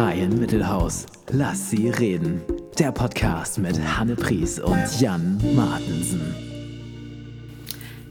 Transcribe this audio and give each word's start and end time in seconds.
Kreienmittelhaus. 0.00 1.02
Mittelhaus. 1.02 1.06
Lass 1.30 1.68
sie 1.68 1.90
reden. 1.90 2.40
Der 2.78 2.90
Podcast 2.90 3.58
mit 3.58 3.78
Hanne 3.78 4.16
Pries 4.16 4.58
und 4.58 4.98
Jan 4.98 5.38
Martensen. 5.54 6.34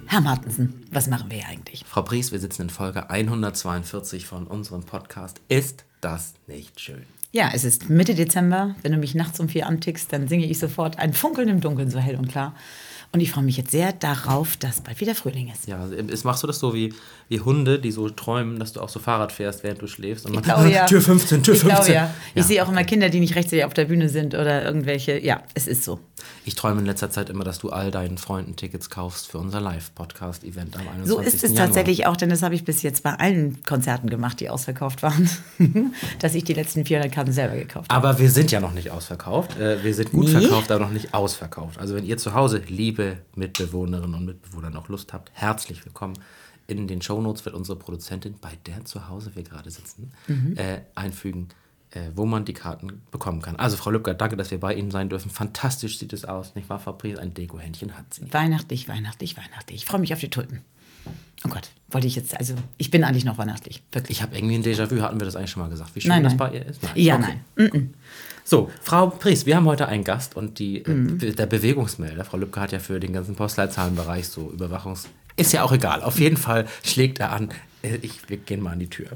Herr 0.06 0.22
Martensen, 0.22 0.86
was 0.92 1.08
machen 1.08 1.32
wir 1.32 1.40
hier 1.40 1.48
eigentlich? 1.48 1.84
Frau 1.88 2.04
Pries, 2.04 2.32
wir 2.32 2.38
sitzen 2.38 2.62
in 2.62 2.70
Folge 2.70 3.10
142 3.10 4.28
von 4.28 4.46
unserem 4.46 4.84
Podcast. 4.84 5.42
Ist 5.48 5.84
das 6.00 6.36
nicht 6.46 6.80
schön? 6.80 7.08
Ja, 7.32 7.50
es 7.56 7.64
ist 7.64 7.90
Mitte 7.90 8.14
Dezember. 8.14 8.76
Wenn 8.84 8.92
du 8.92 9.00
mich 9.00 9.16
nachts 9.16 9.40
um 9.40 9.50
vier 9.50 9.66
antickst, 9.66 10.14
dann 10.14 10.28
singe 10.28 10.46
ich 10.46 10.60
sofort 10.60 11.00
ein 11.00 11.14
Funkeln 11.14 11.50
im 11.50 11.60
Dunkeln, 11.60 11.90
so 11.90 11.98
hell 11.98 12.18
und 12.18 12.28
klar. 12.28 12.54
Und 13.12 13.22
ich 13.22 13.32
freue 13.32 13.44
mich 13.44 13.58
jetzt 13.58 13.72
sehr 13.72 13.92
darauf, 13.92 14.56
dass 14.58 14.82
bald 14.82 15.00
wieder 15.02 15.16
Frühling 15.16 15.52
ist. 15.52 15.68
Ja, 15.68 15.84
ist, 15.86 16.26
machst 16.26 16.44
du 16.44 16.48
das 16.48 16.60
so 16.60 16.76
wie, 16.76 16.94
wie 17.28 17.40
Hunde, 17.40 17.80
die 17.80 17.92
so 17.92 18.08
träumen, 18.10 18.60
dass 18.60 18.74
du 18.74 18.82
auch 18.82 18.90
so 18.90 19.00
Fahrrad 19.00 19.32
fährst, 19.32 19.64
während 19.64 19.82
du 19.82 19.88
schläfst? 19.88 20.28
Und 20.28 20.36
ich 20.36 20.44
glaube, 20.44 20.70
ja. 20.70 20.86
Tür 20.86 21.02
15, 21.02 21.42
Tür 21.42 21.56
15. 21.56 21.70
Ich 21.70 21.76
glaube, 21.76 21.92
ja. 21.92 22.14
Ich 22.36 22.42
ja. 22.42 22.48
sehe 22.48 22.64
auch 22.64 22.70
immer 22.70 22.84
Kinder, 22.84 23.10
die 23.10 23.20
nicht 23.20 23.36
rechtzeitig 23.36 23.66
auf 23.66 23.74
der 23.74 23.86
Bühne 23.86 24.10
sind 24.10 24.36
oder 24.36 24.64
irgendwelche. 24.64 25.18
Ja, 25.24 25.42
es 25.56 25.66
ist 25.66 25.84
so. 25.84 26.00
Ich 26.46 26.54
träume 26.54 26.82
in 26.82 26.86
letzter 26.86 27.10
Zeit 27.10 27.32
immer, 27.32 27.44
dass 27.44 27.58
du 27.58 27.70
all 27.70 27.90
deinen 27.90 28.20
Freunden 28.20 28.56
Tickets 28.56 28.92
kaufst 28.92 29.28
für 29.28 29.40
unser 29.40 29.60
Live-Podcast-Event 29.62 30.76
am 30.76 30.82
21. 30.82 31.08
So 31.08 31.20
ist 31.20 31.36
es 31.36 31.42
Januar. 31.52 31.66
tatsächlich 31.66 32.06
auch, 32.06 32.18
denn 32.18 32.30
das 32.30 32.44
habe 32.44 32.54
ich 32.54 32.64
bis 32.64 32.84
jetzt 32.84 33.02
bei 33.02 33.14
allen 33.14 33.64
Konzerten 33.64 34.10
gemacht, 34.10 34.40
die 34.40 34.50
ausverkauft 34.50 35.02
waren, 35.02 35.30
dass 36.20 36.36
ich 36.36 36.44
die 36.44 36.54
letzten 36.54 36.86
400 36.86 37.12
Karten 37.12 37.32
selber 37.32 37.56
gekauft 37.56 37.92
habe. 37.92 38.08
Aber 38.08 38.20
wir 38.20 38.30
sind 38.30 38.52
ja 38.52 38.60
noch 38.60 38.74
nicht 38.74 38.92
ausverkauft. 38.92 39.58
Äh, 39.58 39.84
wir 39.84 39.94
sind 39.96 40.12
gut 40.12 40.26
nee. 40.26 40.40
verkauft, 40.40 40.72
aber 40.72 40.86
noch 40.86 40.92
nicht 40.92 41.14
ausverkauft. 41.14 41.80
Also 41.80 41.96
wenn 41.96 42.06
ihr 42.06 42.18
zu 42.18 42.34
Hause, 42.34 42.62
liebe 42.68 42.99
Mitbewohner, 43.00 43.22
Mitbewohnerinnen 43.36 44.14
und 44.16 44.26
Mitbewohner 44.26 44.70
noch 44.70 44.90
Lust 44.90 45.14
habt, 45.14 45.32
herzlich 45.34 45.86
willkommen. 45.86 46.20
In 46.68 46.88
den 46.88 47.02
Shownotes 47.02 47.46
wird 47.46 47.56
unsere 47.56 47.80
Produzentin, 47.80 48.36
bei 48.40 48.58
der 48.66 48.84
zu 48.86 49.08
Hause 49.08 49.32
wir 49.36 49.44
gerade 49.44 49.72
sitzen, 49.72 50.12
mhm. 50.28 50.56
äh, 50.58 50.82
einfügen, 50.96 51.48
äh, 51.92 52.02
wo 52.14 52.26
man 52.26 52.46
die 52.46 52.54
Karten 52.54 53.02
bekommen 53.10 53.42
kann. 53.42 53.56
Also 53.56 53.78
Frau 53.78 53.90
Lübcker, 53.90 54.14
danke, 54.14 54.36
dass 54.36 54.52
wir 54.52 54.60
bei 54.60 54.76
Ihnen 54.76 54.92
sein 54.92 55.10
dürfen. 55.10 55.32
Fantastisch 55.32 55.98
sieht 55.98 56.12
es 56.14 56.26
aus, 56.26 56.56
nicht 56.56 56.70
wahr, 56.70 56.80
Pries? 56.98 57.18
Ein 57.18 57.34
Deko-Händchen 57.34 57.98
hat 57.98 58.14
sie. 58.14 58.32
Weihnachtlich, 58.34 58.88
weihnachtlich, 58.90 59.38
weihnachtlich. 59.38 59.78
Ich 59.78 59.86
freue 59.86 60.02
mich 60.02 60.14
auf 60.14 60.20
die 60.20 60.30
Tulpen. 60.30 60.62
Oh 61.46 61.50
Gott, 61.50 61.70
wollte 61.88 62.06
ich 62.06 62.18
jetzt, 62.18 62.38
also 62.38 62.54
ich 62.78 62.92
bin 62.92 63.06
eigentlich 63.06 63.24
noch 63.24 63.38
weihnachtlich, 63.38 63.82
wirklich. 63.94 64.18
Ich 64.18 64.22
habe 64.22 64.36
irgendwie 64.36 64.56
ein 64.56 64.64
Déjà-vu, 64.64 65.02
hatten 65.02 65.20
wir 65.22 65.26
das 65.26 65.38
eigentlich 65.38 65.52
schon 65.52 65.64
mal 65.64 65.70
gesagt, 65.70 65.96
wie 65.96 66.02
schön 66.02 66.10
nein, 66.10 66.24
das 66.24 66.34
nein. 66.34 66.38
bei 66.38 66.54
ihr 66.54 66.66
ist? 66.66 66.84
Nein. 66.84 66.92
Ja, 66.96 67.16
okay. 67.16 67.40
nein. 67.56 67.70
Mm 67.70 67.78
-mm. 67.78 67.88
So, 68.50 68.72
Frau 68.82 69.12
Priest, 69.12 69.46
wir 69.46 69.56
haben 69.56 69.68
heute 69.68 69.88
einen 69.88 70.04
Gast 70.04 70.36
und 70.36 70.58
die, 70.58 70.84
äh, 70.84 70.90
mhm. 70.90 71.20
äh, 71.22 71.34
der 71.34 71.46
Bewegungsmelder, 71.46 72.26
Frau 72.26 72.38
Lübcke 72.38 72.60
hat 72.60 72.72
ja 72.72 72.80
für 72.80 73.00
den 73.00 73.14
ganzen 73.14 73.36
Postleitzahlenbereich 73.36 74.28
so 74.28 74.50
Überwachungs... 74.50 75.08
Ist 75.36 75.54
ja 75.54 75.62
auch 75.62 75.72
egal. 75.72 76.02
Auf 76.02 76.20
jeden 76.20 76.36
Fall 76.36 76.66
schlägt 76.84 77.20
er 77.20 77.32
an. 77.32 77.50
Äh, 77.84 77.98
ich, 78.02 78.28
wir 78.28 78.38
gehen 78.38 78.64
mal 78.64 78.72
an 78.72 78.80
die 78.80 78.90
Tür. 78.90 79.10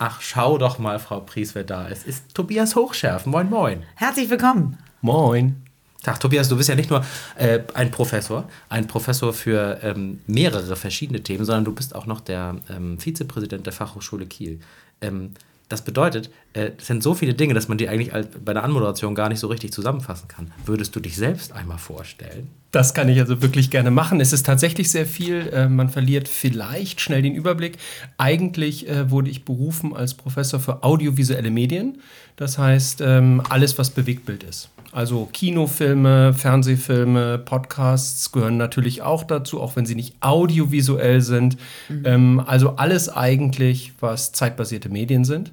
Ach, 0.00 0.20
schau 0.20 0.58
doch 0.58 0.80
mal, 0.80 0.98
Frau 0.98 1.20
Priest, 1.20 1.54
wer 1.54 1.62
da 1.62 1.86
ist. 1.86 2.08
Ist 2.08 2.34
Tobias 2.34 2.74
Hochschärf. 2.74 3.24
Moin, 3.24 3.48
moin. 3.48 3.84
Herzlich 3.94 4.28
willkommen. 4.30 4.76
Moin. 5.00 5.62
Tag, 6.02 6.18
Tobias, 6.18 6.48
du 6.48 6.56
bist 6.56 6.68
ja 6.68 6.74
nicht 6.74 6.90
nur 6.90 7.04
äh, 7.36 7.60
ein 7.74 7.92
Professor, 7.92 8.48
ein 8.68 8.88
Professor 8.88 9.32
für 9.32 9.78
ähm, 9.84 10.18
mehrere 10.26 10.74
verschiedene 10.74 11.22
Themen, 11.22 11.44
sondern 11.44 11.66
du 11.66 11.72
bist 11.72 11.94
auch 11.94 12.06
noch 12.06 12.20
der 12.20 12.56
ähm, 12.68 12.98
Vizepräsident 12.98 13.64
der 13.64 13.72
Fachhochschule 13.72 14.26
Kiel. 14.26 14.58
Ähm, 15.00 15.34
das 15.68 15.82
bedeutet, 15.82 16.30
äh, 16.58 16.72
es 16.76 16.86
sind 16.86 17.02
so 17.02 17.14
viele 17.14 17.34
Dinge, 17.34 17.54
dass 17.54 17.68
man 17.68 17.78
die 17.78 17.88
eigentlich 17.88 18.12
bei 18.44 18.52
der 18.52 18.64
Anmoderation 18.64 19.14
gar 19.14 19.28
nicht 19.28 19.38
so 19.38 19.46
richtig 19.46 19.72
zusammenfassen 19.72 20.28
kann. 20.28 20.52
Würdest 20.66 20.94
du 20.96 21.00
dich 21.00 21.16
selbst 21.16 21.52
einmal 21.52 21.78
vorstellen? 21.78 22.48
Das 22.70 22.92
kann 22.92 23.08
ich 23.08 23.18
also 23.18 23.40
wirklich 23.40 23.70
gerne 23.70 23.90
machen. 23.90 24.20
Es 24.20 24.32
ist 24.32 24.44
tatsächlich 24.44 24.90
sehr 24.90 25.06
viel. 25.06 25.48
Äh, 25.52 25.68
man 25.68 25.88
verliert 25.88 26.28
vielleicht 26.28 27.00
schnell 27.00 27.22
den 27.22 27.34
Überblick. 27.34 27.78
Eigentlich 28.18 28.88
äh, 28.88 29.10
wurde 29.10 29.30
ich 29.30 29.44
berufen 29.44 29.96
als 29.96 30.14
Professor 30.14 30.60
für 30.60 30.82
audiovisuelle 30.82 31.50
Medien. 31.50 31.98
Das 32.36 32.58
heißt, 32.58 33.00
ähm, 33.00 33.42
alles, 33.48 33.78
was 33.78 33.90
Bewegtbild 33.90 34.42
ist. 34.42 34.70
Also 34.92 35.28
Kinofilme, 35.32 36.32
Fernsehfilme, 36.34 37.38
Podcasts 37.38 38.32
gehören 38.32 38.56
natürlich 38.56 39.02
auch 39.02 39.24
dazu, 39.24 39.60
auch 39.60 39.76
wenn 39.76 39.86
sie 39.86 39.94
nicht 39.94 40.16
audiovisuell 40.20 41.20
sind. 41.20 41.56
Mhm. 41.88 42.02
Ähm, 42.04 42.42
also 42.44 42.76
alles 42.76 43.08
eigentlich, 43.08 43.92
was 44.00 44.32
zeitbasierte 44.32 44.88
Medien 44.88 45.24
sind. 45.24 45.52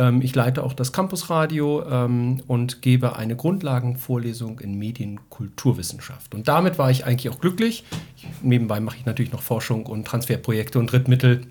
Ähm, 0.00 0.22
ich 0.22 0.34
leite 0.34 0.64
auch 0.64 0.72
das 0.72 0.92
Campusradio 0.92 1.84
ähm, 1.88 2.42
und 2.46 2.80
gebe 2.80 3.16
eine 3.16 3.36
Grundlagenvorlesung 3.36 4.58
in 4.60 4.78
Medienkulturwissenschaft. 4.78 6.34
Und 6.34 6.48
damit 6.48 6.78
war 6.78 6.90
ich 6.90 7.04
eigentlich 7.04 7.32
auch 7.32 7.40
glücklich. 7.40 7.84
Ich, 8.16 8.26
nebenbei 8.42 8.80
mache 8.80 8.96
ich 8.96 9.04
natürlich 9.04 9.32
noch 9.32 9.42
Forschung 9.42 9.84
und 9.84 10.06
Transferprojekte 10.06 10.78
und 10.78 10.90
Drittmittel 10.90 11.42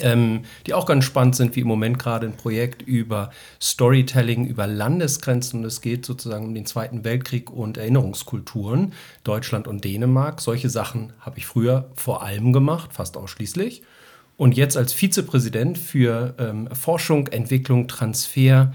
ähm, 0.00 0.42
die 0.66 0.74
auch 0.74 0.84
ganz 0.84 1.04
spannend 1.04 1.36
sind, 1.36 1.56
wie 1.56 1.60
im 1.60 1.68
Moment 1.68 1.98
gerade 1.98 2.26
ein 2.26 2.36
Projekt 2.36 2.82
über 2.82 3.30
Storytelling 3.62 4.46
über 4.46 4.66
Landesgrenzen. 4.66 5.60
Und 5.60 5.66
es 5.66 5.80
geht 5.80 6.04
sozusagen 6.04 6.44
um 6.44 6.54
den 6.54 6.66
Zweiten 6.66 7.04
Weltkrieg 7.04 7.50
und 7.50 7.78
Erinnerungskulturen, 7.78 8.92
Deutschland 9.24 9.68
und 9.68 9.84
Dänemark. 9.84 10.40
Solche 10.40 10.68
Sachen 10.68 11.12
habe 11.20 11.38
ich 11.38 11.46
früher 11.46 11.88
vor 11.94 12.22
allem 12.22 12.52
gemacht, 12.52 12.92
fast 12.92 13.16
ausschließlich. 13.16 13.82
Und 14.36 14.56
jetzt 14.56 14.76
als 14.76 14.92
Vizepräsident 14.92 15.78
für 15.78 16.34
ähm, 16.38 16.68
Forschung, 16.74 17.28
Entwicklung, 17.28 17.88
Transfer, 17.88 18.72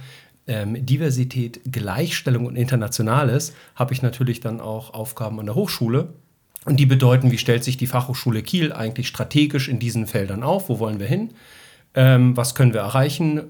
ähm, 0.48 0.86
Diversität, 0.86 1.62
Gleichstellung 1.72 2.46
und 2.46 2.56
Internationales 2.56 3.54
habe 3.76 3.94
ich 3.94 4.02
natürlich 4.02 4.40
dann 4.40 4.60
auch 4.60 4.94
Aufgaben 4.94 5.40
an 5.40 5.46
der 5.46 5.56
Hochschule 5.56 6.14
und 6.66 6.80
die 6.80 6.86
bedeuten, 6.86 7.32
wie 7.32 7.38
stellt 7.38 7.64
sich 7.64 7.78
die 7.78 7.88
Fachhochschule 7.88 8.44
Kiel 8.44 8.74
eigentlich 8.74 9.08
strategisch 9.08 9.68
in 9.68 9.80
diesen 9.80 10.08
Feldern 10.08 10.44
auf? 10.44 10.70
Wo 10.70 10.80
wollen 10.80 11.00
wir 11.00 11.08
hin? 11.08 11.32
Ähm, 11.96 12.38
was 12.38 12.56
können 12.56 12.74
wir 12.74 12.82
erreichen? 12.82 13.42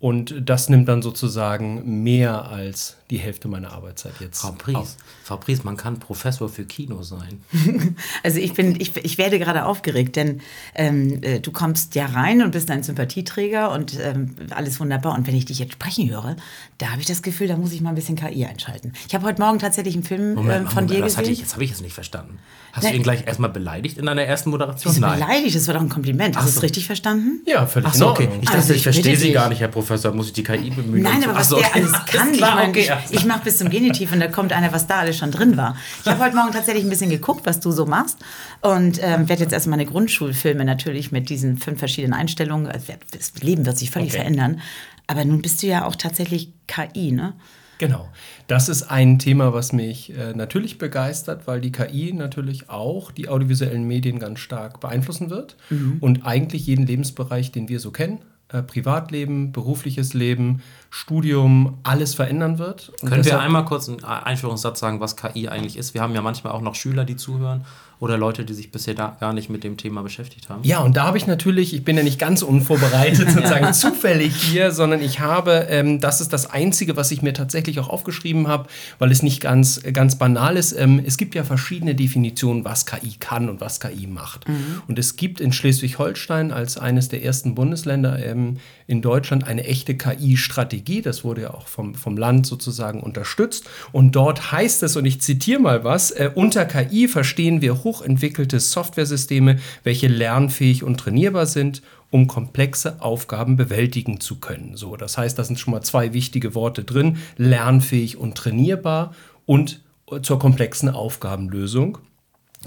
Ähm, 0.00 0.08
und 0.08 0.34
das 0.48 0.68
nimmt 0.68 0.88
dann 0.88 1.02
sozusagen 1.02 2.02
mehr 2.02 2.46
als 2.46 2.96
die 3.10 3.18
Hälfte 3.18 3.48
meiner 3.48 3.72
Arbeitszeit 3.72 4.14
jetzt. 4.20 4.40
Frau 4.40 4.52
Pries, 4.52 4.96
Frau 5.24 5.36
Pries, 5.36 5.64
man 5.64 5.76
kann 5.76 5.98
Professor 5.98 6.48
für 6.48 6.64
Kino 6.64 7.02
sein. 7.02 7.42
also 8.22 8.38
ich 8.38 8.54
bin, 8.54 8.80
ich, 8.80 8.96
ich 8.96 9.18
werde 9.18 9.38
gerade 9.38 9.66
aufgeregt, 9.66 10.16
denn 10.16 10.40
ähm, 10.74 11.22
äh, 11.22 11.40
du 11.40 11.50
kommst 11.50 11.96
ja 11.96 12.06
rein 12.06 12.40
und 12.42 12.52
bist 12.52 12.70
ein 12.70 12.82
Sympathieträger 12.82 13.72
und 13.72 13.98
ähm, 14.00 14.36
alles 14.50 14.78
wunderbar. 14.80 15.14
Und 15.16 15.26
wenn 15.26 15.34
ich 15.34 15.44
dich 15.44 15.58
jetzt 15.58 15.72
sprechen 15.72 16.08
höre, 16.08 16.36
da 16.78 16.90
habe 16.90 17.00
ich 17.00 17.06
das 17.06 17.22
Gefühl, 17.22 17.48
da 17.48 17.56
muss 17.56 17.72
ich 17.72 17.80
mal 17.80 17.90
ein 17.90 17.96
bisschen 17.96 18.16
KI 18.16 18.46
einschalten. 18.46 18.92
Ich 19.08 19.14
habe 19.14 19.26
heute 19.26 19.42
Morgen 19.42 19.58
tatsächlich 19.58 19.94
einen 19.94 20.04
Film 20.04 20.34
Moment, 20.34 20.68
äh, 20.68 20.70
von 20.70 20.84
Moment, 20.84 20.90
dir 20.90 21.00
das 21.02 21.16
gesehen. 21.16 21.32
Ich, 21.32 21.40
jetzt 21.40 21.54
habe 21.54 21.64
ich 21.64 21.72
es 21.72 21.80
nicht 21.80 21.94
verstanden. 21.94 22.38
Hast 22.72 22.84
Nein. 22.84 22.92
du 22.92 22.98
ihn 22.98 23.02
gleich 23.02 23.26
erstmal 23.26 23.50
beleidigt 23.50 23.98
in 23.98 24.06
deiner 24.06 24.22
ersten 24.22 24.50
Moderation? 24.50 24.94
Wieso 24.94 25.04
beleidigt? 25.04 25.56
Das 25.56 25.66
war 25.66 25.74
doch 25.74 25.80
ein 25.80 25.88
Kompliment. 25.88 26.36
Hast 26.36 26.46
du 26.46 26.58
es 26.58 26.62
richtig 26.62 26.86
verstanden? 26.86 27.40
Ja, 27.44 27.66
völlig 27.66 27.88
Ach 27.88 27.94
so, 27.94 28.08
okay. 28.10 28.28
Ich 28.40 28.46
dachte, 28.46 28.58
also, 28.58 28.72
ich, 28.72 28.78
ich 28.78 28.82
verstehe 28.84 29.16
Sie 29.16 29.32
gar 29.32 29.48
nicht, 29.48 29.60
Herr 29.60 29.68
Professor. 29.68 29.89
Muss 30.14 30.28
ich 30.28 30.32
die 30.32 30.42
KI 30.42 30.70
bemühen? 30.70 31.02
Nein, 31.02 31.24
aber 31.24 31.34
was 31.34 31.48
so, 31.48 31.56
der 31.58 31.74
alles 31.74 31.92
kann. 32.06 32.32
Ich 32.32 32.42
okay, 32.42 32.90
ich, 33.10 33.16
ich 33.18 33.24
mache 33.24 33.44
bis 33.44 33.58
zum 33.58 33.68
Genitiv 33.70 34.12
und 34.12 34.20
da 34.20 34.28
kommt 34.28 34.52
einer, 34.52 34.72
was 34.72 34.86
da 34.86 35.00
alles 35.00 35.18
schon 35.18 35.30
drin 35.30 35.56
war. 35.56 35.76
Ich 36.02 36.10
habe 36.10 36.22
heute 36.24 36.36
Morgen 36.36 36.52
tatsächlich 36.52 36.84
ein 36.84 36.90
bisschen 36.90 37.10
geguckt, 37.10 37.42
was 37.44 37.60
du 37.60 37.70
so 37.72 37.86
machst 37.86 38.18
und 38.60 38.98
ähm, 39.02 39.28
werde 39.28 39.42
jetzt 39.42 39.52
erstmal 39.52 39.78
meine 39.78 39.90
Grundschulfilme 39.90 40.64
natürlich 40.64 41.12
mit 41.12 41.28
diesen 41.28 41.58
fünf 41.58 41.78
verschiedenen 41.78 42.14
Einstellungen. 42.14 42.66
Also, 42.66 42.92
das 43.12 43.34
Leben 43.40 43.66
wird 43.66 43.78
sich 43.78 43.90
völlig 43.90 44.10
okay. 44.10 44.18
verändern. 44.18 44.60
Aber 45.06 45.24
nun 45.24 45.42
bist 45.42 45.62
du 45.62 45.66
ja 45.66 45.86
auch 45.86 45.96
tatsächlich 45.96 46.52
KI, 46.66 47.12
ne? 47.12 47.34
Genau. 47.80 48.08
Das 48.46 48.68
ist 48.68 48.82
ein 48.82 49.18
Thema, 49.18 49.54
was 49.54 49.72
mich 49.72 50.14
äh, 50.14 50.34
natürlich 50.34 50.76
begeistert, 50.76 51.46
weil 51.46 51.62
die 51.62 51.72
KI 51.72 52.12
natürlich 52.12 52.68
auch 52.68 53.10
die 53.10 53.28
audiovisuellen 53.28 53.84
Medien 53.84 54.18
ganz 54.18 54.40
stark 54.40 54.80
beeinflussen 54.80 55.30
wird 55.30 55.56
mhm. 55.70 55.96
und 56.00 56.26
eigentlich 56.26 56.66
jeden 56.66 56.86
Lebensbereich, 56.86 57.52
den 57.52 57.70
wir 57.70 57.80
so 57.80 57.90
kennen, 57.90 58.18
äh, 58.52 58.62
Privatleben, 58.62 59.52
berufliches 59.52 60.14
Leben, 60.14 60.62
Studium, 60.90 61.78
alles 61.84 62.14
verändern 62.14 62.58
wird. 62.58 62.92
Und 63.00 63.10
Können 63.10 63.24
wir 63.24 63.40
einmal 63.40 63.64
kurz 63.64 63.88
einen 63.88 64.02
Einführungssatz 64.02 64.80
sagen, 64.80 65.00
was 65.00 65.16
KI 65.16 65.48
eigentlich 65.48 65.76
ist? 65.76 65.94
Wir 65.94 66.02
haben 66.02 66.14
ja 66.14 66.22
manchmal 66.22 66.52
auch 66.52 66.60
noch 66.60 66.74
Schüler, 66.74 67.04
die 67.04 67.16
zuhören 67.16 67.64
oder 68.00 68.16
Leute, 68.16 68.46
die 68.46 68.54
sich 68.54 68.72
bisher 68.72 68.94
da 68.94 69.16
gar 69.20 69.34
nicht 69.34 69.50
mit 69.50 69.62
dem 69.62 69.76
Thema 69.76 70.02
beschäftigt 70.02 70.48
haben? 70.48 70.64
Ja, 70.64 70.80
und 70.80 70.96
da 70.96 71.04
habe 71.04 71.18
ich 71.18 71.26
natürlich, 71.26 71.74
ich 71.74 71.84
bin 71.84 71.98
ja 71.98 72.02
nicht 72.02 72.18
ganz 72.18 72.40
unvorbereitet 72.40 73.30
sozusagen 73.30 73.72
zufällig 73.74 74.34
hier, 74.34 74.72
sondern 74.72 75.02
ich 75.02 75.20
habe, 75.20 75.66
ähm, 75.68 76.00
das 76.00 76.22
ist 76.22 76.32
das 76.32 76.50
Einzige, 76.50 76.96
was 76.96 77.10
ich 77.10 77.20
mir 77.20 77.34
tatsächlich 77.34 77.78
auch 77.78 77.90
aufgeschrieben 77.90 78.48
habe, 78.48 78.68
weil 78.98 79.12
es 79.12 79.22
nicht 79.22 79.42
ganz, 79.42 79.82
ganz 79.92 80.16
banal 80.16 80.56
ist. 80.56 80.72
Ähm, 80.72 81.02
es 81.04 81.18
gibt 81.18 81.34
ja 81.34 81.44
verschiedene 81.44 81.94
Definitionen, 81.94 82.64
was 82.64 82.86
KI 82.86 83.16
kann 83.20 83.50
und 83.50 83.60
was 83.60 83.80
KI 83.80 84.06
macht. 84.06 84.48
Mhm. 84.48 84.80
Und 84.88 84.98
es 84.98 85.16
gibt 85.16 85.38
in 85.38 85.52
Schleswig-Holstein 85.52 86.52
als 86.52 86.78
eines 86.78 87.10
der 87.10 87.22
ersten 87.22 87.54
Bundesländer 87.54 88.24
ähm, 88.24 88.39
in 88.86 89.02
Deutschland 89.02 89.44
eine 89.44 89.64
echte 89.64 89.96
KI-Strategie. 89.96 91.02
Das 91.02 91.24
wurde 91.24 91.42
ja 91.42 91.54
auch 91.54 91.66
vom, 91.66 91.94
vom 91.94 92.16
Land 92.16 92.46
sozusagen 92.46 93.00
unterstützt. 93.00 93.68
Und 93.92 94.16
dort 94.16 94.52
heißt 94.52 94.82
es, 94.82 94.96
und 94.96 95.04
ich 95.04 95.20
zitiere 95.20 95.60
mal 95.60 95.84
was, 95.84 96.10
äh, 96.10 96.30
unter 96.34 96.64
KI 96.64 97.08
verstehen 97.08 97.60
wir 97.60 97.84
hochentwickelte 97.84 98.60
Softwaresysteme, 98.60 99.58
welche 99.84 100.08
lernfähig 100.08 100.82
und 100.82 100.98
trainierbar 100.98 101.46
sind, 101.46 101.82
um 102.10 102.26
komplexe 102.26 103.00
Aufgaben 103.00 103.56
bewältigen 103.56 104.20
zu 104.20 104.40
können. 104.40 104.76
So, 104.76 104.96
das 104.96 105.16
heißt, 105.16 105.38
da 105.38 105.44
sind 105.44 105.58
schon 105.58 105.72
mal 105.72 105.82
zwei 105.82 106.12
wichtige 106.12 106.54
Worte 106.54 106.84
drin: 106.84 107.18
lernfähig 107.36 108.16
und 108.16 108.36
trainierbar 108.36 109.14
und 109.46 109.80
zur 110.22 110.38
komplexen 110.38 110.88
Aufgabenlösung. 110.88 111.98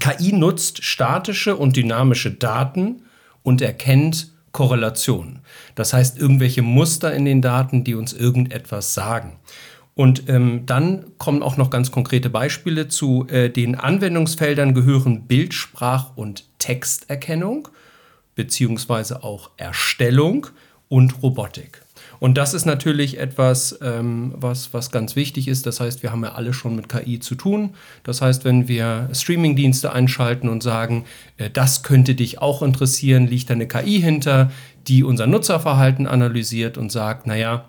KI 0.00 0.32
nutzt 0.32 0.82
statische 0.82 1.56
und 1.56 1.76
dynamische 1.76 2.32
Daten 2.32 3.02
und 3.42 3.62
erkennt 3.62 4.33
Korrelationen. 4.54 5.40
Das 5.74 5.92
heißt, 5.92 6.16
irgendwelche 6.16 6.62
Muster 6.62 7.12
in 7.12 7.24
den 7.24 7.42
Daten, 7.42 7.82
die 7.84 7.96
uns 7.96 8.12
irgendetwas 8.12 8.94
sagen. 8.94 9.32
Und 9.94 10.28
ähm, 10.28 10.64
dann 10.64 11.06
kommen 11.18 11.42
auch 11.42 11.56
noch 11.56 11.70
ganz 11.70 11.90
konkrete 11.90 12.30
Beispiele 12.30 12.88
zu 12.88 13.26
äh, 13.28 13.50
den 13.50 13.74
Anwendungsfeldern 13.74 14.72
gehören 14.72 15.26
Bildsprach- 15.26 16.16
und 16.16 16.44
Texterkennung, 16.58 17.68
beziehungsweise 18.36 19.24
auch 19.24 19.50
Erstellung 19.56 20.46
und 20.88 21.22
Robotik. 21.22 21.83
Und 22.24 22.38
das 22.38 22.54
ist 22.54 22.64
natürlich 22.64 23.18
etwas, 23.18 23.78
ähm, 23.82 24.32
was, 24.34 24.72
was 24.72 24.90
ganz 24.90 25.14
wichtig 25.14 25.46
ist. 25.46 25.66
Das 25.66 25.80
heißt, 25.80 26.02
wir 26.02 26.10
haben 26.10 26.24
ja 26.24 26.32
alle 26.32 26.54
schon 26.54 26.74
mit 26.74 26.88
KI 26.88 27.20
zu 27.20 27.34
tun. 27.34 27.74
Das 28.02 28.22
heißt, 28.22 28.46
wenn 28.46 28.66
wir 28.66 29.10
Streamingdienste 29.12 29.92
einschalten 29.92 30.48
und 30.48 30.62
sagen, 30.62 31.04
äh, 31.36 31.50
das 31.50 31.82
könnte 31.82 32.14
dich 32.14 32.40
auch 32.40 32.62
interessieren, 32.62 33.26
liegt 33.26 33.50
da 33.50 33.52
eine 33.52 33.68
KI 33.68 34.00
hinter, 34.00 34.50
die 34.86 35.04
unser 35.04 35.26
Nutzerverhalten 35.26 36.06
analysiert 36.06 36.78
und 36.78 36.90
sagt, 36.90 37.26
naja, 37.26 37.66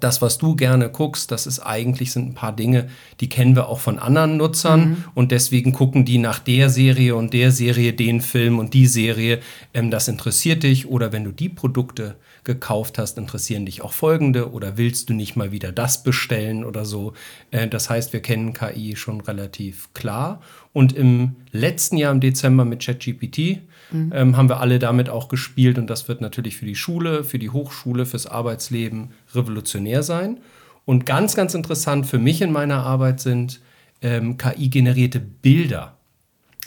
das, 0.00 0.20
was 0.20 0.36
du 0.36 0.56
gerne 0.56 0.88
guckst, 0.88 1.30
das 1.30 1.46
ist 1.46 1.60
eigentlich 1.60 2.10
sind 2.10 2.30
ein 2.30 2.34
paar 2.34 2.56
Dinge, 2.56 2.88
die 3.20 3.28
kennen 3.28 3.54
wir 3.54 3.68
auch 3.68 3.78
von 3.78 4.00
anderen 4.00 4.36
Nutzern 4.36 4.80
mhm. 4.80 5.04
und 5.14 5.30
deswegen 5.30 5.72
gucken 5.72 6.04
die 6.04 6.18
nach 6.18 6.40
der 6.40 6.70
Serie 6.70 7.14
und 7.14 7.32
der 7.34 7.52
Serie 7.52 7.92
den 7.92 8.20
Film 8.20 8.58
und 8.58 8.74
die 8.74 8.88
Serie. 8.88 9.38
Ähm, 9.72 9.92
das 9.92 10.08
interessiert 10.08 10.64
dich 10.64 10.88
oder 10.88 11.12
wenn 11.12 11.22
du 11.22 11.30
die 11.30 11.48
Produkte 11.50 12.16
gekauft 12.44 12.98
hast, 12.98 13.18
interessieren 13.18 13.66
dich 13.66 13.82
auch 13.82 13.92
folgende 13.92 14.52
oder 14.52 14.76
willst 14.76 15.08
du 15.08 15.14
nicht 15.14 15.36
mal 15.36 15.52
wieder 15.52 15.70
das 15.70 16.02
bestellen 16.02 16.64
oder 16.64 16.84
so. 16.84 17.12
Äh, 17.50 17.68
das 17.68 17.88
heißt, 17.88 18.12
wir 18.12 18.20
kennen 18.20 18.52
KI 18.52 18.96
schon 18.96 19.20
relativ 19.20 19.92
klar 19.94 20.40
und 20.72 20.92
im 20.92 21.36
letzten 21.52 21.96
Jahr 21.96 22.12
im 22.12 22.20
Dezember 22.20 22.64
mit 22.64 22.84
ChatGPT 22.84 23.62
mhm. 23.90 24.12
ähm, 24.14 24.36
haben 24.36 24.48
wir 24.48 24.60
alle 24.60 24.78
damit 24.78 25.08
auch 25.08 25.28
gespielt 25.28 25.78
und 25.78 25.88
das 25.88 26.08
wird 26.08 26.20
natürlich 26.20 26.56
für 26.56 26.66
die 26.66 26.76
Schule, 26.76 27.24
für 27.24 27.38
die 27.38 27.50
Hochschule, 27.50 28.06
fürs 28.06 28.26
Arbeitsleben 28.26 29.10
revolutionär 29.34 30.02
sein. 30.02 30.38
Und 30.84 31.06
ganz, 31.06 31.36
ganz 31.36 31.54
interessant 31.54 32.06
für 32.06 32.18
mich 32.18 32.42
in 32.42 32.50
meiner 32.50 32.84
Arbeit 32.84 33.20
sind 33.20 33.60
ähm, 34.00 34.36
KI-generierte 34.36 35.20
Bilder. 35.20 35.96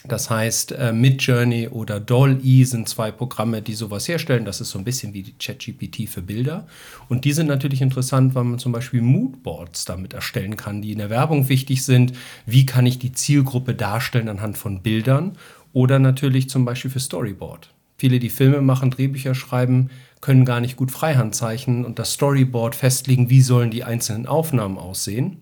Das 0.08 0.30
heißt, 0.30 0.74
äh, 0.74 0.94
Midjourney 0.94 1.68
oder 1.70 2.00
Doll-E 2.00 2.64
sind 2.64 2.88
zwei 2.88 3.12
Programme, 3.12 3.62
die 3.62 3.74
sowas 3.74 4.08
herstellen. 4.08 4.46
Das 4.46 4.62
ist 4.62 4.70
so 4.70 4.78
ein 4.78 4.86
bisschen 4.86 5.14
wie 5.14 5.24
die 5.24 5.34
ChatGPT 5.34 6.08
für 6.08 6.22
Bilder. 6.22 6.68
Und 7.10 7.26
die 7.26 7.32
sind 7.32 7.48
natürlich 7.48 7.82
interessant, 7.82 8.36
weil 8.36 8.44
man 8.44 8.60
zum 8.60 8.72
Beispiel 8.72 9.02
Moodboards 9.02 9.86
damit 9.86 10.14
erstellen 10.14 10.58
kann, 10.58 10.82
die 10.82 10.92
in 10.92 11.00
der 11.00 11.10
Werbung 11.10 11.50
wichtig 11.50 11.84
sind. 11.84 12.14
Wie 12.46 12.66
kann 12.66 12.86
ich 12.86 13.00
die 13.00 13.14
Zielgruppe 13.14 13.74
darstellen 13.74 14.30
anhand 14.30 14.58
von 14.58 14.82
Bildern? 14.82 15.38
Oder 15.74 16.00
natürlich 16.00 16.50
zum 16.50 16.66
Beispiel 16.66 16.92
für 16.92 17.00
Storyboard. 17.00 17.72
Viele, 17.98 18.20
die 18.20 18.30
Filme 18.30 18.62
machen, 18.62 18.92
Drehbücher 18.92 19.36
schreiben, 19.36 19.90
können 20.22 20.46
gar 20.46 20.60
nicht 20.60 20.76
gut 20.76 20.92
Freihand 20.92 21.36
zeichnen 21.36 21.86
und 21.86 22.00
das 22.00 22.14
Storyboard 22.14 22.76
festlegen, 22.76 23.30
wie 23.30 23.42
sollen 23.42 23.72
die 23.72 23.84
einzelnen 23.84 24.28
Aufnahmen 24.28 24.78
aussehen. 24.78 25.38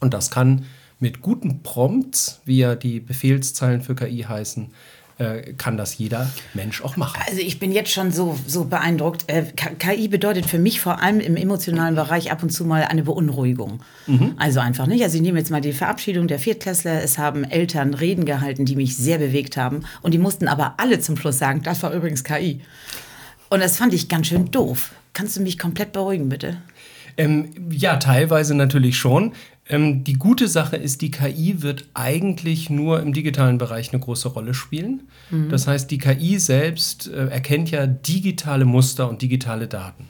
Und 0.00 0.14
das 0.14 0.30
kann 0.30 0.64
mit 0.98 1.20
guten 1.20 1.62
Prompts, 1.62 2.40
wie 2.44 2.58
ja 2.58 2.74
die 2.74 3.00
Befehlszeilen 3.00 3.82
für 3.82 3.94
KI 3.94 4.24
heißen, 4.28 4.72
äh, 5.18 5.54
kann 5.54 5.76
das 5.78 5.96
jeder 5.96 6.30
Mensch 6.52 6.82
auch 6.82 6.96
machen. 6.96 7.18
Also 7.26 7.40
ich 7.40 7.58
bin 7.58 7.72
jetzt 7.72 7.90
schon 7.90 8.12
so, 8.12 8.38
so 8.46 8.66
beeindruckt. 8.66 9.24
Äh, 9.28 9.44
KI 9.78 10.08
bedeutet 10.08 10.46
für 10.46 10.58
mich 10.58 10.80
vor 10.80 11.02
allem 11.02 11.20
im 11.20 11.36
emotionalen 11.36 11.94
Bereich 11.94 12.30
ab 12.30 12.42
und 12.42 12.50
zu 12.50 12.66
mal 12.66 12.84
eine 12.84 13.02
Beunruhigung. 13.02 13.80
Mhm. 14.06 14.34
Also 14.36 14.60
einfach 14.60 14.86
nicht. 14.86 15.02
Also 15.02 15.16
ich 15.16 15.22
nehme 15.22 15.38
jetzt 15.38 15.50
mal 15.50 15.62
die 15.62 15.72
Verabschiedung 15.72 16.28
der 16.28 16.38
Viertklässler. 16.38 17.02
Es 17.02 17.16
haben 17.16 17.44
Eltern 17.44 17.94
Reden 17.94 18.26
gehalten, 18.26 18.66
die 18.66 18.76
mich 18.76 18.96
sehr 18.96 19.18
bewegt 19.18 19.56
haben. 19.56 19.84
Und 20.02 20.12
die 20.12 20.18
mussten 20.18 20.48
aber 20.48 20.74
alle 20.76 21.00
zum 21.00 21.16
Schluss 21.16 21.38
sagen, 21.38 21.62
das 21.62 21.82
war 21.82 21.94
übrigens 21.94 22.22
KI. 22.22 22.60
Und 23.48 23.60
das 23.60 23.78
fand 23.78 23.94
ich 23.94 24.08
ganz 24.08 24.26
schön 24.26 24.50
doof. 24.50 24.92
Kannst 25.14 25.36
du 25.36 25.40
mich 25.40 25.58
komplett 25.58 25.92
beruhigen, 25.92 26.28
bitte? 26.28 26.58
Ähm, 27.16 27.70
ja, 27.70 27.96
teilweise 27.96 28.54
natürlich 28.54 28.98
schon. 28.98 29.32
Ähm, 29.68 30.04
die 30.04 30.14
gute 30.14 30.48
Sache 30.48 30.76
ist, 30.76 31.02
die 31.02 31.10
KI 31.10 31.62
wird 31.62 31.86
eigentlich 31.94 32.70
nur 32.70 33.00
im 33.00 33.12
digitalen 33.12 33.58
Bereich 33.58 33.92
eine 33.92 34.00
große 34.00 34.28
Rolle 34.28 34.54
spielen. 34.54 35.02
Mhm. 35.30 35.48
Das 35.48 35.66
heißt, 35.66 35.90
die 35.90 35.98
KI 35.98 36.38
selbst 36.38 37.08
äh, 37.08 37.28
erkennt 37.28 37.70
ja 37.70 37.86
digitale 37.86 38.64
Muster 38.64 39.08
und 39.08 39.22
digitale 39.22 39.66
Daten. 39.66 40.08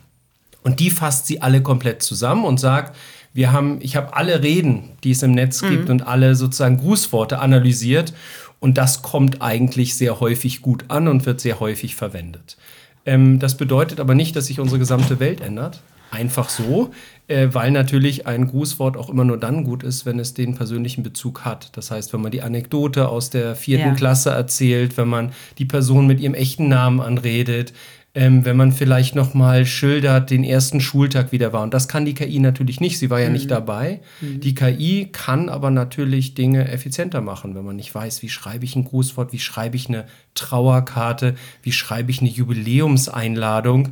Und 0.63 0.81
die 0.81 0.91
fasst 0.91 1.27
sie 1.27 1.43
alle 1.43 1.63
komplett 1.63 2.03
zusammen 2.03 2.45
und 2.45 2.59
sagt, 2.59 2.97
wir 3.33 3.53
haben, 3.53 3.79
ich 3.81 3.97
habe 3.97 4.17
alle 4.17 4.43
Reden, 4.43 4.91
die 5.05 5.11
es 5.11 5.23
im 5.23 5.33
Netz 5.33 5.63
mhm. 5.63 5.71
gibt 5.71 5.91
und 5.91 6.07
alle 6.07 6.35
sozusagen 6.35 6.79
Grußworte 6.79 7.39
analysiert 7.39 8.13
und 8.61 8.79
das 8.79 9.03
kommt 9.03 9.43
eigentlich 9.43 9.95
sehr 9.95 10.21
häufig 10.21 10.63
gut 10.63 10.87
an 10.89 11.09
und 11.09 11.27
wird 11.27 11.41
sehr 11.41 11.61
häufig 11.61 11.95
verwendet. 11.95 12.57
Ähm, 13.05 13.39
das 13.39 13.57
bedeutet 13.57 14.01
aber 14.01 14.15
nicht, 14.15 14.35
dass 14.37 14.47
sich 14.47 14.59
unsere 14.59 14.79
gesamte 14.79 15.21
Welt 15.21 15.41
ändert, 15.41 15.83
einfach 16.11 16.49
so, 16.49 16.91
äh, 17.29 17.49
weil 17.53 17.71
natürlich 17.71 18.27
ein 18.27 18.47
Grußwort 18.47 18.97
auch 18.97 19.11
immer 19.11 19.25
nur 19.25 19.39
dann 19.39 19.65
gut 19.65 19.83
ist, 19.83 20.07
wenn 20.07 20.19
es 20.19 20.35
den 20.35 20.55
persönlichen 20.55 21.03
Bezug 21.03 21.45
hat. 21.45 21.77
Das 21.77 21.91
heißt, 21.91 22.13
wenn 22.13 22.21
man 22.21 22.31
die 22.31 22.43
Anekdote 22.43 23.09
aus 23.09 23.31
der 23.31 23.57
vierten 23.57 23.89
ja. 23.89 23.95
Klasse 23.95 24.31
erzählt, 24.31 24.97
wenn 24.97 25.09
man 25.09 25.33
die 25.59 25.65
Person 25.65 26.07
mit 26.07 26.21
ihrem 26.21 26.35
echten 26.35 26.69
Namen 26.69 27.01
anredet, 27.01 27.73
ähm, 28.17 28.47
wenn 28.47 28.57
man 28.57 28.73
vielleicht 28.73 29.15
noch 29.15 29.35
mal 29.35 29.67
schildert, 29.67 30.31
den 30.31 30.43
ersten 30.43 30.81
Schultag 30.81 31.33
wieder 31.33 31.53
war. 31.53 31.63
Und 31.63 31.75
das 31.75 31.87
kann 31.87 32.07
die 32.07 32.15
KI 32.15 32.39
natürlich 32.39 32.81
nicht. 32.81 32.99
Sie 32.99 33.11
war 33.11 33.21
ja 33.21 33.27
mhm. 33.27 33.35
nicht 33.35 33.51
dabei. 33.51 34.01
Mhm. 34.23 34.41
Die 34.41 34.55
KI 34.55 35.09
kann 35.13 35.51
aber 35.51 35.71
natürlich 35.71 36.33
Dinge 36.33 36.67
effizienter 36.69 37.21
machen, 37.21 37.55
wenn 37.55 37.65
man 37.65 37.77
nicht 37.77 37.95
weiß, 37.95 38.23
wie 38.23 38.31
schreibe 38.31 38.65
ich 38.65 38.75
ein 38.75 38.85
Grußwort, 38.85 39.35
wie 39.35 39.39
schreibe 39.39 39.77
ich 39.77 39.89
eine 39.89 40.07
Trauerkarte, 40.35 41.35
wie 41.63 41.73
schreibe 41.73 42.11
ich 42.11 42.21
eine 42.21 42.31
Jubiläumseinladung 42.31 43.91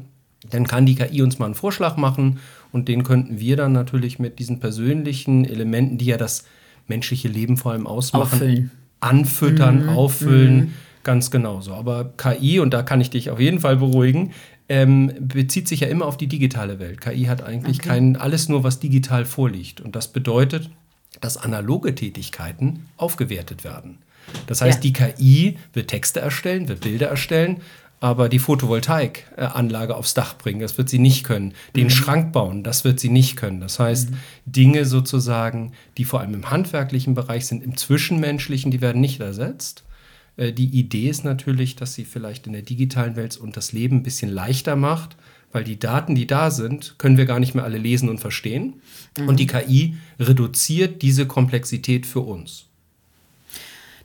dann 0.51 0.67
kann 0.67 0.87
die 0.87 0.95
KI 0.95 1.23
uns 1.23 1.39
mal 1.39 1.47
einen 1.47 1.55
Vorschlag 1.55 1.97
machen 1.97 2.39
und 2.73 2.89
den 2.89 3.03
könnten 3.05 3.41
wir 3.41 3.57
dann 3.57 3.73
natürlich 3.73 4.19
mit 4.19 4.39
diesen 4.39 4.61
persönlichen 4.61 5.45
Elementen, 5.45 5.99
die 5.99 6.07
ja 6.07 6.17
das 6.17 6.45
menschliche 6.87 7.29
Leben 7.29 7.57
vor 7.57 7.73
allem 7.73 7.87
ausmachen, 7.87 8.35
auffüllen. 8.35 8.71
anfüttern, 9.01 9.83
mhm. 9.85 9.89
auffüllen. 9.91 10.57
Mhm. 10.57 10.75
Ganz 11.03 11.31
genauso. 11.31 11.75
Aber 11.75 12.13
KI, 12.17 12.61
und 12.61 12.73
da 12.73 12.83
kann 12.83 13.01
ich 13.01 13.11
dich 13.11 13.31
auf 13.31 13.39
jeden 13.39 13.61
Fall 13.61 13.77
beruhigen, 13.77 14.33
ähm, 14.71 15.13
bezieht 15.21 15.69
sich 15.69 15.81
ja 15.81 15.89
immer 15.89 16.07
auf 16.07 16.17
die 16.17 16.27
digitale 16.27 16.79
Welt. 16.79 17.01
KI 17.01 17.25
hat 17.25 17.43
eigentlich 17.43 17.81
okay. 17.81 17.89
kein 17.89 18.17
alles 18.17 18.49
nur, 18.49 18.65
was 18.65 18.81
digital 18.81 19.27
vorliegt. 19.27 19.83
Und 19.83 19.95
das 19.95 20.09
bedeutet, 20.09 20.71
dass 21.21 21.37
analoge 21.37 21.95
Tätigkeiten 21.95 22.87
aufgewertet 22.97 23.65
werden. 23.65 23.99
Das 24.47 24.63
heißt, 24.63 24.83
ja. 24.83 24.91
die 24.91 24.93
KI 24.93 25.59
wird 25.75 25.89
Texte 25.89 26.21
erstellen, 26.21 26.69
wird 26.69 26.81
Bilder 26.81 27.09
erstellen, 27.09 27.59
aber 28.01 28.29
die 28.29 28.39
Photovoltaikanlage 28.39 29.97
aufs 29.97 30.15
Dach 30.15 30.37
bringen, 30.37 30.61
das 30.61 30.77
wird 30.77 30.89
sie 30.89 30.99
nicht 30.99 31.25
können. 31.25 31.55
Den 31.75 31.85
mhm. 31.85 31.91
Schrank 31.91 32.33
bauen, 32.33 32.63
das 32.63 32.85
wird 32.85 33.01
sie 33.01 33.09
nicht 33.09 33.37
können. 33.37 33.61
Das 33.61 33.79
heißt, 33.79 34.11
mhm. 34.11 34.17
Dinge 34.47 34.85
sozusagen, 34.85 35.73
die 35.97 36.05
vor 36.05 36.21
allem 36.21 36.35
im 36.35 36.51
handwerklichen 36.51 37.15
Bereich 37.15 37.47
sind, 37.47 37.63
im 37.63 37.77
Zwischenmenschlichen, 37.77 38.71
die 38.71 38.81
werden 38.81 39.01
nicht 39.01 39.21
ersetzt. 39.21 39.85
Äh, 40.37 40.53
die 40.53 40.67
Idee 40.67 41.09
ist 41.09 41.25
natürlich, 41.25 41.77
dass 41.77 41.95
sie 41.95 42.05
vielleicht 42.05 42.47
in 42.47 42.53
der 42.53 42.63
digitalen 42.63 43.17
Welt 43.17 43.37
und 43.37 43.57
das 43.57 43.73
Leben 43.73 43.99
ein 43.99 44.03
bisschen 44.03 44.31
leichter 44.31 44.77
macht, 44.77 45.17
weil 45.53 45.65
die 45.65 45.79
Daten, 45.79 46.15
die 46.15 46.27
da 46.27 46.51
sind, 46.51 46.97
können 46.99 47.17
wir 47.17 47.27
gar 47.27 47.39
nicht 47.39 47.55
mehr 47.55 47.65
alle 47.65 47.79
lesen 47.79 48.09
und 48.09 48.19
verstehen. 48.19 48.83
Mhm. 49.19 49.29
Und 49.29 49.41
die 49.41 49.47
KI 49.47 49.97
reduziert 50.19 51.03
diese 51.03 51.27
Komplexität 51.27 52.07
für 52.07 52.21
uns. 52.21 52.67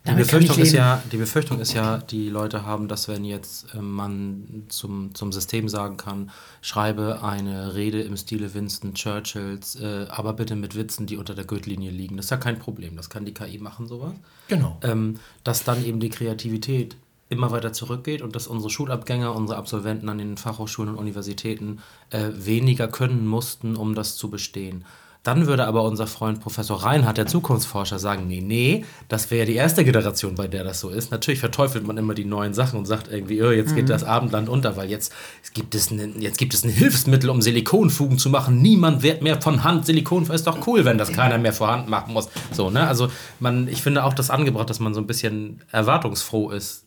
Die 0.06 0.14
Befürchtung, 0.14 0.58
ist 0.58 0.72
ja, 0.72 1.02
die 1.12 1.18
Befürchtung 1.18 1.60
ist 1.60 1.74
ja, 1.74 1.98
die 1.98 2.30
Leute 2.30 2.64
haben, 2.64 2.88
dass 2.88 3.06
wenn 3.08 3.24
jetzt 3.24 3.74
äh, 3.74 3.78
man 3.82 4.64
zum, 4.68 5.14
zum 5.14 5.30
System 5.30 5.68
sagen 5.68 5.98
kann, 5.98 6.30
schreibe 6.62 7.22
eine 7.22 7.74
Rede 7.74 8.00
im 8.00 8.16
Stile 8.16 8.54
Winston 8.54 8.94
Churchills, 8.94 9.76
äh, 9.76 10.06
aber 10.08 10.32
bitte 10.32 10.56
mit 10.56 10.74
Witzen, 10.74 11.06
die 11.06 11.18
unter 11.18 11.34
der 11.34 11.44
Gürtellinie 11.44 11.90
liegen. 11.90 12.16
Das 12.16 12.26
ist 12.26 12.30
ja 12.30 12.38
kein 12.38 12.58
Problem, 12.58 12.96
das 12.96 13.10
kann 13.10 13.26
die 13.26 13.34
KI 13.34 13.58
machen, 13.58 13.88
sowas. 13.88 14.14
Genau. 14.48 14.78
Ähm, 14.82 15.18
dass 15.44 15.64
dann 15.64 15.84
eben 15.84 16.00
die 16.00 16.08
Kreativität 16.08 16.96
immer 17.28 17.50
weiter 17.50 17.72
zurückgeht 17.72 18.22
und 18.22 18.34
dass 18.34 18.46
unsere 18.46 18.70
Schulabgänger, 18.70 19.34
unsere 19.34 19.58
Absolventen 19.58 20.08
an 20.08 20.18
den 20.18 20.36
Fachhochschulen 20.38 20.92
und 20.92 20.98
Universitäten 20.98 21.80
äh, 22.08 22.30
weniger 22.34 22.88
können 22.88 23.26
mussten, 23.26 23.76
um 23.76 23.94
das 23.94 24.16
zu 24.16 24.30
bestehen. 24.30 24.84
Dann 25.22 25.46
würde 25.46 25.66
aber 25.66 25.82
unser 25.82 26.06
Freund 26.06 26.40
Professor 26.40 26.82
Reinhardt, 26.82 27.18
der 27.18 27.26
Zukunftsforscher, 27.26 27.98
sagen, 27.98 28.26
nee, 28.26 28.40
nee, 28.40 28.86
das 29.08 29.30
wäre 29.30 29.40
ja 29.40 29.44
die 29.44 29.54
erste 29.54 29.84
Generation, 29.84 30.34
bei 30.34 30.48
der 30.48 30.64
das 30.64 30.80
so 30.80 30.88
ist. 30.88 31.10
Natürlich 31.10 31.40
verteufelt 31.40 31.86
man 31.86 31.98
immer 31.98 32.14
die 32.14 32.24
neuen 32.24 32.54
Sachen 32.54 32.78
und 32.78 32.86
sagt 32.86 33.12
irgendwie, 33.12 33.42
oh, 33.42 33.50
jetzt 33.50 33.74
geht 33.74 33.84
mhm. 33.84 33.90
das 33.90 34.02
Abendland 34.02 34.48
unter, 34.48 34.78
weil 34.78 34.88
jetzt 34.88 35.12
gibt, 35.52 35.74
es 35.74 35.90
ein, 35.90 36.22
jetzt 36.22 36.38
gibt 36.38 36.54
es 36.54 36.64
ein 36.64 36.70
Hilfsmittel, 36.70 37.28
um 37.28 37.42
Silikonfugen 37.42 38.16
zu 38.16 38.30
machen. 38.30 38.62
Niemand 38.62 39.02
wird 39.02 39.20
mehr 39.20 39.42
von 39.42 39.62
Hand 39.62 39.84
Silikon. 39.84 40.26
Ist 40.30 40.46
doch 40.46 40.66
cool, 40.66 40.86
wenn 40.86 40.96
das 40.96 41.12
keiner 41.12 41.36
mehr 41.36 41.52
vor 41.52 41.68
Hand 41.68 41.88
machen 41.88 42.14
muss. 42.14 42.30
So, 42.52 42.70
ne? 42.70 42.86
Also 42.86 43.08
man, 43.40 43.68
ich 43.68 43.82
finde 43.82 44.04
auch 44.04 44.14
das 44.14 44.30
angebracht, 44.30 44.70
dass 44.70 44.80
man 44.80 44.94
so 44.94 45.00
ein 45.00 45.06
bisschen 45.06 45.60
erwartungsfroh 45.70 46.48
ist, 46.50 46.86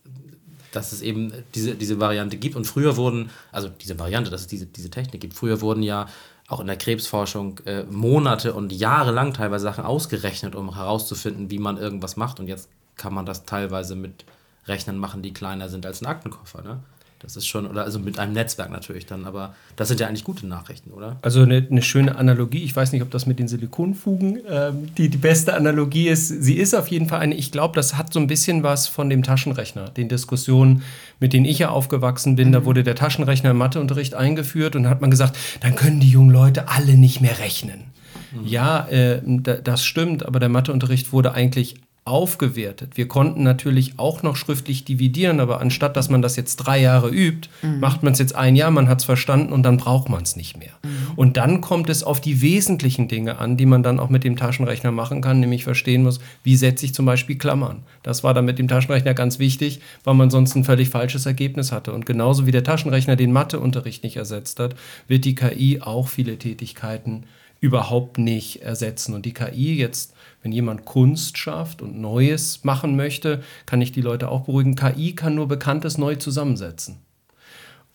dass 0.72 0.92
es 0.92 1.04
eben 1.04 1.34
diese, 1.54 1.76
diese 1.76 2.00
Variante 2.00 2.38
gibt. 2.38 2.56
Und 2.56 2.66
früher 2.66 2.98
wurden, 2.98 3.30
also 3.52 3.70
diese 3.70 4.00
Variante, 4.00 4.32
dass 4.32 4.42
es 4.42 4.48
diese, 4.48 4.66
diese 4.66 4.90
Technik 4.90 5.22
gibt, 5.22 5.36
früher 5.36 5.62
wurden 5.62 5.84
ja 5.84 6.08
auch 6.48 6.60
in 6.60 6.68
der 6.68 6.78
Krebsforschung 6.78 7.60
äh, 7.66 7.84
Monate 7.84 8.54
und 8.54 8.72
Jahre 8.72 9.12
lang 9.12 9.34
teilweise 9.34 9.64
Sachen 9.64 9.86
ausgerechnet, 9.86 10.56
um 10.56 10.76
herauszufinden, 10.76 11.50
wie 11.50 11.60
man 11.60 11.78
irgendwas 11.78 12.18
macht. 12.18 12.40
Und 12.40 12.48
jetzt 12.48 12.70
kann 12.96 13.14
man 13.14 13.26
das 13.26 13.46
teilweise 13.46 13.96
mit 13.96 14.26
Rechnern 14.68 14.98
machen, 14.98 15.22
die 15.22 15.34
kleiner 15.34 15.70
sind 15.70 15.86
als 15.86 16.02
ein 16.02 16.06
Aktenkoffer. 16.06 16.62
Ne? 16.62 16.80
Das 17.24 17.38
ist 17.38 17.48
schon, 17.48 17.66
oder 17.66 17.86
also 17.86 18.00
mit 18.00 18.20
einem 18.20 18.34
Netzwerk 18.34 18.70
natürlich 18.70 19.06
dann, 19.06 19.26
aber 19.26 19.56
das 19.78 19.88
sind 19.88 20.02
ja 20.02 20.08
eigentlich 20.08 20.26
gute 20.26 20.46
Nachrichten, 20.46 20.92
oder? 20.92 21.18
Also 21.22 21.42
eine, 21.42 21.66
eine 21.70 21.82
schöne 21.82 22.18
Analogie. 22.18 22.64
Ich 22.64 22.76
weiß 22.76 22.92
nicht, 22.92 23.02
ob 23.02 23.12
das 23.12 23.26
mit 23.26 23.40
den 23.40 23.48
Silikonfugen 23.48 24.40
ähm, 24.50 24.94
die, 24.98 25.08
die 25.08 25.18
beste 25.18 25.54
Analogie 25.54 26.10
ist. 26.10 26.28
Sie 26.28 26.56
ist 26.56 26.74
auf 26.74 26.90
jeden 26.90 27.08
Fall 27.08 27.22
eine, 27.22 27.36
ich 27.36 27.52
glaube, 27.52 27.76
das 27.76 27.98
hat 27.98 28.12
so 28.12 28.20
ein 28.20 28.28
bisschen 28.28 28.62
was 28.62 28.88
von 28.90 29.10
dem 29.10 29.24
Taschenrechner, 29.24 29.90
den 29.90 30.10
Diskussionen, 30.10 30.84
mit 31.22 31.32
denen 31.32 31.46
ich 31.46 31.60
ja 31.60 31.70
aufgewachsen 31.70 32.36
bin. 32.36 32.50
Mhm. 32.50 32.54
Da 32.54 32.66
wurde 32.66 32.84
der 32.84 32.96
Taschenrechner 32.96 33.52
im 33.52 33.58
Matheunterricht 33.58 34.16
eingeführt 34.16 34.76
und 34.76 34.90
hat 34.90 35.00
man 35.00 35.10
gesagt, 35.10 35.38
dann 35.62 35.76
können 35.76 36.02
die 36.02 36.10
jungen 36.10 36.32
Leute 36.32 36.68
alle 36.68 36.96
nicht 36.96 37.22
mehr 37.22 37.40
rechnen. 37.40 37.86
Mhm. 38.34 38.48
Ja, 38.48 38.86
äh, 38.90 39.22
das 39.64 39.86
stimmt, 39.86 40.26
aber 40.26 40.42
der 40.42 40.50
Matheunterricht 40.50 41.14
wurde 41.14 41.34
eigentlich 41.34 41.76
aufgewertet. 42.06 42.98
Wir 42.98 43.08
konnten 43.08 43.44
natürlich 43.44 43.98
auch 43.98 44.24
noch 44.24 44.36
schriftlich 44.36 44.84
dividieren, 44.84 45.40
aber 45.40 45.62
anstatt 45.62 45.96
dass 45.96 46.10
man 46.10 46.22
das 46.22 46.36
jetzt 46.36 46.58
drei 46.58 46.82
Jahre 46.82 47.10
übt, 47.10 47.48
mhm. 47.62 47.80
macht 47.80 48.04
man 48.04 48.12
es 48.12 48.20
jetzt 48.20 48.36
ein 48.36 48.58
Jahr, 48.58 48.72
man 48.72 48.90
hat 48.90 49.00
es 49.00 49.06
verstanden 49.06 49.54
und 49.54 49.64
dann 49.64 49.78
braucht 49.78 50.10
man 50.10 50.22
es 50.22 50.36
nicht 50.36 50.58
mehr. 50.58 50.74
Mhm. 50.84 51.14
Und 51.16 51.38
dann 51.38 51.62
kommt 51.62 51.90
es 51.90 52.04
auf 52.04 52.20
die 52.20 52.42
wesentlichen 52.42 53.08
Dinge 53.08 53.38
an, 53.38 53.56
die 53.56 53.66
man 53.66 53.84
dann 53.84 54.02
auch 54.02 54.10
mit 54.10 54.26
dem 54.26 54.36
Taschenrechner 54.36 54.92
machen 54.92 55.22
kann, 55.22 55.40
nämlich 55.40 55.64
verstehen 55.64 56.04
muss, 56.04 56.20
wie 56.44 56.58
setze 56.58 56.86
ich 56.86 56.94
zum 56.94 57.06
Beispiel 57.06 57.38
Klammern. 57.38 57.84
Das 58.04 58.22
war 58.22 58.34
dann 58.34 58.46
mit 58.46 58.60
dem 58.60 58.68
Taschenrechner 58.68 59.14
ganz 59.14 59.40
wichtig, 59.40 59.80
weil 60.04 60.16
man 60.16 60.30
sonst 60.30 60.56
ein 60.56 60.66
völlig 60.66 60.90
falsches 60.90 61.26
Ergebnis 61.26 61.72
hatte. 61.72 61.94
Und 61.94 62.06
genauso 62.06 62.46
wie 62.46 62.52
der 62.52 62.66
Taschenrechner 62.66 63.16
den 63.16 63.32
Matheunterricht 63.32 64.04
nicht 64.04 64.18
ersetzt 64.18 64.60
hat, 64.60 64.76
wird 65.08 65.24
die 65.24 65.36
KI 65.36 65.80
auch 65.82 66.10
viele 66.10 66.38
Tätigkeiten 66.38 67.24
überhaupt 67.62 68.18
nicht 68.18 68.62
ersetzen. 68.62 69.14
Und 69.14 69.26
die 69.26 69.34
KI 69.34 69.78
jetzt 69.78 70.13
wenn 70.44 70.52
jemand 70.52 70.86
Kunst 70.86 71.38
schafft 71.38 71.82
und 71.82 72.00
Neues 72.00 72.64
machen 72.64 72.96
möchte, 72.96 73.42
kann 73.66 73.82
ich 73.82 73.94
die 73.94 74.02
Leute 74.02 74.30
auch 74.30 74.42
beruhigen. 74.42 74.76
KI 74.76 75.16
kann 75.16 75.36
nur 75.36 75.48
Bekanntes 75.48 75.98
neu 75.98 76.16
zusammensetzen. 76.16 76.98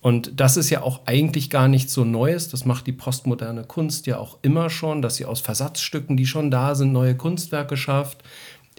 Und 0.00 0.40
das 0.40 0.56
ist 0.56 0.70
ja 0.70 0.82
auch 0.82 1.00
eigentlich 1.06 1.50
gar 1.50 1.68
nichts 1.68 1.92
so 1.92 2.04
Neues. 2.04 2.48
Das 2.48 2.64
macht 2.64 2.86
die 2.86 2.92
postmoderne 2.92 3.64
Kunst 3.64 4.06
ja 4.06 4.18
auch 4.18 4.38
immer 4.42 4.70
schon, 4.70 5.02
dass 5.02 5.16
sie 5.16 5.26
aus 5.26 5.40
Versatzstücken, 5.40 6.16
die 6.16 6.26
schon 6.26 6.50
da 6.50 6.74
sind, 6.74 6.92
neue 6.92 7.16
Kunstwerke 7.16 7.76
schafft. 7.76 8.22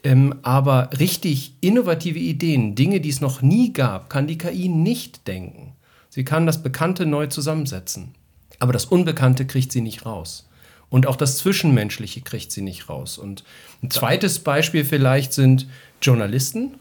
Ähm, 0.04 0.36
aber 0.42 0.90
richtig 0.98 1.54
innovative 1.62 2.20
Ideen, 2.20 2.74
Dinge, 2.74 3.02
die 3.02 3.10
es 3.10 3.22
noch 3.22 3.42
nie 3.42 3.74
gab, 3.74 4.10
kann 4.10 4.28
die 4.28 4.38
KI 4.38 4.70
nicht 4.70 5.28
denken. 5.28 5.74
Sie 6.10 6.24
kann 6.24 6.48
das 6.48 6.64
Bekannte 6.64 7.06
neu 7.06 7.28
zusammensetzen. 7.28 8.16
Aber 8.58 8.74
das 8.74 8.86
Unbekannte 8.86 9.46
kriegt 9.46 9.72
sie 9.72 9.82
nicht 9.82 10.06
raus. 10.06 10.49
Und 10.90 11.08
auch 11.08 11.16
das 11.16 11.38
Zwischenmenschliche 11.38 12.22
kriegt 12.22 12.52
sie 12.52 12.62
nicht 12.62 12.90
raus. 12.90 13.18
Und 13.18 13.44
ein 13.84 13.92
zweites 13.92 14.40
Beispiel 14.40 14.84
vielleicht 14.84 15.34
sind 15.34 15.68
Journalisten, 16.02 16.76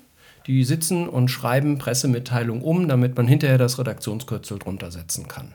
die 0.46 0.64
sitzen 0.64 1.08
und 1.08 1.28
schreiben 1.28 1.76
Pressemitteilungen 1.76 2.62
um, 2.62 2.88
damit 2.88 3.16
man 3.16 3.28
hinterher 3.28 3.58
das 3.58 3.78
Redaktionskürzel 3.78 4.58
drunter 4.58 4.90
setzen 4.90 5.28
kann. 5.28 5.52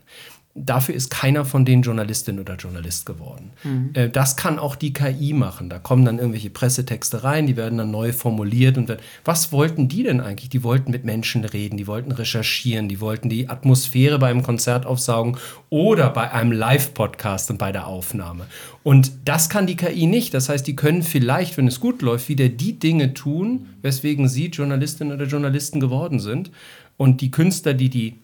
Dafür 0.56 0.94
ist 0.94 1.10
keiner 1.10 1.46
von 1.46 1.66
denen 1.66 1.82
Journalistin 1.82 2.40
oder 2.40 2.56
Journalist 2.56 3.08
geworden. 3.08 3.54
Mhm. 3.64 3.90
Äh, 3.96 4.10
das 4.10 4.36
kann 4.36 4.60
auch 4.60 4.76
die 4.76 4.94
KI 4.94 5.34
machen. 5.34 5.68
Da 5.68 5.80
kommen 5.80 6.06
dann 6.06 6.20
irgendwelche 6.20 6.52
Pressetexte 6.52 7.24
rein, 7.24 7.48
die 7.48 7.58
werden 7.58 7.80
dann 7.80 7.90
neu 7.90 8.14
formuliert 8.14 8.78
und 8.78 8.96
was 9.26 9.52
wollten 9.52 9.88
die 9.88 10.04
denn 10.04 10.22
eigentlich? 10.22 10.50
Die 10.50 10.64
wollten 10.64 10.92
mit 10.92 11.06
Menschen 11.06 11.44
reden, 11.44 11.78
die 11.78 11.88
wollten 11.88 12.12
recherchieren, 12.12 12.88
die 12.88 13.02
wollten 13.02 13.30
die 13.30 13.50
Atmosphäre 13.50 14.20
beim 14.20 14.44
Konzert 14.44 14.86
aufsaugen 14.86 15.38
oder 15.72 16.12
bei 16.12 16.32
einem 16.32 16.52
Live-Podcast 16.52 17.50
und 17.50 17.58
bei 17.58 17.72
der 17.72 17.88
Aufnahme. 17.88 18.46
Und 18.84 19.12
das 19.26 19.50
kann 19.50 19.66
die 19.66 19.78
KI 19.78 20.06
nicht. 20.06 20.34
Das 20.34 20.50
heißt, 20.50 20.68
die 20.68 20.76
können 20.76 21.02
vielleicht, 21.02 21.58
wenn 21.58 21.68
es 21.68 21.80
gut 21.80 22.02
läuft, 22.02 22.30
wieder 22.30 22.50
die 22.50 22.78
Dinge 22.78 23.14
tun, 23.14 23.70
weswegen 23.82 24.28
sie 24.28 24.48
Journalistin 24.48 25.12
oder 25.12 25.26
Journalisten 25.26 25.80
geworden 25.80 26.20
sind. 26.20 26.52
Und 26.98 27.22
die 27.22 27.32
Künstler, 27.32 27.74
die 27.74 27.90
die 27.90 28.23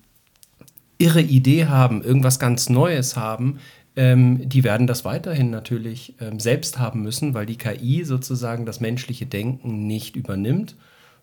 irre 1.00 1.22
Idee 1.22 1.66
haben, 1.66 2.04
irgendwas 2.04 2.38
ganz 2.38 2.70
Neues 2.70 3.16
haben, 3.16 3.60
ähm, 3.96 4.48
die 4.48 4.64
werden 4.64 4.86
das 4.86 5.04
weiterhin 5.06 5.50
natürlich 5.50 6.16
ähm, 6.20 6.40
selbst 6.40 6.78
haben 6.78 7.02
müssen, 7.02 7.34
weil 7.34 7.48
die 7.48 7.58
KI 7.58 8.04
sozusagen 8.04 8.66
das 8.66 8.80
menschliche 8.80 9.26
Denken 9.26 9.88
nicht 9.88 10.16
übernimmt, 10.16 10.76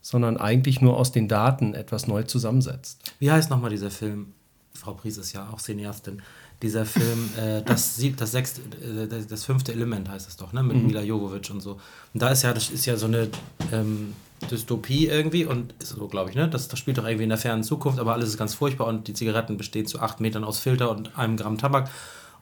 sondern 0.03 0.37
eigentlich 0.37 0.81
nur 0.81 0.97
aus 0.97 1.13
den 1.13 1.29
Daten 1.29 1.75
etwas 1.75 2.09
neu 2.09 2.25
zusammensetzt. 2.25 3.15
Wie 3.19 3.31
heißt 3.31 3.51
nochmal 3.51 3.71
dieser 3.71 3.91
Film? 3.91 4.33
Frau 4.77 4.93
Pries 4.93 5.19
ist 5.19 5.33
ja 5.33 5.49
auch 5.53 5.61
Cineastin. 5.61 6.23
Dieser 6.63 6.87
Film, 6.87 7.31
äh, 7.37 7.63
das, 7.63 8.01
das, 8.17 8.33
sechste, 8.33 8.63
äh, 8.63 9.25
das 9.29 9.45
fünfte 9.45 9.73
Element 9.73 10.09
heißt 10.09 10.27
es 10.29 10.37
doch, 10.37 10.53
ne? 10.53 10.63
mit 10.63 10.77
mhm. 10.77 10.87
Mila 10.87 11.03
Jovovich 11.03 11.51
und 11.51 11.61
so. 11.61 11.73
Und 12.15 12.23
da 12.23 12.31
ist 12.31 12.43
ja, 12.43 12.53
das 12.53 12.71
ist 12.71 12.87
ja 12.87 12.97
so 12.97 13.07
eine 13.07 13.29
ähm, 13.73 14.15
Dystopie 14.51 15.07
irgendwie 15.07 15.45
und 15.45 15.75
ist 15.79 15.91
so, 15.91 16.09
glaube 16.09 16.31
ich, 16.31 16.37
ne? 16.37 16.49
Das, 16.49 16.69
das 16.69 16.79
spielt 16.79 16.99
doch 16.99 17.05
irgendwie 17.05 17.25
in 17.25 17.31
der 17.31 17.39
fernen 17.39 17.65
Zukunft, 17.65 17.99
aber 17.99 18.13
alles 18.13 18.31
ist 18.31 18.39
ganz 18.39 18.55
furchtbar 18.55 18.87
und 18.87 19.09
die 19.09 19.15
Zigaretten 19.15 19.57
bestehen 19.57 19.87
zu 19.87 20.01
acht 20.01 20.21
Metern 20.21 20.45
aus 20.45 20.59
Filter 20.59 20.91
und 20.91 21.19
einem 21.19 21.37
Gramm 21.37 21.59
Tabak. 21.59 21.91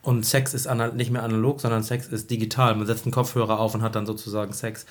Und 0.05 0.27
Sex 0.27 0.53
ist 0.53 0.69
nicht 0.95 1.11
mehr 1.11 1.23
analog, 1.23 1.63
sondern 1.63 1.83
Sex 1.83 2.09
ist 2.09 2.31
digital. 2.31 2.75
Man 2.75 2.87
setzt 2.87 3.07
einen 3.07 3.13
Kopfhörer 3.13 3.59
auf 3.59 3.75
und 3.75 3.81
hat 3.81 3.95
dann 3.95 4.05
sozusagen 4.05 4.53
Sex. 4.53 4.85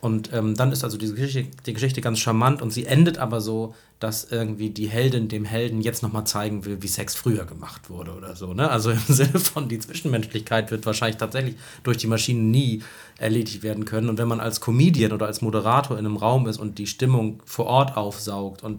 Und 0.00 0.32
ähm, 0.32 0.54
dann 0.54 0.70
ist 0.70 0.84
also 0.84 0.96
diese 0.96 1.14
Geschichte, 1.14 1.50
die 1.66 1.74
Geschichte 1.74 2.00
ganz 2.00 2.20
charmant 2.20 2.62
und 2.62 2.70
sie 2.70 2.86
endet 2.86 3.18
aber 3.18 3.40
so, 3.40 3.74
dass 3.98 4.24
irgendwie 4.30 4.70
die 4.70 4.88
Heldin 4.88 5.28
dem 5.28 5.44
Helden 5.44 5.82
jetzt 5.82 6.02
nochmal 6.02 6.24
zeigen 6.24 6.64
will, 6.64 6.82
wie 6.82 6.86
Sex 6.86 7.16
früher 7.16 7.44
gemacht 7.44 7.90
wurde 7.90 8.12
oder 8.14 8.36
so. 8.36 8.54
Ne? 8.54 8.70
Also 8.70 8.90
im 8.92 8.98
Sinne 9.08 9.40
von, 9.40 9.68
die 9.68 9.80
Zwischenmenschlichkeit 9.80 10.70
wird 10.70 10.86
wahrscheinlich 10.86 11.18
tatsächlich 11.18 11.56
durch 11.82 11.98
die 11.98 12.06
Maschinen 12.06 12.52
nie 12.52 12.82
erledigt 13.18 13.64
werden 13.64 13.84
können. 13.84 14.08
Und 14.08 14.18
wenn 14.18 14.28
man 14.28 14.40
als 14.40 14.60
Comedian 14.60 15.12
oder 15.12 15.26
als 15.26 15.42
Moderator 15.42 15.98
in 15.98 16.06
einem 16.06 16.16
Raum 16.16 16.46
ist 16.46 16.58
und 16.58 16.78
die 16.78 16.86
Stimmung 16.86 17.42
vor 17.44 17.66
Ort 17.66 17.96
aufsaugt 17.96 18.62
und 18.62 18.78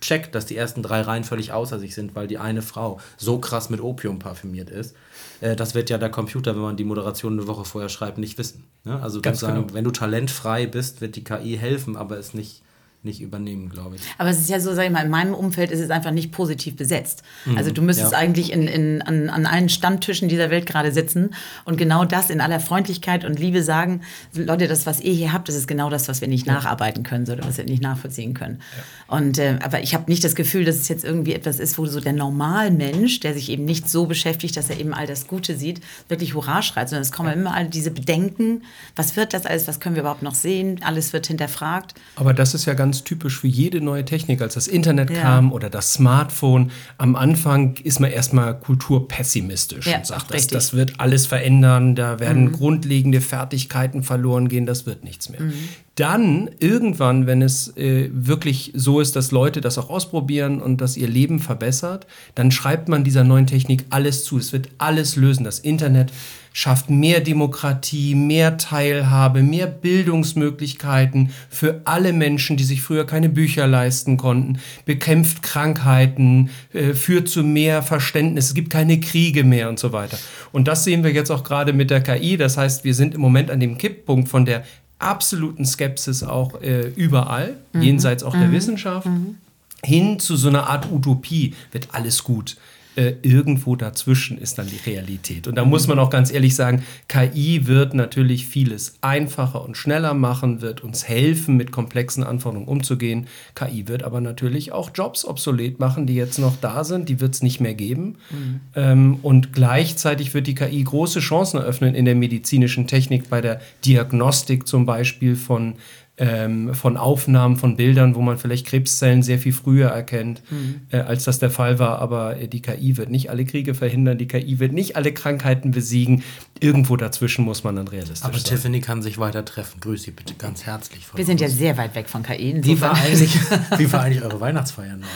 checkt, 0.00 0.34
dass 0.34 0.46
die 0.46 0.56
ersten 0.56 0.82
drei 0.82 1.00
Reihen 1.00 1.24
völlig 1.24 1.52
außer 1.52 1.78
sich 1.78 1.94
sind, 1.94 2.14
weil 2.14 2.26
die 2.26 2.38
eine 2.38 2.62
Frau 2.62 3.00
so 3.16 3.38
krass 3.38 3.70
mit 3.70 3.80
Opium 3.80 4.18
parfümiert 4.18 4.70
ist, 4.70 4.94
äh, 5.42 5.56
das 5.56 5.74
wird 5.74 5.90
ja 5.90 5.98
der 5.98 6.10
Computer, 6.10 6.54
wenn 6.54 6.62
man 6.62 6.76
die 6.76 6.84
Moderation 6.84 7.34
eine 7.34 7.46
Woche 7.46 7.64
vorher 7.64 7.88
schreibt, 7.88 8.16
nicht 8.16 8.38
wissen. 8.38 8.64
Ne? 8.84 9.02
Also 9.02 9.20
Ganz 9.20 9.40
genau. 9.40 9.66
wenn 9.72 9.84
du 9.84 9.90
talentfrei 9.90 10.66
bist, 10.66 11.00
wird 11.00 11.16
die 11.16 11.24
KI 11.24 11.56
helfen, 11.58 11.96
aber 11.96 12.16
es 12.16 12.32
nicht 12.32 12.62
nicht 13.04 13.20
übernehmen, 13.20 13.68
glaube 13.68 13.96
ich. 13.96 14.02
Aber 14.18 14.30
es 14.30 14.38
ist 14.38 14.48
ja 14.48 14.60
so, 14.60 14.74
sag 14.74 14.84
ich 14.84 14.90
mal, 14.90 15.04
in 15.04 15.10
meinem 15.10 15.34
Umfeld 15.34 15.72
ist 15.72 15.80
es 15.80 15.90
einfach 15.90 16.12
nicht 16.12 16.30
positiv 16.30 16.76
besetzt. 16.76 17.24
Mhm, 17.44 17.58
also 17.58 17.72
du 17.72 17.82
müsstest 17.82 18.12
ja. 18.12 18.18
eigentlich 18.18 18.52
in, 18.52 18.68
in, 18.68 19.02
an, 19.02 19.28
an 19.28 19.44
allen 19.44 19.68
Stammtischen 19.68 20.28
dieser 20.28 20.50
Welt 20.50 20.66
gerade 20.66 20.92
sitzen 20.92 21.34
und 21.64 21.76
genau 21.76 22.04
das 22.04 22.30
in 22.30 22.40
aller 22.40 22.60
Freundlichkeit 22.60 23.24
und 23.24 23.40
Liebe 23.40 23.64
sagen, 23.64 24.02
Leute, 24.34 24.68
das, 24.68 24.86
was 24.86 25.00
ihr 25.00 25.12
hier 25.12 25.32
habt, 25.32 25.48
das 25.48 25.56
ist 25.56 25.66
genau 25.66 25.90
das, 25.90 26.06
was 26.08 26.20
wir 26.20 26.28
nicht 26.28 26.46
ja. 26.46 26.54
nacharbeiten 26.54 27.02
können 27.02 27.28
oder 27.28 27.44
was 27.44 27.58
wir 27.58 27.64
nicht 27.64 27.82
nachvollziehen 27.82 28.34
können. 28.34 28.60
Ja. 29.08 29.16
Und, 29.16 29.38
äh, 29.38 29.58
aber 29.62 29.82
ich 29.82 29.94
habe 29.94 30.08
nicht 30.08 30.22
das 30.22 30.36
Gefühl, 30.36 30.64
dass 30.64 30.76
es 30.76 30.88
jetzt 30.88 31.04
irgendwie 31.04 31.34
etwas 31.34 31.58
ist, 31.58 31.78
wo 31.78 31.86
so 31.86 32.00
der 32.00 32.12
Normalmensch, 32.12 33.18
der 33.20 33.34
sich 33.34 33.50
eben 33.50 33.64
nicht 33.64 33.90
so 33.90 34.06
beschäftigt, 34.06 34.56
dass 34.56 34.70
er 34.70 34.78
eben 34.78 34.94
all 34.94 35.06
das 35.06 35.26
Gute 35.26 35.56
sieht, 35.56 35.80
wirklich 36.08 36.34
Hurra 36.34 36.62
schreit, 36.62 36.88
sondern 36.88 37.02
es 37.02 37.10
kommen 37.10 37.32
immer 37.32 37.52
all 37.52 37.68
diese 37.68 37.90
Bedenken, 37.90 38.62
was 38.94 39.16
wird 39.16 39.34
das 39.34 39.44
alles, 39.44 39.66
was 39.66 39.80
können 39.80 39.96
wir 39.96 40.02
überhaupt 40.02 40.22
noch 40.22 40.34
sehen, 40.34 40.80
alles 40.84 41.12
wird 41.12 41.26
hinterfragt. 41.26 41.94
Aber 42.16 42.32
das 42.32 42.54
ist 42.54 42.64
ja 42.64 42.74
ganz 42.74 42.91
ganz 42.92 43.04
typisch 43.04 43.40
für 43.40 43.48
jede 43.48 43.80
neue 43.80 44.04
Technik. 44.04 44.42
Als 44.42 44.52
das 44.52 44.68
Internet 44.68 45.08
ja. 45.08 45.22
kam 45.22 45.50
oder 45.50 45.70
das 45.70 45.94
Smartphone, 45.94 46.70
am 46.98 47.16
Anfang 47.16 47.76
ist 47.82 48.00
man 48.00 48.10
erstmal 48.10 48.60
kulturpessimistisch 48.60 49.86
ja, 49.86 49.96
und 49.96 50.06
sagt, 50.06 50.34
das, 50.34 50.46
das 50.46 50.74
wird 50.74 51.00
alles 51.00 51.26
verändern, 51.26 51.94
da 51.94 52.20
werden 52.20 52.48
mhm. 52.48 52.52
grundlegende 52.52 53.22
Fertigkeiten 53.22 54.02
verloren 54.02 54.48
gehen, 54.48 54.66
das 54.66 54.84
wird 54.84 55.04
nichts 55.04 55.30
mehr. 55.30 55.40
Mhm. 55.40 55.54
Dann 55.94 56.50
irgendwann, 56.58 57.26
wenn 57.26 57.40
es 57.40 57.74
äh, 57.78 58.10
wirklich 58.12 58.72
so 58.74 59.00
ist, 59.00 59.16
dass 59.16 59.30
Leute 59.30 59.62
das 59.62 59.78
auch 59.78 59.88
ausprobieren 59.88 60.60
und 60.60 60.82
das 60.82 60.98
ihr 60.98 61.08
Leben 61.08 61.38
verbessert, 61.38 62.06
dann 62.34 62.50
schreibt 62.50 62.90
man 62.90 63.04
dieser 63.04 63.24
neuen 63.24 63.46
Technik 63.46 63.86
alles 63.88 64.24
zu. 64.24 64.36
Es 64.36 64.52
wird 64.52 64.68
alles 64.76 65.16
lösen. 65.16 65.44
Das 65.44 65.58
Internet 65.60 66.12
schafft 66.52 66.90
mehr 66.90 67.20
Demokratie, 67.20 68.14
mehr 68.14 68.58
Teilhabe, 68.58 69.42
mehr 69.42 69.66
Bildungsmöglichkeiten 69.66 71.30
für 71.48 71.80
alle 71.84 72.12
Menschen, 72.12 72.56
die 72.56 72.64
sich 72.64 72.82
früher 72.82 73.06
keine 73.06 73.28
Bücher 73.28 73.66
leisten 73.66 74.16
konnten, 74.16 74.58
bekämpft 74.84 75.42
Krankheiten, 75.42 76.50
äh, 76.72 76.94
führt 76.94 77.28
zu 77.28 77.42
mehr 77.42 77.82
Verständnis, 77.82 78.46
es 78.46 78.54
gibt 78.54 78.70
keine 78.70 79.00
Kriege 79.00 79.44
mehr 79.44 79.68
und 79.68 79.78
so 79.78 79.92
weiter. 79.92 80.18
Und 80.52 80.68
das 80.68 80.84
sehen 80.84 81.04
wir 81.04 81.12
jetzt 81.12 81.30
auch 81.30 81.44
gerade 81.44 81.72
mit 81.72 81.90
der 81.90 82.02
KI. 82.02 82.36
Das 82.36 82.56
heißt, 82.56 82.84
wir 82.84 82.94
sind 82.94 83.14
im 83.14 83.20
Moment 83.20 83.50
an 83.50 83.60
dem 83.60 83.78
Kipppunkt 83.78 84.28
von 84.28 84.44
der 84.44 84.64
absoluten 84.98 85.64
Skepsis 85.64 86.22
auch 86.22 86.60
äh, 86.62 86.88
überall, 86.94 87.56
mhm. 87.72 87.82
jenseits 87.82 88.22
auch 88.22 88.34
mhm. 88.34 88.40
der 88.40 88.52
Wissenschaft, 88.52 89.06
mhm. 89.06 89.36
hin 89.82 90.18
zu 90.18 90.36
so 90.36 90.48
einer 90.48 90.68
Art 90.68 90.90
Utopie, 90.90 91.54
wird 91.72 91.88
alles 91.92 92.22
gut 92.22 92.56
äh, 92.96 93.14
irgendwo 93.22 93.76
dazwischen 93.76 94.38
ist 94.38 94.58
dann 94.58 94.66
die 94.66 94.90
Realität. 94.90 95.48
Und 95.48 95.56
da 95.56 95.64
muss 95.64 95.88
man 95.88 95.98
auch 95.98 96.10
ganz 96.10 96.32
ehrlich 96.32 96.54
sagen, 96.54 96.82
KI 97.08 97.66
wird 97.66 97.94
natürlich 97.94 98.46
vieles 98.46 98.98
einfacher 99.00 99.64
und 99.64 99.76
schneller 99.76 100.14
machen, 100.14 100.60
wird 100.60 100.82
uns 100.82 101.08
helfen, 101.08 101.56
mit 101.56 101.72
komplexen 101.72 102.22
Anforderungen 102.22 102.68
umzugehen. 102.68 103.28
KI 103.54 103.88
wird 103.88 104.02
aber 104.02 104.20
natürlich 104.20 104.72
auch 104.72 104.90
Jobs 104.94 105.24
obsolet 105.24 105.80
machen, 105.80 106.06
die 106.06 106.14
jetzt 106.14 106.38
noch 106.38 106.56
da 106.60 106.84
sind, 106.84 107.08
die 107.08 107.20
wird 107.20 107.34
es 107.34 107.42
nicht 107.42 107.60
mehr 107.60 107.74
geben. 107.74 108.16
Mhm. 108.30 108.60
Ähm, 108.74 109.18
und 109.22 109.52
gleichzeitig 109.52 110.34
wird 110.34 110.46
die 110.46 110.54
KI 110.54 110.82
große 110.82 111.20
Chancen 111.20 111.58
eröffnen 111.58 111.94
in 111.94 112.04
der 112.04 112.14
medizinischen 112.14 112.86
Technik, 112.86 113.30
bei 113.30 113.40
der 113.40 113.60
Diagnostik 113.84 114.68
zum 114.68 114.86
Beispiel 114.86 115.36
von 115.36 115.74
ähm, 116.18 116.74
von 116.74 116.96
Aufnahmen 116.96 117.56
von 117.56 117.76
Bildern, 117.76 118.14
wo 118.14 118.20
man 118.20 118.36
vielleicht 118.36 118.66
Krebszellen 118.66 119.22
sehr 119.22 119.38
viel 119.38 119.52
früher 119.52 119.88
erkennt, 119.88 120.42
mhm. 120.50 120.82
äh, 120.90 120.98
als 120.98 121.24
das 121.24 121.38
der 121.38 121.50
Fall 121.50 121.78
war. 121.78 122.00
Aber 122.00 122.38
äh, 122.38 122.48
die 122.48 122.60
KI 122.60 122.96
wird 122.96 123.10
nicht 123.10 123.30
alle 123.30 123.44
Kriege 123.44 123.74
verhindern, 123.74 124.18
die 124.18 124.28
KI 124.28 124.58
wird 124.58 124.72
nicht 124.72 124.96
alle 124.96 125.12
Krankheiten 125.12 125.70
besiegen. 125.70 126.22
Irgendwo 126.60 126.96
dazwischen 126.96 127.44
muss 127.44 127.64
man 127.64 127.76
dann 127.76 127.88
realistisch 127.88 128.24
Aber 128.24 128.38
sein. 128.38 128.44
Tiffany 128.44 128.80
kann 128.80 129.02
sich 129.02 129.18
weiter 129.18 129.44
treffen. 129.44 129.80
Grüß 129.80 130.02
Sie 130.02 130.10
bitte 130.10 130.34
ganz 130.34 130.64
herzlich. 130.64 131.02
Wir 131.14 131.24
sind 131.24 131.40
uns. 131.40 131.50
ja 131.52 131.56
sehr 131.56 131.76
weit 131.78 131.94
weg 131.94 132.08
von 132.08 132.22
KI. 132.22 132.60
Wie 132.62 132.80
war, 132.80 132.94
eigentlich, 132.94 133.34
wie 133.78 133.92
war 133.92 134.02
eigentlich 134.02 134.22
eure 134.22 134.40
Weihnachtsfeier, 134.40 134.96
Norde? 134.96 135.08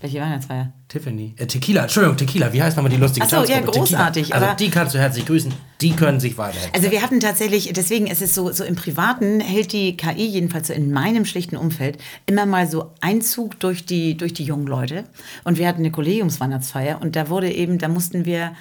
Welche 0.00 0.20
Weihnachtsfeier? 0.20 0.72
Tiffany. 0.86 1.34
Äh, 1.36 1.46
Tequila, 1.46 1.82
Entschuldigung, 1.82 2.16
Tequila. 2.16 2.52
Wie 2.52 2.62
heißt 2.62 2.76
nochmal 2.76 2.92
die 2.92 2.98
lustige 2.98 3.26
Achso, 3.26 3.42
ja, 3.42 3.60
großartig. 3.60 4.32
Also 4.32 4.46
die 4.56 4.70
kannst 4.70 4.94
du 4.94 4.98
herzlich 4.98 5.26
grüßen. 5.26 5.52
Die 5.80 5.90
können 5.90 6.20
sich 6.20 6.38
weiterhelfen. 6.38 6.72
Also 6.72 6.92
wir 6.92 7.02
hatten 7.02 7.18
tatsächlich, 7.18 7.72
deswegen 7.72 8.06
ist 8.06 8.22
es 8.22 8.32
so, 8.32 8.52
so 8.52 8.62
im 8.62 8.76
Privaten 8.76 9.40
hält 9.40 9.72
die 9.72 9.96
KI, 9.96 10.26
jedenfalls 10.26 10.68
so 10.68 10.72
in 10.72 10.92
meinem 10.92 11.24
schlichten 11.24 11.56
Umfeld, 11.56 11.98
immer 12.26 12.46
mal 12.46 12.68
so 12.68 12.92
Einzug 13.00 13.58
durch 13.58 13.86
die, 13.86 14.16
durch 14.16 14.32
die 14.32 14.44
jungen 14.44 14.68
Leute. 14.68 15.04
Und 15.42 15.58
wir 15.58 15.66
hatten 15.66 15.80
eine 15.80 15.90
Kollegiumsweihnachtsfeier 15.90 17.02
und 17.02 17.16
da 17.16 17.28
wurde 17.28 17.50
eben, 17.52 17.78
da 17.78 17.88
mussten 17.88 18.24
wir 18.24 18.52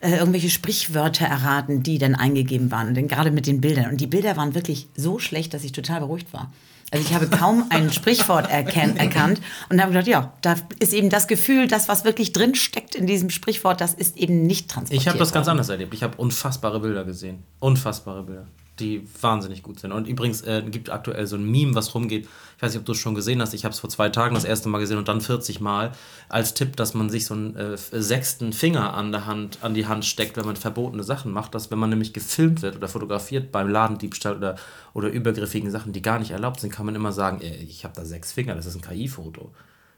äh, 0.00 0.16
irgendwelche 0.16 0.50
Sprichwörter 0.50 1.26
erraten, 1.26 1.82
die 1.82 1.98
dann 1.98 2.14
eingegeben 2.14 2.70
waren. 2.70 2.88
Und 2.88 2.96
dann 2.96 3.08
gerade 3.08 3.32
mit 3.32 3.48
den 3.48 3.60
Bildern. 3.60 3.90
Und 3.90 4.00
die 4.00 4.06
Bilder 4.06 4.36
waren 4.36 4.54
wirklich 4.54 4.86
so 4.94 5.18
schlecht, 5.18 5.54
dass 5.54 5.64
ich 5.64 5.72
total 5.72 6.00
beruhigt 6.00 6.32
war. 6.32 6.52
Also 6.90 7.06
ich 7.06 7.14
habe 7.14 7.28
kaum 7.28 7.66
ein 7.70 7.92
Sprichwort 7.92 8.50
erkannt 8.50 9.40
und 9.68 9.80
habe 9.80 9.92
gedacht, 9.92 10.06
ja, 10.06 10.32
da 10.42 10.54
ist 10.78 10.92
eben 10.92 11.10
das 11.10 11.26
Gefühl, 11.26 11.66
das, 11.66 11.88
was 11.88 12.04
wirklich 12.04 12.32
drin 12.32 12.54
steckt 12.54 12.94
in 12.94 13.06
diesem 13.06 13.30
Sprichwort, 13.30 13.80
das 13.80 13.94
ist 13.94 14.16
eben 14.16 14.46
nicht 14.46 14.70
transportiert. 14.70 15.02
Ich 15.02 15.08
habe 15.08 15.18
das 15.18 15.32
ganz 15.32 15.48
anders 15.48 15.68
erlebt. 15.68 15.94
Ich 15.94 16.02
habe 16.02 16.16
unfassbare 16.16 16.80
Bilder 16.80 17.04
gesehen. 17.04 17.42
Unfassbare 17.58 18.22
Bilder 18.22 18.46
die 18.80 19.06
wahnsinnig 19.20 19.62
gut 19.62 19.78
sind. 19.78 19.92
Und 19.92 20.08
übrigens 20.08 20.42
äh, 20.42 20.62
gibt 20.68 20.90
aktuell 20.90 21.26
so 21.26 21.36
ein 21.36 21.48
Meme, 21.48 21.74
was 21.74 21.94
rumgeht. 21.94 22.28
Ich 22.64 22.68
weiß 22.68 22.72
nicht, 22.76 22.80
ob 22.80 22.86
du 22.86 22.92
es 22.92 22.98
schon 22.98 23.14
gesehen 23.14 23.42
hast. 23.42 23.52
Ich 23.52 23.66
habe 23.66 23.74
es 23.74 23.80
vor 23.80 23.90
zwei 23.90 24.08
Tagen 24.08 24.34
das 24.34 24.46
erste 24.46 24.70
Mal 24.70 24.78
gesehen 24.78 24.96
und 24.96 25.06
dann 25.06 25.20
40 25.20 25.60
Mal 25.60 25.92
als 26.30 26.54
Tipp, 26.54 26.76
dass 26.76 26.94
man 26.94 27.10
sich 27.10 27.26
so 27.26 27.34
einen 27.34 27.54
äh, 27.56 27.76
sechsten 27.76 28.54
Finger 28.54 28.94
an 28.94 29.12
der 29.12 29.26
Hand, 29.26 29.58
an 29.60 29.74
die 29.74 29.86
Hand 29.86 30.06
steckt, 30.06 30.38
wenn 30.38 30.46
man 30.46 30.56
verbotene 30.56 31.02
Sachen 31.02 31.30
macht. 31.30 31.54
Dass 31.54 31.70
wenn 31.70 31.78
man 31.78 31.90
nämlich 31.90 32.14
gefilmt 32.14 32.62
wird 32.62 32.76
oder 32.76 32.88
fotografiert 32.88 33.52
beim 33.52 33.68
Ladendiebstahl 33.68 34.38
oder, 34.38 34.56
oder 34.94 35.10
übergriffigen 35.10 35.70
Sachen, 35.70 35.92
die 35.92 36.00
gar 36.00 36.18
nicht 36.18 36.30
erlaubt 36.30 36.60
sind, 36.60 36.72
kann 36.72 36.86
man 36.86 36.94
immer 36.94 37.12
sagen, 37.12 37.42
ey, 37.42 37.54
ich 37.68 37.84
habe 37.84 37.94
da 37.94 38.06
sechs 38.06 38.32
Finger, 38.32 38.54
das 38.54 38.64
ist 38.64 38.76
ein 38.76 38.80
KI-Foto. 38.80 39.52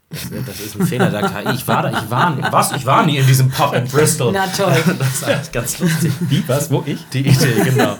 Das, 0.09 0.29
das, 0.45 0.59
ist 0.61 0.79
ein 0.79 0.87
Fehler 0.87 1.09
der 1.09 1.23
KI. 1.23 1.53
Ich 1.53 1.67
war 1.67 1.83
da, 1.83 1.89
ich 1.89 2.09
war, 2.09 2.51
was? 2.51 2.71
Ich 2.71 2.85
war 2.85 3.05
nie 3.05 3.17
in 3.17 3.27
diesem 3.27 3.49
Pub 3.49 3.73
in 3.73 3.85
Bristol. 3.87 4.31
Na 4.31 4.47
toll. 4.47 4.73
Das 4.99 5.15
ist 5.15 5.23
eigentlich 5.25 5.51
ganz 5.51 5.79
lustig. 5.79 6.13
Wie, 6.21 6.47
was, 6.47 6.71
wo 6.71 6.81
ich? 6.85 7.05
Die 7.11 7.27
Idee, 7.27 7.61
genau. 7.65 7.97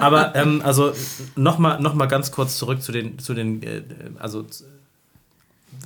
Aber 0.00 0.34
ähm, 0.34 0.62
also 0.64 0.92
nochmal 1.36 1.80
noch 1.80 1.94
mal 1.94 2.06
ganz 2.06 2.32
kurz 2.32 2.56
zurück 2.56 2.82
zu 2.82 2.90
den, 2.90 3.20
zu 3.20 3.34
den 3.34 3.62
äh, 3.62 3.82
also 4.18 4.44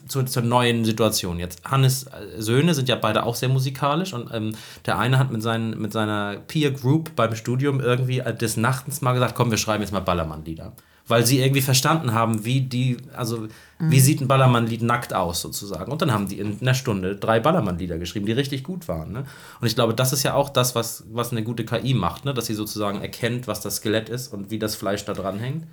zu, 0.08 0.22
zur 0.22 0.42
neuen 0.42 0.86
Situation 0.86 1.38
jetzt. 1.38 1.62
Hannes 1.64 2.04
äh, 2.04 2.40
Söhne 2.40 2.72
sind 2.72 2.88
ja 2.88 2.96
beide 2.96 3.24
auch 3.24 3.34
sehr 3.34 3.50
musikalisch 3.50 4.14
und 4.14 4.30
ähm, 4.32 4.54
der 4.86 4.98
eine 4.98 5.18
hat 5.18 5.30
mit, 5.30 5.42
seinen, 5.42 5.78
mit 5.78 5.92
seiner 5.92 6.38
Peer 6.46 6.70
Group 6.70 7.14
beim 7.14 7.34
Studium 7.34 7.80
irgendwie 7.80 8.22
des 8.40 8.56
Nachtens 8.56 9.02
mal 9.02 9.12
gesagt, 9.12 9.34
komm, 9.34 9.50
wir 9.50 9.58
schreiben 9.58 9.82
jetzt 9.82 9.92
mal 9.92 10.00
Ballermann-Lieder 10.00 10.72
weil 11.08 11.26
sie 11.26 11.40
irgendwie 11.40 11.62
verstanden 11.62 12.12
haben, 12.12 12.44
wie 12.44 12.60
die, 12.60 12.98
also 13.16 13.40
mhm. 13.78 13.90
wie 13.90 14.00
sieht 14.00 14.20
ein 14.20 14.28
Ballermann-Lied 14.28 14.82
nackt 14.82 15.14
aus 15.14 15.40
sozusagen. 15.40 15.90
Und 15.90 16.02
dann 16.02 16.12
haben 16.12 16.28
die 16.28 16.38
in 16.38 16.58
einer 16.60 16.74
Stunde 16.74 17.16
drei 17.16 17.40
Ballermann-Lieder 17.40 17.98
geschrieben, 17.98 18.26
die 18.26 18.32
richtig 18.32 18.62
gut 18.62 18.88
waren. 18.88 19.12
Ne? 19.12 19.24
Und 19.60 19.66
ich 19.66 19.74
glaube, 19.74 19.94
das 19.94 20.12
ist 20.12 20.22
ja 20.22 20.34
auch 20.34 20.50
das, 20.50 20.74
was, 20.74 21.04
was 21.10 21.32
eine 21.32 21.42
gute 21.42 21.64
KI 21.64 21.94
macht, 21.94 22.24
ne? 22.24 22.34
dass 22.34 22.46
sie 22.46 22.54
sozusagen 22.54 23.00
erkennt, 23.00 23.48
was 23.48 23.60
das 23.60 23.76
Skelett 23.76 24.08
ist 24.08 24.32
und 24.32 24.50
wie 24.50 24.58
das 24.58 24.76
Fleisch 24.76 25.04
da 25.04 25.14
dran 25.14 25.38
hängt. 25.38 25.66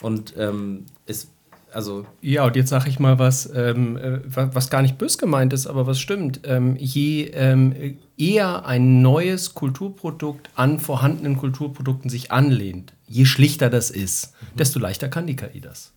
Und 0.00 0.34
ähm, 0.36 0.86
ist 1.06 1.30
also 1.70 2.06
ja, 2.22 2.46
und 2.46 2.56
jetzt 2.56 2.70
sage 2.70 2.88
ich 2.88 2.98
mal 2.98 3.18
was, 3.18 3.50
ähm, 3.54 3.98
äh, 3.98 4.20
was 4.24 4.70
gar 4.70 4.80
nicht 4.80 4.96
bös 4.96 5.18
gemeint 5.18 5.52
ist, 5.52 5.66
aber 5.66 5.86
was 5.86 6.00
stimmt. 6.00 6.40
Ähm, 6.44 6.76
je 6.76 7.24
ähm, 7.24 7.98
eher 8.18 8.66
ein 8.66 9.00
neues 9.00 9.54
Kulturprodukt 9.54 10.50
an 10.54 10.80
vorhandenen 10.80 11.36
Kulturprodukten 11.36 12.10
sich 12.10 12.32
anlehnt, 12.32 12.92
je 13.06 13.24
schlichter 13.24 13.70
das 13.70 13.90
ist, 13.90 14.34
mhm. 14.40 14.56
desto 14.58 14.78
leichter 14.78 15.08
kann 15.08 15.26
die 15.26 15.36
KI 15.36 15.60
das. 15.60 15.92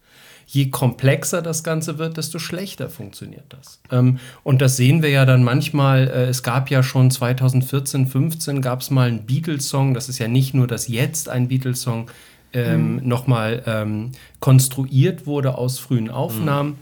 Je 0.48 0.70
komplexer 0.70 1.42
das 1.42 1.64
Ganze 1.64 1.98
wird, 1.98 2.18
desto 2.18 2.38
schlechter 2.38 2.90
funktioniert 2.90 3.46
das. 3.50 3.80
Ähm, 3.90 4.20
und 4.44 4.62
das 4.62 4.76
sehen 4.76 5.02
wir 5.02 5.10
ja 5.10 5.26
dann 5.26 5.44
manchmal. 5.44 6.10
Äh, 6.10 6.26
es 6.26 6.44
gab 6.44 6.70
ja 6.70 6.84
schon 6.84 7.10
2014, 7.10 8.06
15 8.06 8.62
gab 8.62 8.82
es 8.82 8.90
mal 8.90 9.08
einen 9.08 9.26
Beatles-Song. 9.26 9.94
Das 9.94 10.10
ist 10.10 10.20
ja 10.20 10.28
nicht 10.28 10.54
nur, 10.54 10.68
dass 10.68 10.90
jetzt 10.90 11.30
ein 11.30 11.48
Beatles-Song 11.48 12.12
ähm, 12.54 12.96
mhm. 12.96 13.08
nochmal 13.08 13.64
ähm, 13.66 14.12
konstruiert 14.42 15.26
wurde 15.26 15.58
aus 15.58 15.80
frühen 15.80 16.10
Aufnahmen, 16.10 16.72
mhm. 16.72 16.76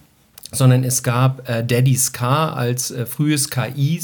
sondern 0.52 0.84
es 0.84 1.04
gab 1.04 1.47
äh, 1.47 1.63
Daddy's 1.63 2.12
Car 2.12 2.58
als 2.58 2.89
äh, 2.89 3.06
frühes 3.06 3.52
KI, 3.52 4.02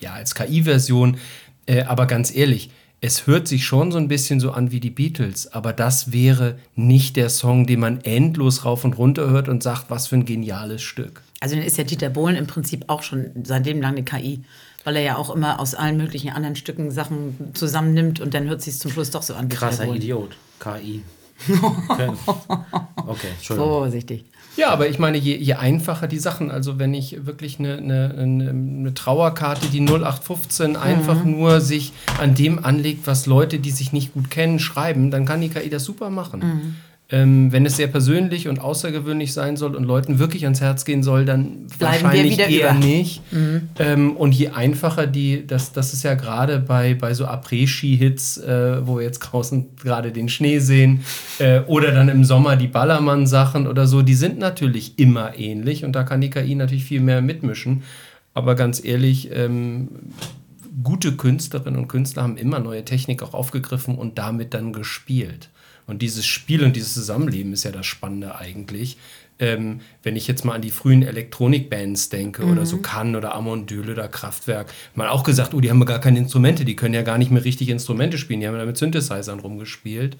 ja, 0.00 0.12
als 0.14 0.34
KI-Version. 0.34 1.18
Äh, 1.66 1.82
aber 1.82 2.06
ganz 2.06 2.34
ehrlich, 2.34 2.70
es 3.00 3.26
hört 3.26 3.46
sich 3.46 3.64
schon 3.64 3.92
so 3.92 3.98
ein 3.98 4.08
bisschen 4.08 4.40
so 4.40 4.50
an 4.50 4.72
wie 4.72 4.80
die 4.80 4.90
Beatles, 4.90 5.52
aber 5.52 5.72
das 5.72 6.12
wäre 6.12 6.58
nicht 6.74 7.16
der 7.16 7.30
Song, 7.30 7.66
den 7.66 7.80
man 7.80 8.00
endlos 8.00 8.64
rauf 8.64 8.84
und 8.84 8.98
runter 8.98 9.30
hört 9.30 9.48
und 9.48 9.62
sagt, 9.62 9.88
was 9.88 10.08
für 10.08 10.16
ein 10.16 10.24
geniales 10.24 10.82
Stück. 10.82 11.22
Also 11.40 11.54
dann 11.54 11.64
ist 11.64 11.78
ja 11.78 11.84
Dieter 11.84 12.10
Bohlen 12.10 12.34
im 12.34 12.48
Prinzip 12.48 12.84
auch 12.88 13.02
schon 13.02 13.30
sein 13.44 13.62
Leben 13.62 13.80
lang 13.80 13.92
eine 13.92 14.04
KI, 14.04 14.40
weil 14.82 14.96
er 14.96 15.02
ja 15.02 15.16
auch 15.16 15.30
immer 15.32 15.60
aus 15.60 15.76
allen 15.76 15.96
möglichen 15.96 16.30
anderen 16.30 16.56
Stücken 16.56 16.90
Sachen 16.90 17.54
zusammennimmt 17.54 18.18
und 18.18 18.34
dann 18.34 18.48
hört 18.48 18.62
sich 18.62 18.78
zum 18.78 18.90
Schluss 18.90 19.10
doch 19.10 19.22
so 19.22 19.34
an. 19.34 19.48
Krasser 19.48 19.86
Idiot, 19.94 20.36
KI. 20.58 21.02
okay, 23.06 23.28
Entschuldigung. 23.36 23.70
Vorsichtig. 23.70 24.24
Ja, 24.56 24.70
aber 24.70 24.88
ich 24.88 24.98
meine, 24.98 25.18
je, 25.18 25.36
je 25.36 25.54
einfacher 25.54 26.08
die 26.08 26.18
Sachen, 26.18 26.50
also 26.50 26.78
wenn 26.78 26.92
ich 26.92 27.26
wirklich 27.26 27.58
eine, 27.58 27.78
eine, 27.78 28.14
eine 28.16 28.92
Trauerkarte, 28.94 29.68
die 29.68 29.80
0815 29.80 30.76
einfach 30.76 31.24
mhm. 31.24 31.30
nur 31.30 31.60
sich 31.60 31.92
an 32.20 32.34
dem 32.34 32.64
anlegt, 32.64 33.06
was 33.06 33.26
Leute, 33.26 33.60
die 33.60 33.70
sich 33.70 33.92
nicht 33.92 34.14
gut 34.14 34.30
kennen, 34.30 34.58
schreiben, 34.58 35.10
dann 35.10 35.24
kann 35.24 35.40
die 35.40 35.48
KI 35.48 35.70
das 35.70 35.84
super 35.84 36.10
machen. 36.10 36.40
Mhm. 36.40 36.76
Ähm, 37.10 37.52
wenn 37.52 37.64
es 37.64 37.76
sehr 37.76 37.86
persönlich 37.86 38.48
und 38.48 38.60
außergewöhnlich 38.60 39.32
sein 39.32 39.56
soll 39.56 39.74
und 39.74 39.84
Leuten 39.84 40.18
wirklich 40.18 40.44
ans 40.44 40.60
Herz 40.60 40.84
gehen 40.84 41.02
soll, 41.02 41.24
dann 41.24 41.66
Bleiben 41.78 42.04
wahrscheinlich 42.04 42.38
eher 42.38 42.72
über. 42.72 42.74
nicht. 42.74 43.22
Mhm. 43.32 43.70
Ähm, 43.78 44.14
und 44.14 44.34
je 44.34 44.48
einfacher 44.48 45.06
die, 45.06 45.46
das, 45.46 45.72
das 45.72 45.94
ist 45.94 46.02
ja 46.02 46.14
gerade 46.16 46.58
bei, 46.58 46.92
bei 46.92 47.14
so 47.14 47.24
Après-Ski-Hits, 47.24 48.36
äh, 48.38 48.86
wo 48.86 48.98
wir 48.98 49.04
jetzt 49.04 49.20
draußen 49.20 49.74
gerade 49.76 50.12
den 50.12 50.28
Schnee 50.28 50.58
sehen, 50.58 51.02
äh, 51.38 51.60
oder 51.60 51.92
dann 51.92 52.10
im 52.10 52.24
Sommer 52.24 52.56
die 52.56 52.68
Ballermann-Sachen 52.68 53.66
oder 53.66 53.86
so, 53.86 54.02
die 54.02 54.14
sind 54.14 54.38
natürlich 54.38 54.98
immer 54.98 55.38
ähnlich 55.38 55.86
und 55.86 55.92
da 55.92 56.02
kann 56.02 56.20
die 56.20 56.28
KI 56.28 56.54
natürlich 56.56 56.84
viel 56.84 57.00
mehr 57.00 57.22
mitmischen. 57.22 57.84
Aber 58.34 58.54
ganz 58.54 58.84
ehrlich, 58.84 59.30
ähm, 59.32 59.88
gute 60.82 61.12
Künstlerinnen 61.12 61.80
und 61.80 61.88
Künstler 61.88 62.22
haben 62.22 62.36
immer 62.36 62.60
neue 62.60 62.84
Technik 62.84 63.22
auch 63.22 63.32
aufgegriffen 63.32 63.96
und 63.96 64.18
damit 64.18 64.52
dann 64.52 64.74
gespielt. 64.74 65.48
Und 65.88 66.02
dieses 66.02 66.26
Spiel 66.26 66.62
und 66.62 66.76
dieses 66.76 66.94
Zusammenleben 66.94 67.52
ist 67.52 67.64
ja 67.64 67.72
das 67.72 67.86
Spannende 67.86 68.36
eigentlich. 68.36 68.98
Ähm, 69.40 69.80
wenn 70.02 70.16
ich 70.16 70.28
jetzt 70.28 70.44
mal 70.44 70.54
an 70.54 70.62
die 70.62 70.70
frühen 70.70 71.02
Elektronikbands 71.02 72.10
denke 72.10 72.44
mhm. 72.44 72.52
oder 72.52 72.66
so 72.66 72.78
Cannes 72.78 73.16
oder 73.16 73.34
Amondyle 73.34 73.92
oder 73.92 74.08
Kraftwerk, 74.08 74.72
mal 74.94 75.08
auch 75.08 75.22
gesagt, 75.22 75.54
oh, 75.54 75.60
die 75.60 75.70
haben 75.70 75.84
gar 75.84 76.00
keine 76.00 76.18
Instrumente, 76.18 76.64
die 76.64 76.76
können 76.76 76.94
ja 76.94 77.02
gar 77.02 77.18
nicht 77.18 77.30
mehr 77.30 77.44
richtig 77.44 77.68
Instrumente 77.68 78.18
spielen, 78.18 78.40
die 78.40 78.48
haben 78.48 78.56
ja 78.56 78.66
mit 78.66 78.76
Synthesizern 78.76 79.40
rumgespielt. 79.40 80.16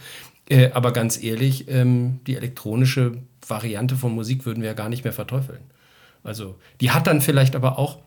Äh, 0.48 0.70
aber 0.72 0.92
ganz 0.92 1.22
ehrlich, 1.22 1.66
ähm, 1.68 2.20
die 2.26 2.37
elektronische 2.37 3.18
Variante 3.46 3.96
von 3.96 4.14
Musik 4.14 4.46
würden 4.46 4.62
wir 4.62 4.70
ja 4.70 4.74
gar 4.74 4.88
nicht 4.88 5.04
mehr 5.04 5.12
verteufeln. 5.12 5.61
Also 6.22 6.57
die 6.81 6.92
hat 6.92 7.07
dann 7.07 7.20
vielleicht 7.20 7.57
aber 7.57 7.78
auch 7.78 7.98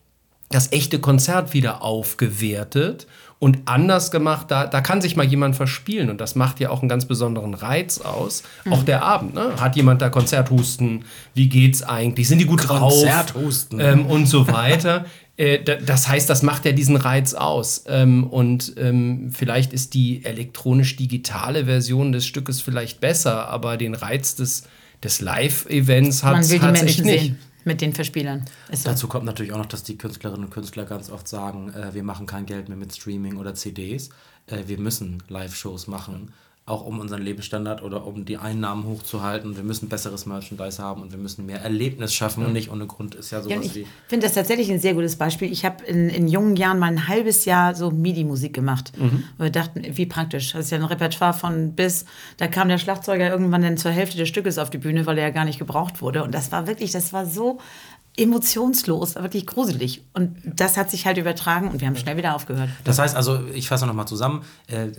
das 0.50 0.71
echte 0.71 1.00
Konzert 1.00 1.54
wieder 1.54 1.82
aufgewertet 1.84 3.08
und 3.42 3.58
anders 3.66 4.12
gemacht. 4.12 4.52
Da, 4.52 4.68
da 4.68 4.82
kann 4.82 5.02
sich 5.02 5.16
mal 5.16 5.26
jemand 5.26 5.56
verspielen 5.56 6.12
und 6.12 6.22
das 6.22 6.36
macht 6.36 6.60
ja 6.60 6.70
auch 6.70 6.82
einen 6.82 6.90
ganz 6.90 7.06
besonderen 7.06 7.56
Reiz 7.56 8.00
aus. 8.00 8.44
Mhm. 8.66 8.74
Auch 8.74 8.84
der 8.84 9.02
Abend. 9.02 9.34
Ne? 9.34 9.60
Hat 9.60 9.76
jemand 9.76 10.00
da 10.00 10.10
Konzerthusten? 10.10 11.06
Wie 11.34 11.50
geht's 11.50 11.82
eigentlich? 11.82 12.28
Sind 12.28 12.38
die 12.38 12.46
gut 12.46 12.70
drauf? 12.70 12.94
Konzerthusten. 12.94 13.80
Ähm, 13.80 14.06
und 14.06 14.28
so 14.28 14.48
weiter. 14.48 15.06
äh, 15.38 15.58
das 15.64 16.08
heißt, 16.08 16.30
das 16.30 16.44
macht 16.44 16.66
ja 16.66 16.72
diesen 16.72 16.96
Reiz 16.96 17.34
aus. 17.34 17.84
Ähm, 17.88 18.26
und 18.26 18.76
ähm, 18.78 19.32
vielleicht 19.34 19.74
ist 19.74 19.96
die 19.96 20.24
elektronisch-digitale 20.24 21.66
Version 21.66 22.12
des 22.12 22.28
Stückes 22.28 22.62
vielleicht 22.62 23.02
besser, 23.02 23.48
aber 23.48 23.76
den 23.76 23.96
Reiz 23.96 24.36
des, 24.36 24.68
des 25.04 25.20
Live-Events 25.20 26.24
hat 26.24 26.42
es 26.42 26.52
echt 26.52 27.04
nicht. 27.04 27.34
Mit 27.63 27.82
den 27.82 27.93
Verspielern. 27.93 28.45
So. 28.71 28.89
Dazu 28.89 29.08
kommt 29.08 29.26
natürlich 29.26 29.52
auch 29.52 29.58
noch, 29.58 29.65
dass 29.65 29.84
die 29.84 29.97
Künstlerinnen 29.97 30.45
und 30.45 30.52
Künstler 30.52 30.86
ganz 30.86 31.10
oft 31.10 31.28
sagen, 31.28 31.71
äh, 31.74 31.93
wir 31.93 32.04
machen 32.04 32.26
kein 32.26 32.45
Geld 32.45 32.69
mehr 32.69 32.78
mit 32.78 32.95
Streaming 32.95 33.38
oder 33.38 33.54
CDs. 33.54 34.10
Äh, 34.47 34.63
wir 34.67 34.80
müssen 34.80 35.21
Live-Shows 35.28 35.88
machen. 35.88 36.34
Auch 36.67 36.86
um 36.86 37.00
unseren 37.00 37.21
Lebensstandard 37.24 37.82
oder 37.82 38.06
um 38.06 38.24
die 38.24 38.38
Einnahmen 38.38 38.86
hochzuhalten. 38.86 39.56
Wir 39.58 39.63
müssen 39.63 39.89
besseres 39.89 40.28
Merchandise 40.28 40.82
haben 40.82 41.02
und 41.02 41.12
wir 41.12 41.17
müssen 41.17 41.45
mehr 41.47 41.60
Erlebnis 41.62 42.13
schaffen 42.13 42.45
und 42.45 42.54
nicht 42.54 42.71
ohne 42.71 42.86
Grund 42.86 43.15
ist 43.15 43.32
ja 43.32 43.41
sowas 43.41 43.56
Ja, 43.56 43.62
ich 43.62 43.76
wie. 43.76 43.88
finde 44.08 44.28
das 44.28 44.36
tatsächlich 44.36 44.71
ein 44.71 44.80
sehr 44.80 44.93
gutes 44.93 45.15
Beispiel. 45.15 45.52
Ich 45.52 45.65
habe 45.65 45.84
in, 45.86 46.10
in 46.10 46.28
jungen 46.28 46.56
Jahren 46.56 46.78
mal 46.78 46.86
ein 46.88 47.08
halbes 47.08 47.45
Jahr 47.45 47.74
so 47.74 47.89
MIDI-Musik 47.89 48.54
gemacht. 48.54 48.93
Und 49.00 49.24
wir 49.39 49.50
dachten, 49.50 49.82
wie 49.97 50.06
praktisch. 50.06 50.54
Das 50.54 50.65
ist 50.65 50.71
ja 50.71 50.78
ein 50.78 50.86
Repertoire 50.86 51.34
von 51.34 51.74
bis. 51.74 52.06
Da 52.38 52.47
kam 52.47 52.69
der 52.69 52.78
Schlagzeuger 52.78 53.30
irgendwann 53.30 53.63
dann 53.63 53.78
zur 53.78 53.91
Hälfte 53.91 54.17
des 54.17 54.30
Stückes 54.30 54.58
auf 54.60 54.69
die 54.69 54.78
Bühne, 54.78 55.06
weil 55.08 55.17
er 55.17 55.26
ja 55.26 55.30
gar 55.32 55.45
nicht 55.45 55.58
gebraucht 55.60 56.02
wurde. 56.02 56.24
Und 56.24 56.34
das 56.34 56.52
war 56.52 56.67
wirklich, 56.67 56.91
das 56.91 57.12
war 57.12 57.26
so 57.26 57.60
emotionslos, 58.17 59.15
wirklich 59.15 59.45
gruselig. 59.45 60.04
Und 60.13 60.38
das 60.43 60.78
hat 60.78 60.91
sich 60.91 61.06
halt 61.06 61.17
übertragen 61.17 61.69
und 61.69 61.82
wir 61.82 61.88
haben 61.88 61.95
schnell 61.95 62.17
wieder 62.17 62.36
aufgehört. 62.36 62.69
Das 62.84 63.00
heißt 63.00 63.15
also, 63.15 63.45
ich 63.54 63.67
fasse 63.67 63.86
nochmal 63.86 64.08
zusammen, 64.08 64.43
äh, 64.67 64.89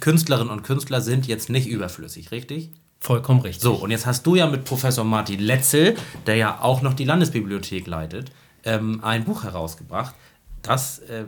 Künstlerinnen 0.00 0.50
und 0.50 0.62
Künstler 0.62 1.00
sind 1.00 1.26
jetzt 1.26 1.50
nicht 1.50 1.68
überflüssig, 1.68 2.30
richtig? 2.30 2.70
Vollkommen 3.00 3.40
richtig. 3.40 3.62
So, 3.62 3.74
und 3.74 3.90
jetzt 3.90 4.06
hast 4.06 4.26
du 4.26 4.36
ja 4.36 4.46
mit 4.46 4.64
Professor 4.64 5.04
Martin 5.04 5.40
Letzel, 5.40 5.96
der 6.26 6.36
ja 6.36 6.60
auch 6.60 6.82
noch 6.82 6.94
die 6.94 7.04
Landesbibliothek 7.04 7.86
leitet, 7.86 8.30
ähm, 8.64 9.00
ein 9.02 9.24
Buch 9.24 9.44
herausgebracht, 9.44 10.14
das 10.62 10.98
äh, 11.00 11.24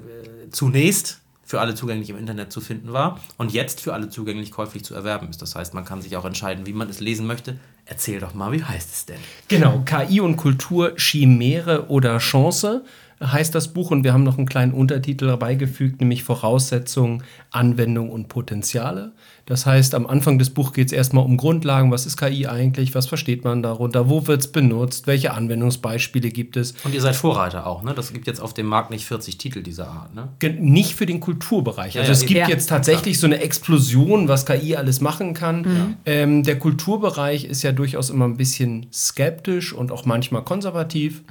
zunächst 0.51 1.22
für 1.53 1.61
alle 1.61 1.75
zugänglich 1.75 2.09
im 2.09 2.17
Internet 2.17 2.51
zu 2.51 2.63
finden 2.63 2.95
war 2.95 3.21
und 3.37 3.53
jetzt 3.53 3.83
für 3.83 3.93
alle 3.93 4.09
zugänglich 4.09 4.51
käuflich 4.53 4.85
zu 4.85 4.95
erwerben 4.95 5.29
ist. 5.29 5.43
Das 5.43 5.55
heißt, 5.55 5.75
man 5.75 5.85
kann 5.85 6.01
sich 6.01 6.17
auch 6.17 6.25
entscheiden, 6.25 6.65
wie 6.65 6.73
man 6.73 6.89
es 6.89 6.99
lesen 6.99 7.27
möchte. 7.27 7.59
Erzähl 7.85 8.21
doch 8.21 8.33
mal, 8.33 8.53
wie 8.53 8.65
heißt 8.65 8.91
es 8.91 9.05
denn? 9.05 9.19
Genau, 9.49 9.83
KI 9.85 10.23
und 10.23 10.39
Kultur, 10.39 10.95
Chimäre 10.97 11.91
oder 11.91 12.17
Chance 12.17 12.87
heißt 13.23 13.55
das 13.55 13.69
Buch 13.69 13.91
und 13.91 14.05
wir 14.05 14.13
haben 14.13 14.25
noch 14.25 14.39
einen 14.39 14.49
kleinen 14.49 14.73
Untertitel 14.73 15.27
dabei 15.27 15.55
gefügt, 15.55 16.01
nämlich 16.01 16.25
Voraussetzungen, 16.25 17.23
Anwendung 17.51 18.11
und 18.11 18.29
Potenziale. 18.29 19.13
Das 19.47 19.67
heißt, 19.67 19.95
am 19.95 20.07
Anfang 20.07 20.39
des 20.39 20.51
Buchs 20.51 20.73
geht 20.73 20.87
es 20.87 20.93
erstmal 20.93 21.25
um 21.25 21.37
Grundlagen, 21.37 21.91
was 21.91 22.07
ist 22.07 22.17
KI 22.17 22.47
eigentlich, 22.47 22.95
was 22.95 23.07
versteht 23.07 23.45
man 23.45 23.63
darunter, 23.63 24.09
wo 24.09 24.27
wird 24.27 24.41
es 24.41 24.53
benutzt, 24.53 25.07
welche 25.07 25.35
Anwendungsbeispiele 25.35 26.31
gibt 26.31 26.57
es. 26.57 26.75
Und 26.85 26.95
ihr 26.95 27.01
seid 27.01 27.17
Vorreiter 27.17 27.67
auch, 27.67 27.83
ne? 27.83 27.93
Das 27.93 28.13
gibt 28.13 28.27
jetzt 28.27 28.41
auf 28.41 28.55
dem 28.55 28.67
Markt 28.67 28.91
nicht 28.91 29.05
40 29.05 29.39
Titel 29.39 29.63
dieser 29.63 29.89
Art, 29.89 30.15
ne? 30.15 30.29
Nicht 30.61 30.95
für 30.95 31.07
den 31.07 31.21
Kulturbereich. 31.21 31.99
Also 31.99 32.13
ja, 32.13 32.13
es 32.13 32.21
gibt 32.27 32.41
ja. 32.41 32.49
jetzt 32.49 32.69
tatsächlich 32.69 33.19
so 33.19 33.27
eine 33.27 33.41
Explosion, 33.41 34.29
was 34.29 34.47
KI 34.47 34.77
alles 34.77 35.01
machen 35.01 35.35
kann. 35.35 35.97
Ähm, 36.07 36.45
der 36.45 36.59
Kulturbereich 36.59 37.45
ist 37.45 37.63
ja 37.63 37.73
durchaus 37.73 38.11
immer 38.11 38.27
ein 38.27 38.37
bisschen 38.37 38.87
skeptisch 38.93 39.73
und 39.73 39.91
auch 39.91 40.05
manchmal 40.05 40.45
konservativ. 40.45 41.23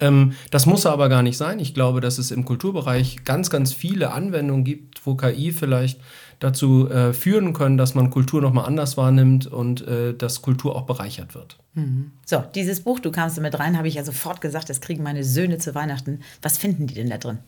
Ähm, 0.00 0.32
das 0.50 0.66
muss 0.66 0.84
er 0.84 0.92
aber 0.92 1.08
gar 1.08 1.22
nicht 1.22 1.36
sein. 1.36 1.58
Ich 1.58 1.74
glaube, 1.74 2.00
dass 2.00 2.18
es 2.18 2.30
im 2.30 2.44
Kulturbereich 2.44 3.24
ganz, 3.24 3.50
ganz 3.50 3.72
viele 3.72 4.12
Anwendungen 4.12 4.64
gibt, 4.64 5.06
wo 5.06 5.14
KI 5.14 5.52
vielleicht 5.52 6.00
dazu 6.40 6.88
äh, 6.88 7.12
führen 7.12 7.52
können, 7.52 7.76
dass 7.76 7.94
man 7.94 8.10
Kultur 8.10 8.40
nochmal 8.40 8.64
anders 8.64 8.96
wahrnimmt 8.96 9.46
und 9.46 9.86
äh, 9.86 10.14
dass 10.14 10.42
Kultur 10.42 10.74
auch 10.74 10.86
bereichert 10.86 11.34
wird. 11.34 11.58
So, 12.24 12.42
dieses 12.54 12.80
Buch, 12.80 12.98
du 12.98 13.12
kamst 13.12 13.36
damit 13.36 13.58
rein, 13.58 13.76
habe 13.76 13.88
ich 13.88 13.94
ja 13.94 14.04
sofort 14.04 14.40
gesagt, 14.40 14.70
das 14.70 14.80
kriegen 14.80 15.02
meine 15.02 15.22
Söhne 15.22 15.58
zu 15.58 15.74
Weihnachten. 15.74 16.20
Was 16.42 16.58
finden 16.58 16.86
die 16.86 16.94
denn 16.94 17.10
da 17.10 17.18
drin? 17.18 17.38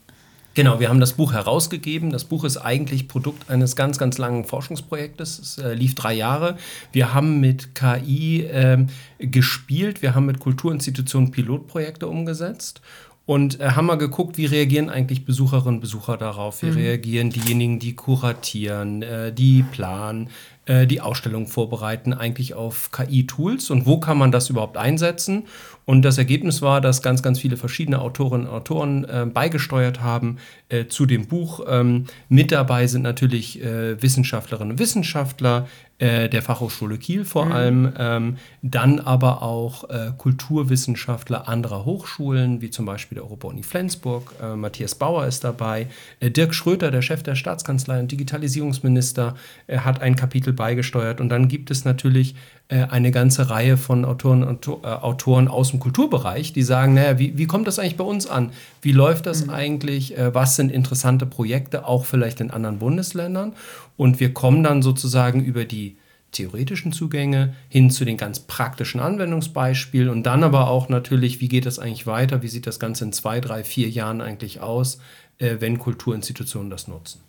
Genau, 0.54 0.80
wir 0.80 0.90
haben 0.90 1.00
das 1.00 1.14
Buch 1.14 1.32
herausgegeben. 1.32 2.10
Das 2.10 2.24
Buch 2.24 2.44
ist 2.44 2.58
eigentlich 2.58 3.08
Produkt 3.08 3.48
eines 3.48 3.74
ganz, 3.74 3.98
ganz 3.98 4.18
langen 4.18 4.44
Forschungsprojektes. 4.44 5.38
Es 5.38 5.58
äh, 5.58 5.72
lief 5.74 5.94
drei 5.94 6.12
Jahre. 6.12 6.58
Wir 6.92 7.14
haben 7.14 7.40
mit 7.40 7.74
KI 7.74 8.46
ähm, 8.50 8.88
gespielt, 9.18 10.02
wir 10.02 10.14
haben 10.14 10.26
mit 10.26 10.40
Kulturinstitutionen 10.40 11.30
Pilotprojekte 11.30 12.06
umgesetzt 12.06 12.82
und 13.24 13.60
äh, 13.60 13.70
haben 13.70 13.86
mal 13.86 13.96
geguckt, 13.96 14.36
wie 14.36 14.46
reagieren 14.46 14.90
eigentlich 14.90 15.24
Besucherinnen 15.24 15.76
und 15.76 15.80
Besucher 15.80 16.16
darauf. 16.16 16.62
Wie 16.62 16.68
reagieren 16.68 17.30
diejenigen, 17.30 17.78
die 17.78 17.94
kuratieren, 17.94 19.02
äh, 19.02 19.32
die 19.32 19.62
planen, 19.62 20.28
äh, 20.66 20.86
die 20.86 21.00
Ausstellung 21.00 21.46
vorbereiten, 21.48 22.12
eigentlich 22.12 22.54
auf 22.54 22.90
KI-Tools 22.92 23.70
und 23.70 23.84
wo 23.84 23.98
kann 23.98 24.16
man 24.16 24.30
das 24.30 24.48
überhaupt 24.48 24.76
einsetzen? 24.76 25.44
Und 25.84 26.02
das 26.02 26.18
Ergebnis 26.18 26.62
war, 26.62 26.80
dass 26.80 27.02
ganz, 27.02 27.22
ganz 27.22 27.40
viele 27.40 27.56
verschiedene 27.56 28.00
Autorinnen 28.00 28.46
und 28.46 28.54
Autoren 28.54 29.04
äh, 29.04 29.26
beigesteuert 29.26 30.00
haben 30.00 30.38
äh, 30.68 30.86
zu 30.86 31.06
dem 31.06 31.26
Buch. 31.26 31.64
Ähm, 31.68 32.04
mit 32.28 32.52
dabei 32.52 32.86
sind 32.86 33.02
natürlich 33.02 33.60
äh, 33.60 34.00
Wissenschaftlerinnen 34.00 34.72
und 34.72 34.78
Wissenschaftler 34.78 35.66
äh, 36.02 36.28
der 36.28 36.42
Fachhochschule 36.42 36.98
Kiel 36.98 37.24
vor 37.24 37.52
allem, 37.52 37.92
ähm, 37.96 38.36
dann 38.60 38.98
aber 38.98 39.42
auch 39.42 39.88
äh, 39.88 40.10
Kulturwissenschaftler 40.18 41.46
anderer 41.46 41.84
Hochschulen, 41.84 42.60
wie 42.60 42.70
zum 42.70 42.86
Beispiel 42.86 43.16
der 43.16 43.24
Europa-Uni 43.24 43.62
Flensburg. 43.62 44.34
Äh, 44.42 44.56
Matthias 44.56 44.96
Bauer 44.96 45.26
ist 45.26 45.44
dabei. 45.44 45.86
Äh, 46.18 46.32
Dirk 46.32 46.56
Schröter, 46.56 46.90
der 46.90 47.02
Chef 47.02 47.22
der 47.22 47.36
Staatskanzlei 47.36 48.00
und 48.00 48.10
Digitalisierungsminister, 48.10 49.36
äh, 49.68 49.78
hat 49.78 50.02
ein 50.02 50.16
Kapitel 50.16 50.52
beigesteuert. 50.52 51.20
Und 51.20 51.28
dann 51.28 51.46
gibt 51.46 51.70
es 51.70 51.84
natürlich 51.84 52.34
eine 52.68 53.10
ganze 53.10 53.50
Reihe 53.50 53.76
von 53.76 54.06
Autoren 54.06 54.42
und 54.44 54.66
Autoren 54.66 55.46
aus 55.46 55.72
dem 55.72 55.80
Kulturbereich, 55.80 56.54
die 56.54 56.62
sagen, 56.62 56.94
naja, 56.94 57.18
wie, 57.18 57.36
wie 57.36 57.46
kommt 57.46 57.66
das 57.66 57.78
eigentlich 57.78 57.98
bei 57.98 58.04
uns 58.04 58.26
an? 58.26 58.50
Wie 58.80 58.92
läuft 58.92 59.26
das 59.26 59.48
eigentlich? 59.48 60.16
Äh, 60.18 60.34
was 60.34 60.56
sind 60.56 60.72
interessante 60.72 61.26
Projekte, 61.26 61.86
auch 61.86 62.04
vielleicht 62.04 62.40
in 62.40 62.50
anderen 62.50 62.78
Bundesländern? 62.78 63.52
Und 63.96 64.20
wir 64.20 64.32
kommen 64.32 64.62
dann 64.62 64.82
sozusagen 64.82 65.44
über 65.44 65.64
die 65.64 65.96
theoretischen 66.32 66.92
Zugänge 66.92 67.54
hin 67.68 67.90
zu 67.90 68.04
den 68.04 68.16
ganz 68.16 68.40
praktischen 68.40 69.00
Anwendungsbeispielen 69.00 70.08
und 70.08 70.24
dann 70.24 70.42
aber 70.42 70.68
auch 70.68 70.88
natürlich, 70.88 71.40
wie 71.40 71.48
geht 71.48 71.66
das 71.66 71.78
eigentlich 71.78 72.06
weiter? 72.06 72.42
Wie 72.42 72.48
sieht 72.48 72.66
das 72.66 72.80
Ganze 72.80 73.04
in 73.04 73.12
zwei, 73.12 73.40
drei, 73.40 73.64
vier 73.64 73.88
Jahren 73.88 74.20
eigentlich 74.20 74.60
aus, 74.60 74.98
äh, 75.38 75.56
wenn 75.60 75.78
Kulturinstitutionen 75.78 76.70
das 76.70 76.88
nutzen? 76.88 77.20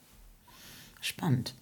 Spannend. 1.02 1.54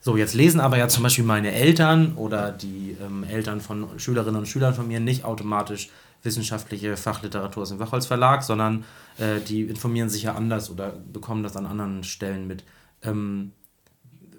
So, 0.00 0.16
jetzt 0.16 0.34
lesen 0.34 0.60
aber 0.60 0.76
ja 0.76 0.88
zum 0.88 1.04
Beispiel 1.04 1.24
meine 1.24 1.52
Eltern 1.52 2.14
oder 2.16 2.52
die 2.52 2.96
ähm, 3.00 3.24
Eltern 3.24 3.60
von 3.60 3.98
Schülerinnen 3.98 4.40
und 4.40 4.46
Schülern 4.46 4.74
von 4.74 4.88
mir 4.88 5.00
nicht 5.00 5.24
automatisch 5.24 5.88
wissenschaftliche 6.24 6.96
Fachliteratur 6.96 7.62
aus 7.62 7.70
dem 7.70 7.78
Wachholz 7.78 8.06
Verlag, 8.06 8.42
sondern 8.42 8.84
äh, 9.18 9.40
die 9.40 9.62
informieren 9.62 10.08
sich 10.08 10.24
ja 10.24 10.34
anders 10.34 10.70
oder 10.70 10.92
bekommen 11.12 11.42
das 11.42 11.56
an 11.56 11.66
anderen 11.66 12.04
Stellen 12.04 12.46
mit. 12.46 12.64
Ähm, 13.02 13.52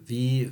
wie, 0.05 0.51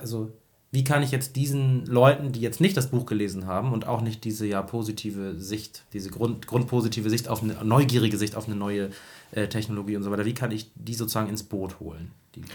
also, 0.00 0.30
wie 0.72 0.84
kann 0.84 1.02
ich 1.02 1.10
jetzt 1.10 1.36
diesen 1.36 1.84
Leuten, 1.86 2.32
die 2.32 2.40
jetzt 2.40 2.60
nicht 2.60 2.76
das 2.76 2.90
Buch 2.90 3.06
gelesen 3.06 3.46
haben 3.46 3.72
und 3.72 3.86
auch 3.86 4.02
nicht 4.02 4.24
diese 4.24 4.46
ja 4.46 4.62
positive 4.62 5.34
Sicht, 5.38 5.82
diese 5.92 6.10
Grund, 6.10 6.46
grundpositive 6.46 7.10
Sicht 7.10 7.28
auf 7.28 7.42
eine 7.42 7.54
neugierige 7.64 8.16
Sicht 8.16 8.36
auf 8.36 8.46
eine 8.46 8.56
neue 8.56 8.90
äh, 9.32 9.48
Technologie 9.48 9.96
und 9.96 10.02
so 10.02 10.10
weiter, 10.10 10.24
wie 10.24 10.34
kann 10.34 10.52
ich 10.52 10.70
die 10.74 10.94
sozusagen 10.94 11.28
ins 11.28 11.42
Boot 11.42 11.80
holen, 11.80 12.12
die 12.34 12.40
Leute? 12.40 12.52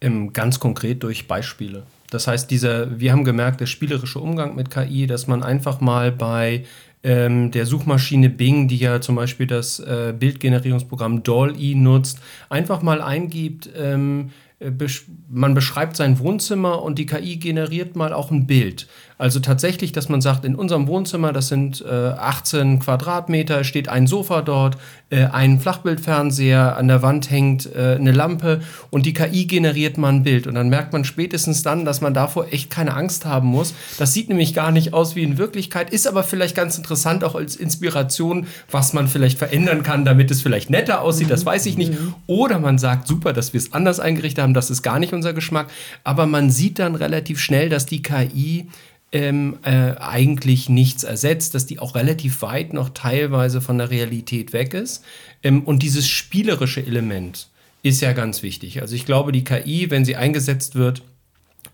Ähm, 0.00 0.32
ganz 0.32 0.60
konkret 0.60 1.02
durch 1.02 1.26
Beispiele. 1.26 1.84
Das 2.10 2.28
heißt, 2.28 2.50
dieser, 2.50 3.00
wir 3.00 3.12
haben 3.12 3.24
gemerkt, 3.24 3.60
der 3.60 3.66
spielerische 3.66 4.20
Umgang 4.20 4.54
mit 4.54 4.70
KI, 4.70 5.06
dass 5.06 5.26
man 5.26 5.42
einfach 5.42 5.80
mal 5.80 6.12
bei 6.12 6.64
ähm, 7.02 7.50
der 7.50 7.66
Suchmaschine 7.66 8.30
Bing, 8.30 8.68
die 8.68 8.76
ja 8.76 9.00
zum 9.00 9.16
Beispiel 9.16 9.46
das 9.46 9.78
äh, 9.80 10.14
Bildgenerierungsprogramm 10.18 11.22
DALL-E 11.22 11.74
nutzt, 11.74 12.20
einfach 12.48 12.82
mal 12.82 13.02
eingibt, 13.02 13.70
ähm, 13.76 14.30
äh, 14.30 14.47
man 15.28 15.54
beschreibt 15.54 15.96
sein 15.96 16.18
Wohnzimmer 16.18 16.82
und 16.82 16.98
die 16.98 17.06
KI 17.06 17.36
generiert 17.36 17.94
mal 17.94 18.12
auch 18.12 18.30
ein 18.30 18.46
Bild. 18.46 18.88
Also 19.18 19.40
tatsächlich, 19.40 19.90
dass 19.90 20.08
man 20.08 20.20
sagt, 20.20 20.44
in 20.44 20.54
unserem 20.54 20.86
Wohnzimmer, 20.86 21.32
das 21.32 21.48
sind 21.48 21.84
äh, 21.84 21.92
18 21.92 22.78
Quadratmeter, 22.78 23.64
steht 23.64 23.88
ein 23.88 24.06
Sofa 24.06 24.42
dort, 24.42 24.78
äh, 25.10 25.24
ein 25.24 25.58
Flachbildfernseher, 25.58 26.76
an 26.76 26.86
der 26.86 27.02
Wand 27.02 27.28
hängt 27.28 27.66
äh, 27.74 27.96
eine 27.98 28.12
Lampe 28.12 28.60
und 28.90 29.06
die 29.06 29.14
KI 29.14 29.46
generiert 29.46 29.98
mal 29.98 30.10
ein 30.10 30.22
Bild. 30.22 30.46
Und 30.46 30.54
dann 30.54 30.68
merkt 30.68 30.92
man 30.92 31.04
spätestens 31.04 31.64
dann, 31.64 31.84
dass 31.84 32.00
man 32.00 32.14
davor 32.14 32.46
echt 32.52 32.70
keine 32.70 32.94
Angst 32.94 33.26
haben 33.26 33.48
muss. 33.48 33.74
Das 33.98 34.14
sieht 34.14 34.28
nämlich 34.28 34.54
gar 34.54 34.70
nicht 34.70 34.94
aus 34.94 35.16
wie 35.16 35.24
in 35.24 35.36
Wirklichkeit, 35.36 35.90
ist 35.90 36.06
aber 36.06 36.22
vielleicht 36.22 36.54
ganz 36.54 36.78
interessant 36.78 37.24
auch 37.24 37.34
als 37.34 37.56
Inspiration, 37.56 38.46
was 38.70 38.92
man 38.92 39.08
vielleicht 39.08 39.38
verändern 39.38 39.82
kann, 39.82 40.04
damit 40.04 40.30
es 40.30 40.42
vielleicht 40.42 40.70
netter 40.70 41.02
aussieht, 41.02 41.30
das 41.30 41.44
weiß 41.44 41.66
ich 41.66 41.76
nicht. 41.76 41.92
Oder 42.28 42.60
man 42.60 42.78
sagt, 42.78 43.08
super, 43.08 43.32
dass 43.32 43.52
wir 43.52 43.58
es 43.58 43.72
anders 43.72 43.98
eingerichtet 43.98 44.44
haben, 44.44 44.54
das 44.54 44.70
ist 44.70 44.82
gar 44.82 45.00
nicht 45.00 45.12
unser 45.12 45.32
Geschmack. 45.32 45.66
Aber 46.04 46.26
man 46.26 46.50
sieht 46.50 46.78
dann 46.78 46.94
relativ 46.94 47.40
schnell, 47.40 47.68
dass 47.68 47.84
die 47.84 48.02
KI 48.02 48.68
ähm, 49.12 49.58
äh, 49.62 49.94
eigentlich 49.98 50.68
nichts 50.68 51.04
ersetzt, 51.04 51.54
dass 51.54 51.66
die 51.66 51.78
auch 51.78 51.94
relativ 51.94 52.42
weit 52.42 52.72
noch 52.72 52.90
teilweise 52.90 53.60
von 53.60 53.78
der 53.78 53.90
Realität 53.90 54.52
weg 54.52 54.74
ist. 54.74 55.04
Ähm, 55.42 55.62
und 55.64 55.82
dieses 55.82 56.06
spielerische 56.06 56.84
Element 56.84 57.48
ist 57.82 58.00
ja 58.00 58.12
ganz 58.12 58.42
wichtig. 58.42 58.82
Also 58.82 58.94
ich 58.94 59.06
glaube, 59.06 59.32
die 59.32 59.44
KI, 59.44 59.90
wenn 59.90 60.04
sie 60.04 60.16
eingesetzt 60.16 60.74
wird, 60.74 61.02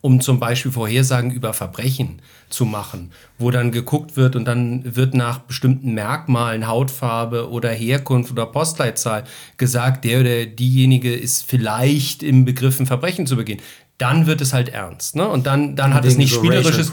um 0.01 0.21
zum 0.21 0.39
Beispiel 0.39 0.71
Vorhersagen 0.71 1.31
über 1.31 1.55
Verbrechen 1.55 2.21
zu 2.51 2.67
machen, 2.67 3.11
wo 3.39 3.51
dann 3.51 3.73
geguckt 3.73 4.17
wird 4.17 4.37
und 4.37 4.45
dann 4.45 4.97
wird 4.97 5.15
nach 5.15 5.39
bestimmten 5.39 5.95
Merkmalen, 5.95 6.67
Hautfarbe 6.67 7.51
oder 7.51 7.71
Herkunft 7.71 8.31
oder 8.31 8.45
Postleitzahl 8.45 9.25
gesagt, 9.57 10.05
der 10.05 10.21
oder 10.21 10.45
diejenige 10.45 11.15
ist 11.15 11.49
vielleicht 11.49 12.23
im 12.23 12.45
Begriff, 12.45 12.79
ein 12.81 12.87
Verbrechen 12.87 13.27
zu 13.27 13.37
begehen. 13.37 13.61
Dann 13.99 14.27
wird 14.27 14.41
es 14.41 14.53
halt 14.53 14.71
ernst. 14.71 15.15
Ne? 15.15 15.29
Und 15.29 15.47
dann, 15.47 15.77
dann 15.77 15.95
hat 15.95 16.05
es 16.05 16.17
nicht 16.17 16.35
so 16.35 16.41
spielerisches, 16.41 16.93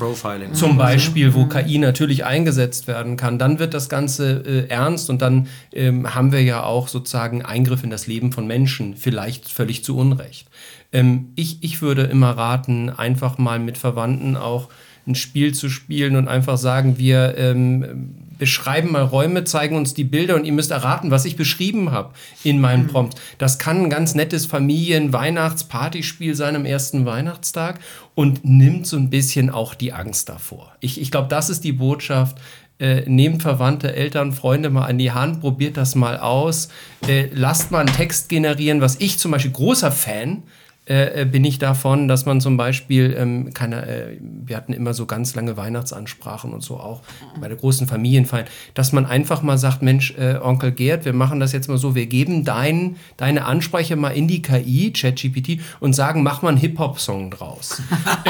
zum 0.53 0.77
Beispiel, 0.77 1.33
wo 1.33 1.45
mhm. 1.45 1.49
KI 1.49 1.77
natürlich 1.79 2.25
eingesetzt 2.25 2.87
werden 2.87 3.17
kann. 3.17 3.39
Dann 3.39 3.57
wird 3.57 3.73
das 3.73 3.89
Ganze 3.89 4.43
äh, 4.45 4.67
ernst 4.67 5.09
und 5.09 5.21
dann 5.21 5.47
ähm, 5.73 6.13
haben 6.13 6.31
wir 6.31 6.43
ja 6.43 6.63
auch 6.63 6.87
sozusagen 6.87 7.43
Eingriff 7.43 7.83
in 7.83 7.89
das 7.89 8.05
Leben 8.05 8.31
von 8.31 8.45
Menschen, 8.45 8.95
vielleicht 8.95 9.49
völlig 9.49 9.83
zu 9.83 9.97
Unrecht. 9.97 10.47
Ähm, 10.91 11.29
ich, 11.35 11.63
ich 11.63 11.81
würde 11.81 12.03
immer 12.03 12.31
raten, 12.37 12.91
einfach 12.91 13.39
mal 13.39 13.57
mit 13.57 13.79
Verwandten 13.79 14.37
auch 14.37 14.69
ein 15.07 15.15
Spiel 15.15 15.55
zu 15.55 15.69
spielen 15.69 16.15
und 16.15 16.27
einfach 16.27 16.57
sagen, 16.57 16.99
wir 16.99 17.35
ähm, 17.37 18.27
beschreiben 18.41 18.93
mal 18.93 19.03
Räume, 19.03 19.43
zeigen 19.43 19.75
uns 19.75 19.93
die 19.93 20.03
Bilder 20.03 20.33
und 20.33 20.45
ihr 20.45 20.51
müsst 20.51 20.71
erraten, 20.71 21.11
was 21.11 21.25
ich 21.25 21.35
beschrieben 21.35 21.91
habe 21.91 22.15
in 22.43 22.59
meinem 22.59 22.85
mhm. 22.85 22.87
Prompt. 22.87 23.21
Das 23.37 23.59
kann 23.59 23.83
ein 23.83 23.89
ganz 23.91 24.15
nettes 24.15 24.47
Familien-Weihnachts-Partyspiel 24.47 26.33
sein 26.33 26.55
am 26.55 26.65
ersten 26.65 27.05
Weihnachtstag 27.05 27.79
und 28.15 28.43
nimmt 28.43 28.87
so 28.87 28.97
ein 28.97 29.11
bisschen 29.11 29.51
auch 29.51 29.75
die 29.75 29.93
Angst 29.93 30.27
davor. 30.27 30.75
Ich, 30.79 30.99
ich 30.99 31.11
glaube, 31.11 31.27
das 31.27 31.51
ist 31.51 31.63
die 31.63 31.73
Botschaft. 31.73 32.39
Äh, 32.79 33.07
nehmt 33.07 33.43
Verwandte, 33.43 33.95
Eltern, 33.95 34.31
Freunde 34.31 34.71
mal 34.71 34.87
an 34.87 34.97
die 34.97 35.11
Hand, 35.11 35.41
probiert 35.41 35.77
das 35.77 35.93
mal 35.93 36.17
aus. 36.17 36.69
Äh, 37.07 37.27
lasst 37.31 37.69
mal 37.69 37.81
einen 37.81 37.95
Text 37.95 38.27
generieren, 38.27 38.81
was 38.81 38.95
ich 38.95 39.19
zum 39.19 39.29
Beispiel 39.29 39.51
großer 39.51 39.91
Fan 39.91 40.41
äh, 40.91 41.25
bin 41.25 41.45
ich 41.45 41.59
davon, 41.59 42.07
dass 42.07 42.25
man 42.25 42.41
zum 42.41 42.57
Beispiel, 42.57 43.15
ähm, 43.17 43.53
keine, 43.53 43.87
äh, 43.87 44.17
wir 44.19 44.57
hatten 44.57 44.73
immer 44.73 44.93
so 44.93 45.05
ganz 45.05 45.35
lange 45.35 45.55
Weihnachtsansprachen 45.55 46.53
und 46.53 46.61
so 46.61 46.77
auch 46.77 47.01
bei 47.39 47.47
der 47.47 47.57
großen 47.57 47.87
Familienfeier, 47.87 48.45
dass 48.73 48.91
man 48.91 49.05
einfach 49.05 49.41
mal 49.41 49.57
sagt, 49.57 49.81
Mensch, 49.81 50.13
äh, 50.17 50.37
Onkel 50.41 50.71
Gerd, 50.71 51.05
wir 51.05 51.13
machen 51.13 51.39
das 51.39 51.53
jetzt 51.53 51.69
mal 51.69 51.77
so, 51.77 51.95
wir 51.95 52.07
geben 52.07 52.43
dein, 52.43 52.97
deine 53.17 53.45
Ansprache 53.45 53.95
mal 53.95 54.09
in 54.09 54.27
die 54.27 54.41
KI, 54.41 54.91
ChatGPT, 54.91 55.61
und 55.79 55.93
sagen, 55.93 56.23
mach 56.23 56.41
mal 56.41 56.49
einen 56.49 56.57
Hip-Hop-Song 56.57 57.31
draus. 57.31 57.81
äh, 58.25 58.29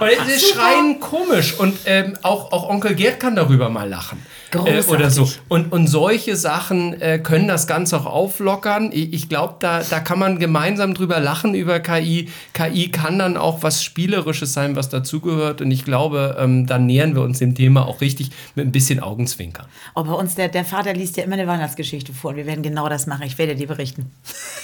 weil 0.00 0.12
es 0.22 0.36
ist 0.36 0.54
schreien 0.54 1.00
komisch 1.00 1.58
und 1.58 1.76
ähm, 1.86 2.14
auch, 2.22 2.52
auch 2.52 2.68
Onkel 2.68 2.94
Gerd 2.94 3.20
kann 3.20 3.36
darüber 3.36 3.68
mal 3.68 3.88
lachen. 3.88 4.18
Äh, 4.52 4.82
oder 4.88 5.10
so. 5.10 5.28
Und, 5.48 5.72
und 5.72 5.86
solche 5.86 6.36
Sachen 6.36 7.00
äh, 7.00 7.18
können 7.18 7.48
das 7.48 7.66
Ganze 7.66 7.98
auch 7.98 8.06
auflockern. 8.06 8.90
Ich, 8.92 9.12
ich 9.12 9.28
glaube, 9.28 9.56
da, 9.60 9.82
da 9.82 10.00
kann 10.00 10.18
man 10.18 10.38
gemeinsam 10.38 10.94
drüber 10.94 11.20
lachen 11.20 11.54
über 11.54 11.80
KI. 11.80 12.28
KI 12.52 12.90
kann 12.90 13.18
dann 13.18 13.36
auch 13.36 13.62
was 13.62 13.84
Spielerisches 13.84 14.52
sein, 14.52 14.76
was 14.76 14.88
dazugehört. 14.88 15.60
Und 15.60 15.70
ich 15.70 15.84
glaube, 15.84 16.36
ähm, 16.38 16.66
dann 16.66 16.86
nähern 16.86 17.14
wir 17.14 17.22
uns 17.22 17.38
dem 17.38 17.54
Thema 17.54 17.86
auch 17.86 18.00
richtig 18.00 18.30
mit 18.54 18.66
ein 18.66 18.72
bisschen 18.72 19.00
Augenzwinkern. 19.00 19.66
Oh, 19.94 20.02
bei 20.02 20.12
uns, 20.12 20.34
der, 20.34 20.48
der 20.48 20.64
Vater 20.64 20.94
liest 20.94 21.16
ja 21.16 21.24
immer 21.24 21.34
eine 21.34 21.46
Weihnachtsgeschichte 21.46 22.12
vor. 22.12 22.30
Und 22.30 22.36
wir 22.36 22.46
werden 22.46 22.62
genau 22.62 22.88
das 22.88 23.06
machen. 23.06 23.22
Ich 23.26 23.38
werde 23.38 23.54
dir 23.54 23.68
berichten. 23.68 24.10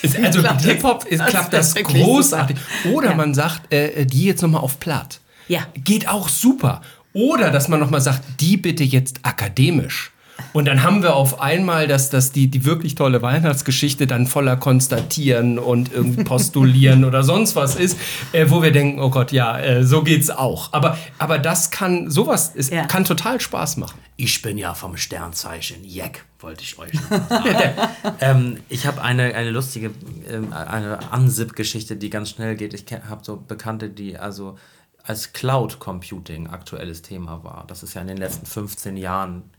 Also 0.03 0.19
mit 0.43 0.61
Hip-Hop 0.63 1.07
klappt 1.07 1.53
das, 1.53 1.75
das 1.75 1.85
großartig. 1.85 2.57
Oder 2.93 3.11
ja. 3.11 3.17
man 3.17 3.35
sagt, 3.35 3.73
äh, 3.73 4.05
die 4.05 4.25
jetzt 4.25 4.43
nochmal 4.43 4.63
auf 4.63 4.81
Platt. 4.81 5.21
Ja. 5.49 5.61
Geht 5.75 6.09
auch 6.09 6.29
super. 6.29 6.83
Oder 7.17 7.51
dass 7.51 7.69
man 7.69 7.81
nochmal 7.81 8.03
sagt, 8.03 8.23
die 8.41 8.59
bitte 8.59 8.85
jetzt 8.85 9.21
akademisch. 9.23 10.13
Und 10.53 10.67
dann 10.67 10.83
haben 10.83 11.03
wir 11.03 11.17
auf 11.17 11.41
einmal, 11.41 11.89
dass 11.89 12.11
das 12.11 12.31
die, 12.31 12.49
die 12.49 12.67
wirklich 12.67 12.95
tolle 12.95 13.23
Weihnachtsgeschichte 13.23 14.07
dann 14.07 14.27
voller 14.27 14.59
Konstatieren 14.59 15.59
und 15.59 15.91
irgendwie 15.95 16.25
Postulieren 16.25 17.07
oder 17.07 17.23
sonst 17.23 17.57
was 17.57 17.75
ist, 17.75 17.99
äh, 18.33 18.51
wo 18.51 18.63
wir 18.63 18.71
denken, 18.71 19.01
oh 19.01 19.09
Gott, 19.09 19.33
ja, 19.33 19.59
äh, 19.59 19.83
so 19.83 20.03
geht's 20.03 20.29
auch. 20.29 20.75
Aber, 20.75 20.99
aber 21.17 21.39
das 21.39 21.71
kann, 21.71 22.11
sowas 22.11 22.53
ist, 22.55 22.71
ja. 22.71 22.85
kann 22.85 23.07
total 23.07 23.41
Spaß 23.41 23.79
machen. 23.79 23.99
Ich 24.17 24.43
bin 24.43 24.59
ja 24.59 24.75
vom 24.75 24.99
Sternzeichen 24.99 25.85
Jack, 25.85 26.27
wollte 26.41 26.65
ich 26.65 26.79
euch 26.79 26.93
noch 26.93 27.11
sagen. 27.31 27.73
ähm, 28.21 28.57
ich 28.69 28.87
habe 28.87 29.01
eine, 29.01 29.35
eine 29.35 29.51
lustige, 29.51 29.91
ähm, 30.31 30.53
eine 30.53 31.13
Ansip-Geschichte, 31.13 31.97
die 31.97 32.11
ganz 32.11 32.29
schnell 32.29 32.57
geht. 32.57 32.75
Ich 32.75 32.85
habe 33.09 33.25
so 33.25 33.37
Bekannte, 33.37 33.89
die 33.89 34.19
also 34.19 34.59
als 35.07 35.33
Cloud 35.33 35.79
Computing 35.79 36.49
aktuelles 36.49 37.03
Thema 37.03 37.45
war. 37.45 37.65
Das 37.67 37.83
ist 37.83 37.95
ja 37.95 38.01
in 38.01 38.09
den 38.09 38.17
letzten 38.17 38.47
15 38.47 38.97
Jahren 38.97 39.51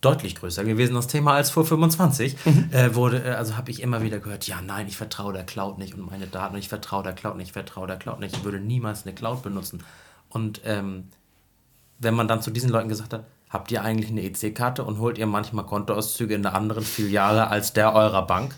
deutlich 0.00 0.34
größer 0.34 0.64
gewesen, 0.64 0.94
das 0.94 1.06
Thema, 1.06 1.34
als 1.34 1.50
vor 1.50 1.64
25. 1.64 2.36
Mhm. 2.44 2.68
Äh, 2.72 2.94
wurde, 2.94 3.24
äh, 3.24 3.30
also 3.32 3.56
habe 3.56 3.70
ich 3.70 3.82
immer 3.82 4.02
wieder 4.02 4.18
gehört, 4.18 4.46
ja, 4.46 4.60
nein, 4.62 4.86
ich 4.88 4.96
vertraue 4.96 5.32
der 5.32 5.44
Cloud 5.44 5.78
nicht 5.78 5.94
und 5.94 6.10
meine 6.10 6.26
Daten, 6.26 6.56
ich 6.56 6.68
vertraue 6.68 7.02
der 7.02 7.12
Cloud 7.12 7.36
nicht, 7.36 7.48
ich 7.48 7.52
vertraue 7.52 7.86
der 7.86 7.96
Cloud 7.96 8.20
nicht, 8.20 8.36
ich 8.36 8.44
würde 8.44 8.60
niemals 8.60 9.04
eine 9.04 9.14
Cloud 9.14 9.42
benutzen. 9.42 9.82
Und 10.28 10.62
ähm, 10.64 11.08
wenn 11.98 12.14
man 12.14 12.28
dann 12.28 12.40
zu 12.40 12.50
diesen 12.50 12.70
Leuten 12.70 12.88
gesagt 12.88 13.12
hat, 13.12 13.24
habt 13.50 13.70
ihr 13.72 13.82
eigentlich 13.82 14.10
eine 14.10 14.22
EC-Karte 14.22 14.84
und 14.84 14.98
holt 14.98 15.18
ihr 15.18 15.26
manchmal 15.26 15.66
Kontoauszüge 15.66 16.34
in 16.34 16.46
einer 16.46 16.54
anderen 16.54 16.84
Filiale 16.84 17.48
als 17.48 17.72
der 17.72 17.94
eurer 17.94 18.26
Bank? 18.26 18.54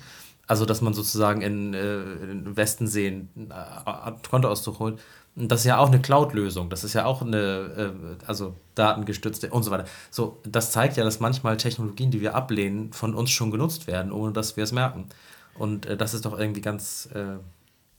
Also, 0.46 0.66
dass 0.66 0.80
man 0.80 0.92
sozusagen 0.92 1.40
in, 1.40 1.72
äh, 1.72 2.02
in 2.02 2.56
Westensee 2.56 3.08
einen 3.08 3.50
äh, 3.50 4.12
Kontoauszug 4.28 4.78
holt 4.80 5.00
das 5.34 5.60
ist 5.60 5.66
ja 5.66 5.78
auch 5.78 5.88
eine 5.88 6.00
Cloud-Lösung. 6.00 6.68
Das 6.68 6.84
ist 6.84 6.92
ja 6.92 7.04
auch 7.06 7.22
eine, 7.22 7.38
äh, 7.38 8.26
also 8.26 8.54
datengestützte 8.74 9.50
und 9.50 9.62
so 9.62 9.70
weiter. 9.70 9.86
So, 10.10 10.40
das 10.44 10.72
zeigt 10.72 10.96
ja, 10.96 11.04
dass 11.04 11.20
manchmal 11.20 11.56
Technologien, 11.56 12.10
die 12.10 12.20
wir 12.20 12.34
ablehnen, 12.34 12.92
von 12.92 13.14
uns 13.14 13.30
schon 13.30 13.50
genutzt 13.50 13.86
werden, 13.86 14.12
ohne 14.12 14.32
dass 14.32 14.56
wir 14.56 14.64
es 14.64 14.72
merken. 14.72 15.06
Und 15.54 15.86
äh, 15.86 15.96
das 15.96 16.14
ist 16.14 16.24
doch 16.26 16.38
irgendwie 16.38 16.60
ganz 16.60 17.08
äh, 17.14 17.38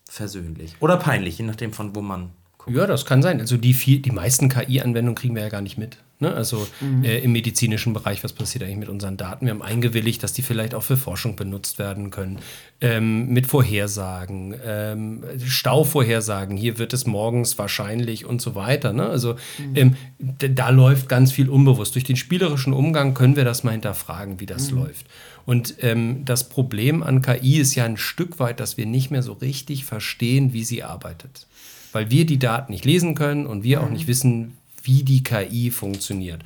versöhnlich. 0.08 0.76
Oder 0.80 0.98
peinlich, 0.98 1.40
je 1.40 1.46
nachdem, 1.46 1.74
von 1.74 1.96
wo 1.96 2.02
man 2.02 2.32
guckt. 2.60 2.76
Ja, 2.76 2.86
das 2.86 3.06
kann 3.06 3.22
sein. 3.24 3.40
Also 3.40 3.58
die, 3.58 3.74
viel, 3.74 4.00
die 4.00 4.12
meisten 4.12 4.50
KI-Anwendungen 4.50 5.16
kriegen 5.16 5.36
wir 5.36 5.44
ja 5.44 5.50
gar 5.50 5.62
nicht 5.62 5.78
mit. 5.78 5.98
Ne? 6.24 6.34
Also 6.34 6.66
mhm. 6.80 7.04
äh, 7.04 7.20
im 7.20 7.34
medizinischen 7.34 7.94
Bereich, 7.94 8.24
was 8.24 8.34
passiert 8.34 8.64
eigentlich 8.64 8.78
mit 8.78 8.90
unseren 8.90 9.18
Daten? 9.18 9.46
Wir 9.46 9.52
haben 9.52 9.62
eingewilligt, 9.62 10.24
dass 10.24 10.34
die 10.34 10.42
vielleicht 10.42 10.74
auch 10.74 10.84
für 10.84 10.98
Forschung 10.98 11.36
benutzt 11.36 11.80
werden 11.80 12.10
können. 12.10 12.40
Ähm, 12.82 13.28
mit 13.28 13.46
Vorhersagen, 13.46 14.56
ähm, 14.66 15.24
Stauvorhersagen, 15.46 16.58
hier 16.58 16.78
wird 16.80 16.94
es 16.94 17.06
morgens 17.06 17.58
wahrscheinlich 17.58 18.26
und 18.26 18.42
so 18.42 18.56
weiter. 18.56 18.94
Ne? 18.94 19.06
Also 19.06 19.36
mhm. 19.60 19.76
ähm, 19.76 19.96
da 20.18 20.70
läuft 20.70 21.10
ganz 21.10 21.32
viel 21.34 21.50
unbewusst. 21.50 21.96
Durch 21.96 22.06
den 22.06 22.16
spielerischen 22.16 22.72
Umgang 22.74 23.14
können 23.14 23.36
wir 23.36 23.46
das 23.46 23.64
mal 23.64 23.72
hinterfragen, 23.72 24.40
wie 24.40 24.46
das 24.46 24.72
mhm. 24.72 24.80
läuft. 24.80 25.06
Und 25.46 25.76
ähm, 25.82 26.24
das 26.24 26.48
Problem 26.48 27.04
an 27.04 27.22
KI 27.22 27.58
ist 27.58 27.76
ja 27.76 27.84
ein 27.84 27.98
Stück 27.98 28.40
weit, 28.40 28.62
dass 28.62 28.78
wir 28.78 28.86
nicht 28.86 29.12
mehr 29.12 29.24
so 29.24 29.34
richtig 29.34 29.84
verstehen, 29.84 30.54
wie 30.54 30.64
sie 30.64 30.84
arbeitet. 30.84 31.48
Weil 31.92 32.10
wir 32.10 32.26
die 32.26 32.40
Daten 32.40 32.72
nicht 32.72 32.86
lesen 32.86 33.14
können 33.14 33.46
und 33.46 33.64
wir 33.64 33.82
auch 33.82 33.88
mhm. 33.88 33.94
nicht 33.94 34.08
wissen, 34.08 34.58
wie 34.84 35.04
die 35.04 35.24
KI 35.24 35.72
funktioniert. 35.72 36.42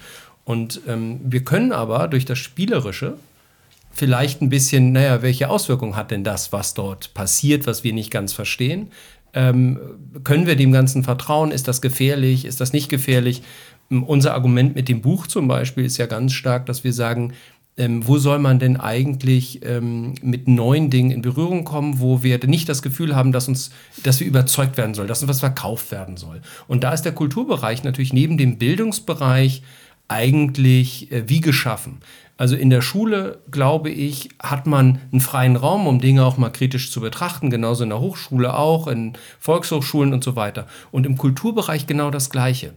Und 0.45 0.81
ähm, 0.87 1.19
wir 1.23 1.43
können 1.43 1.73
aber 1.73 2.07
durch 2.07 2.25
das 2.25 2.37
Spielerische 2.37 3.17
vielleicht 3.91 4.41
ein 4.41 4.49
bisschen, 4.49 4.91
naja, 4.91 5.21
welche 5.21 5.49
Auswirkungen 5.49 5.95
hat 5.95 6.11
denn 6.11 6.23
das, 6.23 6.53
was 6.53 6.73
dort 6.73 7.13
passiert, 7.13 7.67
was 7.67 7.83
wir 7.83 7.93
nicht 7.93 8.11
ganz 8.11 8.31
verstehen? 8.31 8.91
Ähm, 9.33 9.79
können 10.23 10.47
wir 10.47 10.55
dem 10.55 10.71
Ganzen 10.71 11.03
vertrauen? 11.03 11.51
Ist 11.51 11.67
das 11.67 11.81
gefährlich? 11.81 12.45
Ist 12.45 12.61
das 12.61 12.73
nicht 12.73 12.89
gefährlich? 12.89 13.41
Ähm, 13.91 14.03
unser 14.03 14.33
Argument 14.33 14.75
mit 14.75 14.87
dem 14.87 15.01
Buch 15.01 15.27
zum 15.27 15.47
Beispiel 15.47 15.85
ist 15.85 15.97
ja 15.97 16.05
ganz 16.05 16.33
stark, 16.33 16.65
dass 16.65 16.83
wir 16.83 16.93
sagen, 16.93 17.33
ähm, 17.77 18.07
wo 18.07 18.17
soll 18.17 18.39
man 18.39 18.59
denn 18.59 18.77
eigentlich 18.77 19.63
ähm, 19.63 20.15
mit 20.21 20.47
neuen 20.47 20.89
Dingen 20.89 21.11
in 21.11 21.21
Berührung 21.21 21.63
kommen, 21.63 21.99
wo 21.99 22.23
wir 22.23 22.39
nicht 22.45 22.67
das 22.67 22.81
Gefühl 22.81 23.15
haben, 23.15 23.31
dass 23.31 23.47
uns, 23.47 23.69
dass 24.03 24.19
wir 24.19 24.27
überzeugt 24.27 24.77
werden 24.77 24.95
soll, 24.95 25.07
dass 25.07 25.21
uns 25.21 25.29
was 25.29 25.39
verkauft 25.39 25.91
werden 25.91 26.17
soll. 26.17 26.41
Und 26.67 26.83
da 26.83 26.91
ist 26.93 27.03
der 27.03 27.13
Kulturbereich 27.13 27.83
natürlich 27.83 28.13
neben 28.13 28.37
dem 28.37 28.57
Bildungsbereich 28.57 29.61
eigentlich 30.07 31.11
äh, 31.11 31.29
wie 31.29 31.41
geschaffen. 31.41 31.99
Also 32.37 32.55
in 32.55 32.69
der 32.69 32.81
Schule, 32.81 33.39
glaube 33.49 33.89
ich, 33.89 34.29
hat 34.41 34.67
man 34.67 34.99
einen 35.11 35.21
freien 35.21 35.55
Raum, 35.55 35.87
um 35.87 35.99
Dinge 35.99 36.23
auch 36.23 36.37
mal 36.37 36.51
kritisch 36.51 36.91
zu 36.91 37.01
betrachten, 37.01 37.49
genauso 37.49 37.83
in 37.83 37.89
der 37.89 37.99
Hochschule 37.99 38.55
auch, 38.55 38.87
in 38.87 39.13
Volkshochschulen 39.39 40.13
und 40.13 40.23
so 40.23 40.35
weiter. 40.35 40.67
Und 40.91 41.07
im 41.07 41.17
Kulturbereich 41.17 41.87
genau 41.87 42.11
das 42.11 42.29
Gleiche. 42.29 42.73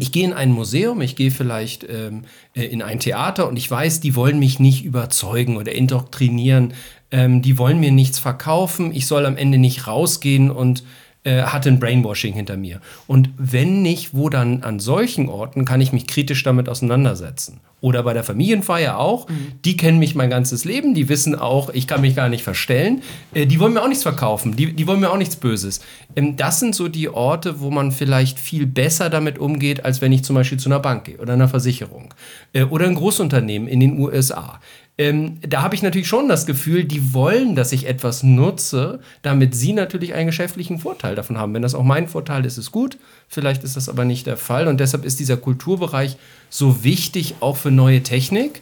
Ich 0.00 0.10
gehe 0.10 0.24
in 0.24 0.32
ein 0.32 0.50
Museum, 0.50 1.00
ich 1.00 1.14
gehe 1.14 1.30
vielleicht 1.30 1.86
ähm, 1.88 2.24
äh, 2.54 2.64
in 2.64 2.82
ein 2.82 2.98
Theater 2.98 3.48
und 3.48 3.56
ich 3.56 3.70
weiß, 3.70 4.00
die 4.00 4.16
wollen 4.16 4.40
mich 4.40 4.58
nicht 4.58 4.84
überzeugen 4.84 5.56
oder 5.56 5.72
indoktrinieren. 5.72 6.74
Ähm, 7.12 7.40
die 7.40 7.56
wollen 7.56 7.78
mir 7.78 7.92
nichts 7.92 8.18
verkaufen. 8.18 8.92
Ich 8.92 9.06
soll 9.06 9.26
am 9.26 9.36
Ende 9.36 9.58
nicht 9.58 9.86
rausgehen 9.86 10.50
und 10.50 10.82
äh, 11.22 11.42
hatte 11.42 11.68
ein 11.68 11.78
Brainwashing 11.78 12.32
hinter 12.32 12.56
mir. 12.56 12.80
Und 13.06 13.30
wenn 13.36 13.82
nicht, 13.82 14.14
wo 14.14 14.30
dann 14.30 14.62
an 14.62 14.78
solchen 14.78 15.28
Orten 15.28 15.64
kann 15.64 15.80
ich 15.80 15.92
mich 15.92 16.06
kritisch 16.06 16.42
damit 16.42 16.68
auseinandersetzen. 16.68 17.60
Oder 17.82 18.02
bei 18.02 18.12
der 18.12 18.24
Familienfeier 18.24 18.98
auch. 18.98 19.28
Mhm. 19.28 19.52
Die 19.64 19.76
kennen 19.76 19.98
mich 19.98 20.14
mein 20.14 20.30
ganzes 20.30 20.64
Leben, 20.64 20.94
die 20.94 21.08
wissen 21.08 21.34
auch, 21.34 21.70
ich 21.70 21.86
kann 21.86 22.02
mich 22.02 22.14
gar 22.16 22.28
nicht 22.28 22.42
verstellen. 22.42 23.02
Äh, 23.34 23.46
die 23.46 23.60
wollen 23.60 23.74
mir 23.74 23.82
auch 23.82 23.88
nichts 23.88 24.02
verkaufen, 24.02 24.56
die, 24.56 24.72
die 24.72 24.86
wollen 24.86 25.00
mir 25.00 25.10
auch 25.10 25.18
nichts 25.18 25.36
Böses. 25.36 25.80
Ähm, 26.16 26.36
das 26.36 26.60
sind 26.60 26.74
so 26.74 26.88
die 26.88 27.08
Orte, 27.08 27.60
wo 27.60 27.70
man 27.70 27.92
vielleicht 27.92 28.38
viel 28.38 28.66
besser 28.66 29.10
damit 29.10 29.38
umgeht, 29.38 29.84
als 29.84 30.00
wenn 30.00 30.12
ich 30.12 30.24
zum 30.24 30.36
Beispiel 30.36 30.58
zu 30.58 30.68
einer 30.68 30.80
Bank 30.80 31.04
gehe 31.04 31.18
oder 31.18 31.34
einer 31.34 31.48
Versicherung. 31.48 32.14
Äh, 32.52 32.64
oder 32.64 32.86
ein 32.86 32.94
Großunternehmen 32.94 33.68
in 33.68 33.80
den 33.80 33.98
USA 33.98 34.60
ähm, 35.00 35.38
da 35.40 35.62
habe 35.62 35.74
ich 35.74 35.82
natürlich 35.82 36.08
schon 36.08 36.28
das 36.28 36.44
Gefühl, 36.44 36.84
die 36.84 37.14
wollen, 37.14 37.56
dass 37.56 37.72
ich 37.72 37.88
etwas 37.88 38.22
nutze, 38.22 39.00
damit 39.22 39.54
sie 39.54 39.72
natürlich 39.72 40.12
einen 40.12 40.26
geschäftlichen 40.26 40.78
Vorteil 40.78 41.14
davon 41.14 41.38
haben. 41.38 41.54
Wenn 41.54 41.62
das 41.62 41.74
auch 41.74 41.84
mein 41.84 42.06
Vorteil 42.06 42.44
ist, 42.44 42.58
ist 42.58 42.70
gut. 42.70 42.98
Vielleicht 43.26 43.64
ist 43.64 43.78
das 43.78 43.88
aber 43.88 44.04
nicht 44.04 44.26
der 44.26 44.36
Fall. 44.36 44.68
Und 44.68 44.78
deshalb 44.78 45.06
ist 45.06 45.18
dieser 45.18 45.38
Kulturbereich 45.38 46.18
so 46.50 46.84
wichtig, 46.84 47.36
auch 47.40 47.56
für 47.56 47.70
neue 47.70 48.02
Technik. 48.02 48.60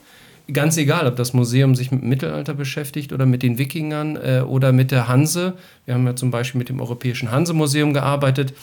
ganz 0.52 0.76
egal, 0.76 1.08
ob 1.08 1.16
das 1.16 1.32
Museum 1.32 1.74
sich 1.74 1.90
mit 1.90 2.04
Mittelalter 2.04 2.54
beschäftigt 2.54 3.12
oder 3.12 3.26
mit 3.26 3.42
den 3.42 3.58
Wikingern 3.58 4.14
äh, 4.14 4.42
oder 4.46 4.70
mit 4.70 4.92
der 4.92 5.08
Hanse. 5.08 5.54
Wir 5.86 5.94
haben 5.94 6.06
ja 6.06 6.14
zum 6.14 6.30
Beispiel 6.30 6.60
mit 6.60 6.68
dem 6.68 6.80
Europäischen 6.80 7.32
Hanse-Museum 7.32 7.92
gearbeitet. 7.92 8.54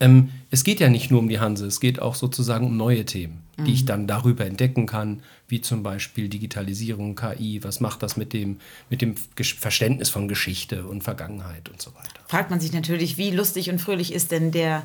Ähm, 0.00 0.30
es 0.50 0.64
geht 0.64 0.80
ja 0.80 0.88
nicht 0.88 1.10
nur 1.10 1.20
um 1.20 1.28
die 1.28 1.40
Hanse, 1.40 1.66
es 1.66 1.80
geht 1.80 2.00
auch 2.00 2.14
sozusagen 2.14 2.66
um 2.66 2.76
neue 2.76 3.04
Themen, 3.04 3.42
mhm. 3.56 3.64
die 3.64 3.72
ich 3.72 3.82
mhm. 3.82 3.86
dann 3.86 4.06
darüber 4.06 4.46
entdecken 4.46 4.86
kann, 4.86 5.22
wie 5.48 5.60
zum 5.60 5.82
Beispiel 5.82 6.28
Digitalisierung, 6.28 7.14
KI, 7.14 7.64
was 7.64 7.80
macht 7.80 8.02
das 8.02 8.16
mit 8.16 8.32
dem, 8.32 8.58
mit 8.90 9.00
dem 9.00 9.14
Verständnis 9.16 10.10
von 10.10 10.28
Geschichte 10.28 10.84
und 10.84 11.02
Vergangenheit 11.02 11.68
und 11.68 11.80
so 11.80 11.94
weiter. 11.94 12.20
Fragt 12.26 12.50
man 12.50 12.60
sich 12.60 12.72
natürlich, 12.72 13.16
wie 13.16 13.30
lustig 13.30 13.70
und 13.70 13.80
fröhlich 13.80 14.12
ist 14.12 14.30
denn 14.30 14.52
der, 14.52 14.84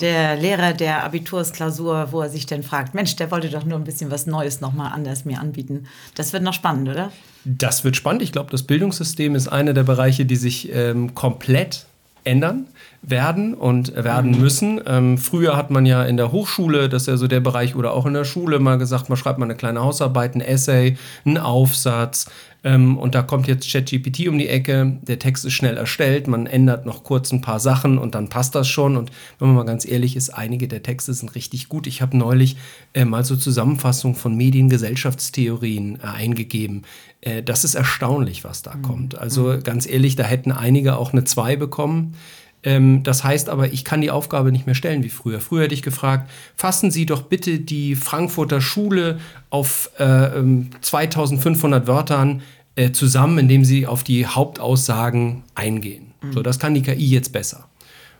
der 0.00 0.36
Lehrer 0.36 0.74
der 0.74 1.04
Abitursklausur, 1.04 2.08
wo 2.12 2.20
er 2.20 2.28
sich 2.28 2.46
denn 2.46 2.62
fragt, 2.62 2.94
Mensch, 2.94 3.16
der 3.16 3.30
wollte 3.30 3.48
doch 3.48 3.64
nur 3.64 3.78
ein 3.78 3.84
bisschen 3.84 4.10
was 4.10 4.26
Neues 4.26 4.60
nochmal 4.60 4.92
anders 4.92 5.24
mir 5.24 5.40
anbieten. 5.40 5.86
Das 6.14 6.32
wird 6.32 6.42
noch 6.42 6.54
spannend, 6.54 6.88
oder? 6.88 7.12
Das 7.46 7.84
wird 7.84 7.96
spannend. 7.96 8.22
Ich 8.22 8.32
glaube, 8.32 8.50
das 8.50 8.62
Bildungssystem 8.62 9.34
ist 9.34 9.48
einer 9.48 9.72
der 9.72 9.84
Bereiche, 9.84 10.26
die 10.26 10.36
sich 10.36 10.70
ähm, 10.72 11.14
komplett 11.14 11.86
ändern 12.24 12.66
werden 13.02 13.54
und 13.54 13.94
werden 13.94 14.32
mhm. 14.32 14.40
müssen. 14.40 14.80
Ähm, 14.86 15.18
früher 15.18 15.56
hat 15.56 15.70
man 15.70 15.86
ja 15.86 16.04
in 16.04 16.16
der 16.16 16.32
Hochschule, 16.32 16.88
das 16.88 17.02
ist 17.02 17.08
ja 17.08 17.16
so 17.16 17.26
der 17.26 17.40
Bereich, 17.40 17.76
oder 17.76 17.92
auch 17.92 18.06
in 18.06 18.14
der 18.14 18.24
Schule 18.24 18.58
mal 18.58 18.78
gesagt, 18.78 19.08
man 19.08 19.16
schreibt 19.16 19.38
mal 19.38 19.44
eine 19.44 19.56
kleine 19.56 19.80
Hausarbeit, 19.80 20.34
ein 20.34 20.40
Essay, 20.40 20.96
einen 21.24 21.38
Aufsatz. 21.38 22.26
Ähm, 22.64 22.96
und 22.96 23.14
da 23.14 23.22
kommt 23.22 23.46
jetzt 23.46 23.70
ChatGPT 23.70 24.26
um 24.28 24.38
die 24.38 24.48
Ecke, 24.48 24.96
der 25.02 25.18
Text 25.18 25.44
ist 25.44 25.52
schnell 25.52 25.76
erstellt, 25.76 26.26
man 26.26 26.46
ändert 26.46 26.86
noch 26.86 27.04
kurz 27.04 27.30
ein 27.30 27.42
paar 27.42 27.60
Sachen 27.60 27.98
und 27.98 28.14
dann 28.14 28.30
passt 28.30 28.54
das 28.54 28.66
schon. 28.66 28.96
Und 28.96 29.12
wenn 29.38 29.48
man 29.48 29.56
mal 29.56 29.64
ganz 29.64 29.86
ehrlich 29.86 30.16
ist, 30.16 30.30
einige 30.30 30.66
der 30.66 30.82
Texte 30.82 31.12
sind 31.12 31.34
richtig 31.34 31.68
gut. 31.68 31.86
Ich 31.86 32.00
habe 32.00 32.16
neulich 32.16 32.56
äh, 32.94 33.04
mal 33.04 33.24
so 33.24 33.36
Zusammenfassungen 33.36 34.16
von 34.16 34.34
Mediengesellschaftstheorien 34.34 36.00
äh, 36.00 36.06
eingegeben. 36.06 36.82
Äh, 37.20 37.42
das 37.42 37.64
ist 37.64 37.74
erstaunlich, 37.74 38.44
was 38.44 38.62
da 38.62 38.74
mhm. 38.74 38.82
kommt. 38.82 39.18
Also 39.18 39.44
mhm. 39.44 39.62
ganz 39.62 39.86
ehrlich, 39.86 40.16
da 40.16 40.24
hätten 40.24 40.50
einige 40.50 40.96
auch 40.96 41.12
eine 41.12 41.24
2 41.24 41.56
bekommen. 41.56 42.14
Ähm, 42.64 43.02
das 43.02 43.22
heißt 43.22 43.48
aber, 43.48 43.72
ich 43.72 43.84
kann 43.84 44.00
die 44.00 44.10
Aufgabe 44.10 44.50
nicht 44.50 44.66
mehr 44.66 44.74
stellen 44.74 45.04
wie 45.04 45.10
früher. 45.10 45.40
Früher 45.40 45.64
hätte 45.64 45.74
ich 45.74 45.82
gefragt, 45.82 46.30
fassen 46.56 46.90
Sie 46.90 47.06
doch 47.06 47.22
bitte 47.22 47.60
die 47.60 47.94
Frankfurter 47.94 48.60
Schule 48.60 49.20
auf 49.50 49.90
äh, 49.98 50.30
2500 50.80 51.82
ähm, 51.82 51.86
Wörtern 51.86 52.42
äh, 52.76 52.90
zusammen, 52.90 53.38
indem 53.38 53.64
Sie 53.64 53.86
auf 53.86 54.02
die 54.02 54.26
Hauptaussagen 54.26 55.44
eingehen. 55.54 56.12
Mhm. 56.22 56.32
So, 56.32 56.42
das 56.42 56.58
kann 56.58 56.74
die 56.74 56.82
KI 56.82 57.06
jetzt 57.10 57.32
besser. 57.32 57.68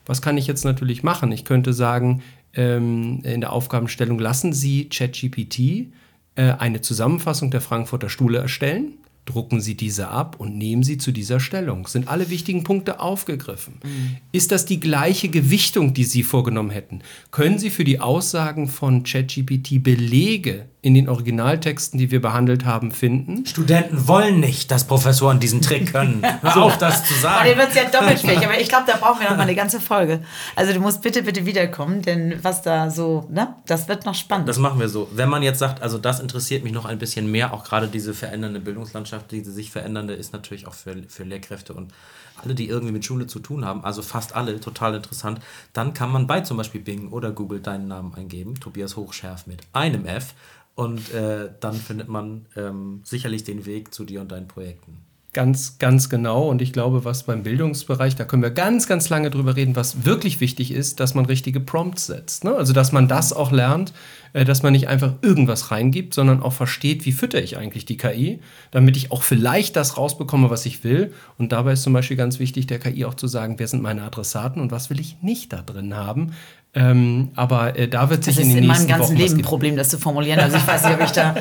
Was 0.06 0.20
kann 0.20 0.36
ich 0.36 0.46
jetzt 0.46 0.64
natürlich 0.64 1.02
machen? 1.02 1.32
Ich 1.32 1.46
könnte 1.46 1.72
sagen, 1.72 2.22
ähm, 2.52 3.20
in 3.24 3.40
der 3.40 3.52
Aufgabenstellung 3.52 4.18
lassen 4.18 4.52
Sie 4.52 4.90
ChatGPT 4.90 5.88
äh, 6.36 6.52
eine 6.58 6.82
Zusammenfassung 6.82 7.50
der 7.50 7.62
Frankfurter 7.62 8.10
Schule 8.10 8.38
erstellen 8.38 8.98
drucken 9.24 9.60
Sie 9.60 9.76
diese 9.76 10.08
ab 10.08 10.36
und 10.38 10.56
nehmen 10.56 10.82
Sie 10.82 10.98
zu 10.98 11.12
dieser 11.12 11.40
Stellung. 11.40 11.86
Sind 11.86 12.08
alle 12.08 12.30
wichtigen 12.30 12.64
Punkte 12.64 13.00
aufgegriffen? 13.00 13.80
Mhm. 13.82 14.16
Ist 14.32 14.52
das 14.52 14.66
die 14.66 14.80
gleiche 14.80 15.28
Gewichtung, 15.28 15.94
die 15.94 16.04
Sie 16.04 16.22
vorgenommen 16.22 16.70
hätten? 16.70 17.00
Können 17.30 17.58
Sie 17.58 17.70
für 17.70 17.84
die 17.84 18.00
Aussagen 18.00 18.68
von 18.68 19.02
ChatGPT 19.02 19.82
Belege 19.82 20.66
in 20.84 20.92
den 20.92 21.08
Originaltexten, 21.08 21.98
die 21.98 22.10
wir 22.10 22.20
behandelt 22.20 22.66
haben, 22.66 22.92
finden? 22.92 23.46
Studenten 23.46 24.06
wollen 24.06 24.38
nicht, 24.38 24.70
dass 24.70 24.84
Professoren 24.84 25.40
diesen 25.40 25.62
Trick 25.62 25.90
können. 25.90 26.22
Hör 26.42 26.52
so. 26.52 26.60
auf, 26.60 26.76
das 26.76 27.06
zu 27.06 27.14
sagen. 27.14 27.48
Aber 27.50 27.58
wird 27.58 27.74
ja 27.74 27.84
doppelt 27.90 28.20
schwierig. 28.20 28.44
Aber 28.44 28.60
ich 28.60 28.68
glaube, 28.68 28.84
da 28.86 28.98
brauchen 28.98 29.20
wir 29.20 29.30
noch 29.30 29.36
mal 29.38 29.44
eine 29.44 29.54
ganze 29.54 29.80
Folge. 29.80 30.20
Also 30.54 30.74
du 30.74 30.80
musst 30.80 31.00
bitte, 31.00 31.22
bitte 31.22 31.46
wiederkommen, 31.46 32.02
denn 32.02 32.38
was 32.42 32.60
da 32.60 32.90
so, 32.90 33.26
ne, 33.30 33.54
das 33.64 33.88
wird 33.88 34.04
noch 34.04 34.14
spannend. 34.14 34.46
Das 34.46 34.58
machen 34.58 34.78
wir 34.78 34.90
so. 34.90 35.08
Wenn 35.10 35.30
man 35.30 35.42
jetzt 35.42 35.58
sagt, 35.58 35.80
also 35.80 35.96
das 35.96 36.20
interessiert 36.20 36.62
mich 36.64 36.74
noch 36.74 36.84
ein 36.84 36.98
bisschen 36.98 37.30
mehr, 37.30 37.54
auch 37.54 37.64
gerade 37.64 37.88
diese 37.88 38.12
verändernde 38.12 38.60
Bildungslandschaft, 38.60 39.30
diese 39.30 39.52
sich 39.52 39.70
verändernde, 39.70 40.12
ist 40.12 40.34
natürlich 40.34 40.66
auch 40.66 40.74
für, 40.74 40.94
für 41.08 41.24
Lehrkräfte 41.24 41.72
und 41.72 41.94
alle, 42.42 42.54
die 42.54 42.68
irgendwie 42.68 42.92
mit 42.92 43.06
Schule 43.06 43.26
zu 43.26 43.38
tun 43.38 43.64
haben, 43.64 43.84
also 43.84 44.02
fast 44.02 44.34
alle, 44.34 44.60
total 44.60 44.96
interessant. 44.96 45.40
Dann 45.72 45.94
kann 45.94 46.10
man 46.10 46.26
bei 46.26 46.42
zum 46.42 46.58
Beispiel 46.58 46.82
Bing 46.82 47.08
oder 47.10 47.30
Google 47.30 47.60
deinen 47.60 47.88
Namen 47.88 48.12
eingeben, 48.14 48.60
Tobias 48.60 48.96
Hochschärf 48.96 49.46
mit 49.46 49.62
einem 49.72 50.04
F, 50.04 50.34
und 50.74 51.12
äh, 51.12 51.50
dann 51.60 51.74
findet 51.74 52.08
man 52.08 52.46
ähm, 52.56 53.00
sicherlich 53.04 53.44
den 53.44 53.66
Weg 53.66 53.94
zu 53.94 54.04
dir 54.04 54.20
und 54.20 54.32
deinen 54.32 54.48
Projekten. 54.48 55.04
Ganz, 55.34 55.78
ganz 55.78 56.10
genau. 56.10 56.48
Und 56.48 56.62
ich 56.62 56.72
glaube, 56.72 57.04
was 57.04 57.24
beim 57.24 57.42
Bildungsbereich, 57.42 58.14
da 58.14 58.24
können 58.24 58.42
wir 58.42 58.52
ganz, 58.52 58.86
ganz 58.86 59.08
lange 59.08 59.30
drüber 59.30 59.56
reden, 59.56 59.74
was 59.74 60.04
wirklich 60.04 60.40
wichtig 60.40 60.70
ist, 60.70 61.00
dass 61.00 61.14
man 61.14 61.26
richtige 61.26 61.58
Prompts 61.58 62.06
setzt. 62.06 62.44
Ne? 62.44 62.54
Also, 62.54 62.72
dass 62.72 62.92
man 62.92 63.08
das 63.08 63.32
auch 63.32 63.50
lernt, 63.50 63.92
äh, 64.32 64.44
dass 64.44 64.62
man 64.62 64.72
nicht 64.72 64.86
einfach 64.86 65.14
irgendwas 65.22 65.72
reingibt, 65.72 66.14
sondern 66.14 66.40
auch 66.40 66.52
versteht, 66.52 67.04
wie 67.04 67.10
fütter 67.10 67.42
ich 67.42 67.56
eigentlich 67.56 67.84
die 67.84 67.96
KI, 67.96 68.38
damit 68.70 68.96
ich 68.96 69.10
auch 69.10 69.24
vielleicht 69.24 69.74
das 69.74 69.96
rausbekomme, 69.96 70.50
was 70.50 70.66
ich 70.66 70.84
will. 70.84 71.12
Und 71.36 71.50
dabei 71.50 71.72
ist 71.72 71.82
zum 71.82 71.94
Beispiel 71.94 72.16
ganz 72.16 72.38
wichtig, 72.38 72.68
der 72.68 72.78
KI 72.78 73.04
auch 73.04 73.14
zu 73.14 73.26
sagen, 73.26 73.58
wer 73.58 73.66
sind 73.66 73.82
meine 73.82 74.02
Adressaten 74.02 74.62
und 74.62 74.70
was 74.70 74.88
will 74.88 75.00
ich 75.00 75.20
nicht 75.20 75.52
da 75.52 75.62
drin 75.62 75.96
haben. 75.96 76.32
Ähm, 76.74 77.30
aber 77.36 77.78
äh, 77.78 77.88
da 77.88 78.10
wird 78.10 78.24
sich 78.24 78.38
in 78.40 78.48
den 78.48 78.66
nächsten 78.66 78.68
Wochen... 78.68 78.70
Das 78.70 78.78
ist 78.78 78.82
in 78.82 78.88
meinem 78.88 79.00
ganzen 79.00 79.16
Leben 79.16 79.36
ein 79.40 79.42
Problem, 79.42 79.76
das 79.76 79.88
zu 79.88 79.98
formulieren. 79.98 80.40
Also 80.40 80.56
ich 80.56 80.66
weiß 80.66 80.84
nicht, 80.84 80.94
ob 80.94 81.02
ich 81.02 81.12
da 81.12 81.34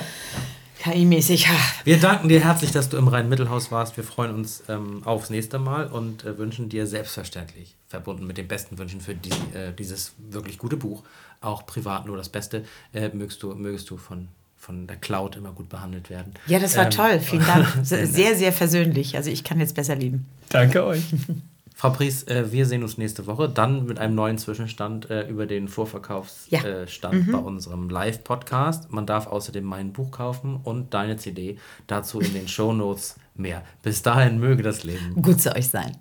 KI-mäßig. 0.84 1.48
Wir 1.86 1.98
danken 1.98 2.28
dir 2.28 2.44
herzlich, 2.44 2.72
dass 2.72 2.90
du 2.90 2.98
im 2.98 3.08
Rhein-Mittelhaus 3.08 3.72
warst. 3.72 3.96
Wir 3.96 4.04
freuen 4.04 4.36
uns 4.36 4.64
ähm, 4.68 5.02
aufs 5.06 5.30
nächste 5.30 5.58
Mal 5.58 5.88
und 5.88 6.26
äh, 6.26 6.38
wünschen 6.38 6.68
dir 6.68 6.88
selbstverständlich, 6.88 7.76
verbunden 7.88 8.28
mit 8.28 8.38
den 8.38 8.50
besten 8.50 8.78
Wünschen 8.78 9.00
für 9.00 9.16
die, 9.16 9.30
äh, 9.58 9.72
dieses 9.72 10.14
wirklich 10.18 10.58
gute 10.58 10.76
Buch, 10.76 11.04
auch 11.40 11.66
privat 11.66 12.06
nur 12.06 12.18
das 12.18 12.28
Beste, 12.28 12.66
äh, 12.94 13.08
mögst 13.14 13.42
du, 13.44 13.56
mögest 13.56 13.90
du 13.90 13.98
von, 13.98 14.28
von 14.58 14.86
der 14.86 14.98
Cloud 14.98 15.38
immer 15.38 15.54
gut 15.54 15.70
behandelt 15.70 16.10
werden. 16.10 16.34
Ja, 16.48 16.60
das 16.60 16.76
war 16.76 16.86
ähm, 16.86 16.92
toll. 16.92 17.20
Vielen 17.22 17.46
Dank. 17.46 17.66
Sehr, 17.84 18.36
sehr 18.36 18.52
versöhnlich. 18.52 19.16
Also 19.16 19.30
ich 19.30 19.46
kann 19.46 19.62
jetzt 19.62 19.76
besser 19.76 19.96
leben. 19.96 20.26
Danke 20.50 20.84
euch. 20.84 21.04
Frau 21.74 21.90
Pries, 21.90 22.24
äh, 22.24 22.52
wir 22.52 22.66
sehen 22.66 22.84
uns 22.84 22.98
nächste 22.98 23.26
Woche 23.28 23.50
dann 23.50 23.86
mit 23.86 24.00
einem 24.00 24.16
neuen 24.16 24.38
Zwischenstand 24.38 25.10
äh, 25.10 25.28
über 25.28 25.46
den 25.46 25.68
Vorverkaufsstand 25.68 26.52
ja. 26.52 27.10
äh, 27.10 27.14
mhm. 27.14 27.32
bei 27.32 27.38
unserem 27.38 27.90
Live-Podcast. 27.90 28.92
Man 28.92 29.06
darf 29.06 29.28
außerdem 29.28 29.64
mein 29.64 29.92
Buch 29.92 30.12
kaufen 30.12 30.60
und 30.64 30.94
deine 30.94 31.18
CD. 31.18 31.58
Dazu 31.88 32.20
in 32.20 32.34
den 32.34 32.48
Show 32.48 32.74
Notes 32.74 33.16
mehr. 33.36 33.64
Bis 33.82 34.02
dahin 34.02 34.40
möge 34.40 34.64
das 34.64 34.84
Leben 34.84 35.22
gut 35.22 35.42
zu 35.42 35.56
euch 35.56 35.68
sein. 35.68 35.98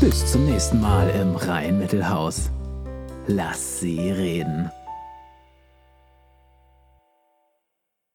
Bis 0.00 0.30
zum 0.30 0.44
nächsten 0.44 0.80
Mal 0.80 1.08
im 1.10 1.34
Rhein-Mittelhaus. 1.34 2.50
Lass 3.26 3.80
sie 3.80 4.10
reden. 4.10 4.70